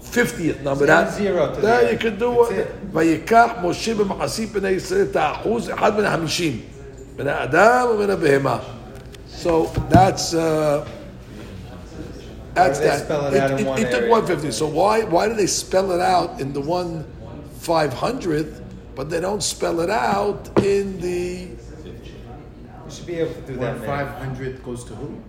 50th 0.01 0.61
number. 0.61 0.83
Add 0.86 1.07
That, 1.07 1.13
zero 1.13 1.55
to 1.55 1.61
there 1.61 1.81
that. 1.81 1.91
you 1.91 1.97
can 1.97 2.19
do 2.19 2.31
That's 2.36 2.51
it. 2.51 2.67
it. 2.67 2.75
ויקח 2.93 3.49
משה 3.63 3.93
במחסים 3.95 4.47
בני 4.53 4.69
ישראל 4.69 5.01
את 5.11 5.15
האחוז 5.15 5.69
אחד 5.69 5.97
מן 5.97 6.05
החמישים. 6.05 6.59
בין 7.15 7.27
האדם 7.27 7.88
ובין 7.95 8.09
הבהמה. 8.09 8.59
So 9.43 9.65
that's 9.89 10.33
uh, 10.33 10.86
that's 12.55 12.78
they 12.78 12.86
that. 12.86 13.05
spell 13.05 13.26
it 13.26 13.34
out 13.40 13.51
in 13.53 13.59
it, 13.61 13.66
one 13.66 13.78
it 13.80 13.90
took 13.90 14.09
150. 14.11 14.51
So 14.53 14.66
why 14.66 15.05
why 15.05 15.28
do 15.28 15.34
they 15.34 15.46
spell 15.46 15.92
it 15.92 16.01
out 16.01 16.40
in 16.40 16.53
the 16.53 16.61
one 16.61 17.05
500, 17.61 18.64
but 18.96 19.11
they 19.11 19.20
don't 19.20 19.42
spell 19.42 19.80
it 19.80 19.90
out 19.90 20.48
in 20.64 21.01
the 21.01 21.48
You 22.84 22.90
should 22.90 23.07
be 23.07 23.16
able 23.16 23.34
to 23.34 23.40
do 23.42 23.57
that, 23.59 23.76
One 23.78 23.86
five 23.86 24.09
hundred 24.18 24.62
goes 24.64 24.84
to 24.84 24.94
who? 24.94 25.22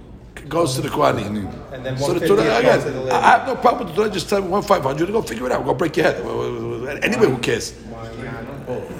goes 0.49 0.76
to 0.76 0.82
the 0.82 0.89
Kohanim. 0.89 1.47
And 1.72 1.86
then 1.86 1.97
So 1.97 2.13
the 2.13 2.26
150 2.26 2.28
Torah, 2.28 2.43
goes 2.63 2.84
to 2.84 2.91
the 2.91 3.01
again, 3.03 3.11
I 3.11 3.22
have 3.32 3.47
no 3.47 3.55
problem 3.55 3.86
with 3.88 3.95
the 3.95 4.01
Torah. 4.01 4.13
Just 4.13 4.30
tell 4.30 4.41
me 4.41 4.47
one 4.49 4.63
five 4.63 4.84
hundred. 4.84 5.09
Go 5.11 5.22
figure 5.22 5.45
it 5.47 5.51
out. 5.51 5.65
Go 5.65 5.74
break 5.74 5.97
your 5.97 6.05
head. 6.07 7.03
Anyway, 7.03 7.28
who 7.28 7.38
cares? 7.38 7.74
Why? 7.74 8.09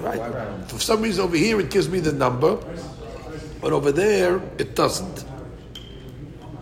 Right. 0.02 0.70
For 0.70 0.80
some 0.80 1.02
reason 1.02 1.24
over 1.26 1.38
here 1.38 1.60
it 1.60 1.72
gives 1.72 1.90
me 1.90 2.00
the 2.00 2.12
number, 2.14 2.58
but 3.62 3.74
over 3.74 3.92
there 3.92 4.42
it 4.60 4.76
doesn't. 4.76 5.26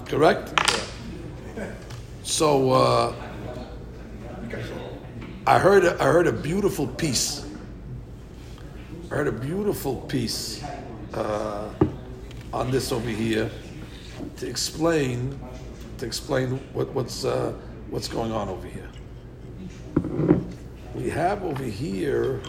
Correct? 0.06 0.54
So 2.30 2.72
uh, 2.72 3.14
I 5.48 5.58
heard 5.58 5.84
a, 5.84 6.00
I 6.00 6.06
heard 6.06 6.28
a 6.28 6.32
beautiful 6.32 6.86
piece. 6.86 7.44
I 9.10 9.16
heard 9.16 9.28
a 9.28 9.32
beautiful 9.32 9.96
piece 10.02 10.64
uh, 11.16 11.74
on 12.54 12.70
this 12.70 12.92
over 12.92 13.10
here 13.10 13.50
to 14.38 14.48
explain 14.48 15.40
to 15.98 16.06
explain 16.06 16.60
what, 16.72 16.94
what's 16.94 17.26
uh, 17.26 17.52
what's 17.90 18.08
going 18.08 18.32
on 18.32 18.48
over 18.48 18.68
here. 18.68 18.90
We 20.94 21.10
have 21.10 21.44
over 21.44 21.64
here 21.64 22.42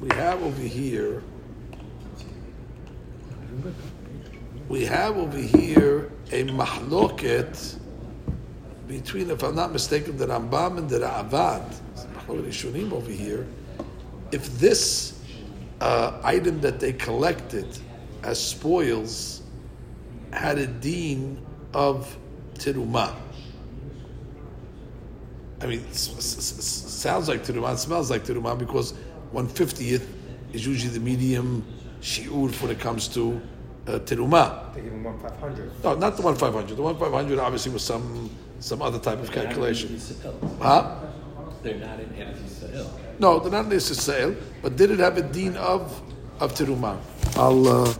we 0.00 0.08
have 0.14 0.42
over 0.42 0.62
here 0.62 1.22
we 4.70 4.86
have 4.86 5.18
over 5.18 5.36
here 5.36 6.10
a 6.32 6.44
mahloket 6.44 7.78
between, 8.86 9.30
if 9.30 9.42
I'm 9.42 9.54
not 9.54 9.72
mistaken, 9.72 10.16
the 10.16 10.26
Rambam 10.26 10.78
and 10.78 10.88
the 10.88 10.98
Ra'avad, 10.98 11.80
over 12.92 13.10
here. 13.10 13.46
If 14.30 14.58
this 14.58 15.20
uh, 15.80 16.20
item 16.22 16.60
that 16.60 16.78
they 16.78 16.92
collected 16.92 17.66
as 18.22 18.42
spoils 18.42 19.42
had 20.32 20.58
a 20.58 20.66
deen 20.66 21.44
of 21.74 22.16
terumah. 22.54 23.14
I 25.60 25.66
mean, 25.66 25.80
it 25.80 25.94
sounds 25.94 27.28
like 27.28 27.44
terumah, 27.44 27.74
it 27.74 27.78
smells 27.78 28.10
like 28.10 28.24
terumah 28.24 28.58
because 28.58 28.94
150th 29.34 30.06
is 30.52 30.66
usually 30.66 30.92
the 30.92 31.00
medium 31.00 31.64
shi'ur 32.00 32.50
when 32.62 32.70
it 32.70 32.80
comes 32.80 33.08
to 33.08 33.40
uh, 33.86 33.98
terumah. 34.00 34.74
They 34.74 34.82
give 34.82 34.92
him 34.92 35.04
one 35.04 35.18
500. 35.18 35.84
No, 35.84 35.94
not 35.94 36.16
the 36.16 36.22
one 36.22 36.36
five 36.36 36.54
hundred. 36.54 36.76
The 36.76 36.82
one 36.82 36.98
five 36.98 37.12
hundred 37.12 37.38
obviously 37.38 37.72
was 37.72 37.84
some 37.84 38.30
some 38.60 38.82
other 38.82 38.98
type 38.98 39.18
of 39.20 39.30
calculation. 39.32 39.94
Israel. 39.94 40.38
Huh? 40.60 40.96
They're 41.62 41.78
not 41.78 42.00
in 42.00 42.08
Eretz 42.10 42.44
Israel. 42.44 42.90
No, 43.18 43.38
they're 43.38 43.52
not 43.52 43.64
in 43.64 43.70
necessarily, 43.70 44.36
but 44.62 44.76
did 44.76 44.90
it 44.90 44.98
have 44.98 45.16
a 45.18 45.22
din 45.22 45.56
of 45.56 46.00
of 46.40 46.54
terumah? 46.54 46.98
I'll. 47.36 47.66
Uh, 47.68 47.94